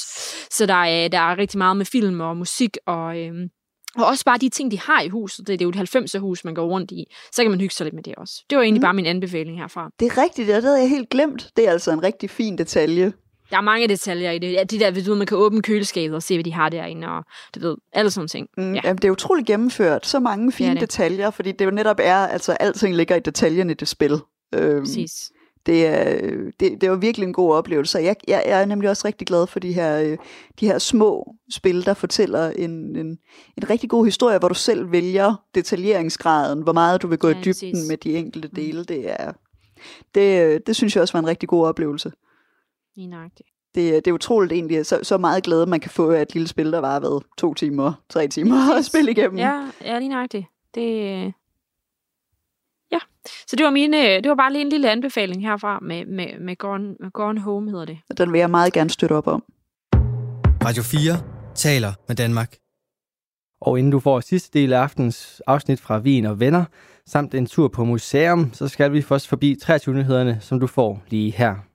Så 0.50 0.66
der 0.66 0.74
er, 0.74 1.08
der 1.08 1.18
er 1.18 1.38
rigtig 1.38 1.58
meget 1.58 1.76
med 1.76 1.86
film 1.86 2.20
og 2.20 2.36
musik, 2.36 2.76
og, 2.86 3.18
øhm, 3.18 3.48
og 3.96 4.06
også 4.06 4.24
bare 4.24 4.38
de 4.38 4.48
ting, 4.48 4.70
de 4.70 4.78
har 4.80 5.00
i 5.02 5.08
huset. 5.08 5.46
Det, 5.46 5.58
det 5.58 5.64
er 5.64 5.70
jo 5.76 5.82
et 5.82 5.96
90'er 5.96 6.18
hus, 6.18 6.44
man 6.44 6.54
går 6.54 6.66
rundt 6.66 6.90
i. 6.90 7.04
Så 7.32 7.42
kan 7.42 7.50
man 7.50 7.60
hygge 7.60 7.74
sig 7.74 7.84
lidt 7.84 7.94
med 7.94 8.02
det 8.02 8.14
også. 8.14 8.44
Det 8.50 8.56
var 8.58 8.62
egentlig 8.62 8.80
Mm. 8.80 8.84
bare 8.84 8.94
min 8.94 9.06
anbefaling 9.06 9.58
herfra. 9.58 9.90
Det 10.00 10.06
er 10.12 10.22
rigtigt, 10.22 10.48
det 10.48 10.62
havde 10.62 10.80
jeg 10.80 10.88
helt 10.90 11.10
glemt. 11.10 11.50
Det 11.56 11.66
er 11.68 11.70
altså 11.72 11.90
en 11.92 12.02
rigtig 12.02 12.30
fin 12.30 12.58
detalje. 12.58 13.12
Der 13.50 13.56
er 13.56 13.60
mange 13.60 13.88
detaljer 13.88 14.30
i 14.30 14.38
det. 14.38 14.52
Ja, 14.52 14.64
de 14.64 14.78
der, 14.78 14.90
ved 14.90 15.04
du, 15.04 15.14
man 15.14 15.26
kan 15.26 15.36
åbne 15.36 15.62
køleskabet 15.62 16.16
og 16.16 16.22
se, 16.22 16.34
hvad 16.36 16.44
de 16.44 16.52
har 16.52 16.68
derinde, 16.68 17.08
og 17.08 17.24
du 17.54 17.60
ved, 17.60 17.76
alle 17.92 18.10
sådan 18.10 18.28
ting. 18.28 18.46
Mm, 18.56 18.62
Ja. 18.62 18.74
ja. 18.74 18.80
Jamen, 18.84 18.96
det 18.98 19.04
er 19.08 19.10
utroligt 19.12 19.46
gennemført. 19.46 20.06
Så 20.06 20.18
mange 20.20 20.52
fine 20.52 20.70
det. 20.70 20.80
detaljer, 20.80 21.30
fordi 21.30 21.52
det 21.52 21.64
jo 21.64 21.70
netop 21.70 21.96
er, 22.02 22.16
altså 22.16 22.52
alting 22.52 22.94
ligger 22.96 23.16
i 23.16 23.20
detaljen 23.20 23.70
i 23.70 23.74
det 23.74 23.88
spil. 23.88 24.18
Øhm, 24.54 24.80
Præcis. 24.84 25.30
Det, 25.66 25.86
er, 25.86 26.20
det, 26.60 26.80
det 26.80 26.90
var 26.90 26.96
virkelig 26.96 27.26
en 27.26 27.32
god 27.32 27.54
oplevelse. 27.54 27.98
Jeg, 27.98 28.16
jeg, 28.28 28.42
jeg 28.46 28.60
er 28.60 28.64
nemlig 28.66 28.90
også 28.90 29.02
rigtig 29.08 29.26
glad 29.26 29.46
for 29.46 29.60
de 29.60 29.72
her, 29.72 30.00
øh, 30.02 30.18
de 30.60 30.66
her 30.66 30.78
små 30.78 31.34
spil, 31.50 31.86
der 31.86 31.94
fortæller 31.94 32.50
en, 32.50 32.96
en, 32.96 33.06
en 33.56 33.70
rigtig 33.70 33.90
god 33.90 34.04
historie, 34.04 34.38
hvor 34.38 34.48
du 34.48 34.54
selv 34.54 34.92
vælger 34.92 35.34
detaljeringsgraden, 35.54 36.62
hvor 36.62 36.72
meget 36.72 37.02
du 37.02 37.06
vil 37.06 37.18
gå 37.18 37.28
Ja, 37.28 37.34
i 37.34 37.38
dybden 37.38 37.52
præcis. 37.72 37.88
med 37.88 37.96
de 37.96 38.16
enkelte 38.16 38.48
Mm. 38.48 38.54
dele. 38.54 38.84
Det, 38.84 39.10
er, 39.10 39.32
det, 40.14 40.66
det 40.66 40.76
synes 40.76 40.94
jeg 40.96 41.02
også 41.02 41.12
var 41.12 41.20
en 41.20 41.26
rigtig 41.26 41.48
god 41.48 41.66
oplevelse. 41.66 42.12
Lige 42.96 43.08
nøjagtigt. 43.08 43.48
det, 43.74 44.04
det 44.04 44.10
er 44.10 44.14
utroligt 44.14 44.52
egentlig, 44.52 44.86
så, 44.86 44.98
så 45.02 45.18
meget 45.18 45.42
glæde, 45.44 45.66
man 45.66 45.80
kan 45.80 45.90
få 45.90 46.10
af 46.10 46.22
et 46.22 46.34
lille 46.34 46.48
spil, 46.48 46.72
der 46.72 46.78
var 46.78 47.00
ved 47.00 47.20
to 47.38 47.54
timer, 47.54 47.92
tre 48.08 48.28
timer 48.28 48.74
at 48.78 48.84
spille 48.84 49.10
igennem. 49.10 49.38
Ja, 49.38 49.68
ja 49.84 49.98
lige 49.98 50.08
nøjagtigt. 50.08 50.46
Det, 50.74 51.32
ja, 52.92 52.98
så 53.46 53.56
det 53.56 53.64
var, 53.64 53.70
mine, 53.70 53.96
det 53.96 54.28
var 54.28 54.34
bare 54.34 54.52
lige 54.52 54.62
en 54.62 54.68
lille 54.68 54.90
anbefaling 54.90 55.42
herfra 55.42 55.78
med, 55.82 56.06
med, 56.06 56.40
med, 56.40 56.56
Gone, 56.56 56.96
med 57.00 57.10
Gone 57.10 57.40
Home, 57.40 57.70
hedder 57.70 57.84
det. 57.84 57.98
Den 58.18 58.32
vil 58.32 58.38
jeg 58.38 58.50
meget 58.50 58.72
gerne 58.72 58.90
støtte 58.90 59.12
op 59.12 59.26
om. 59.26 59.44
Radio 60.64 60.82
4 60.82 61.12
taler 61.54 61.92
med 62.08 62.16
Danmark. 62.16 62.56
Og 63.60 63.78
inden 63.78 63.92
du 63.92 64.00
får 64.00 64.20
sidste 64.20 64.58
del 64.58 64.72
af 64.72 64.80
aftens 64.80 65.42
afsnit 65.46 65.80
fra 65.80 65.98
Vin 65.98 66.26
og 66.26 66.40
Venner, 66.40 66.64
samt 67.06 67.34
en 67.34 67.46
tur 67.46 67.68
på 67.68 67.84
museum, 67.84 68.52
så 68.52 68.68
skal 68.68 68.92
vi 68.92 69.02
først 69.02 69.28
forbi 69.28 69.56
23 69.62 69.94
nyhederne, 69.94 70.38
som 70.40 70.60
du 70.60 70.66
får 70.66 71.02
lige 71.08 71.30
her. 71.30 71.69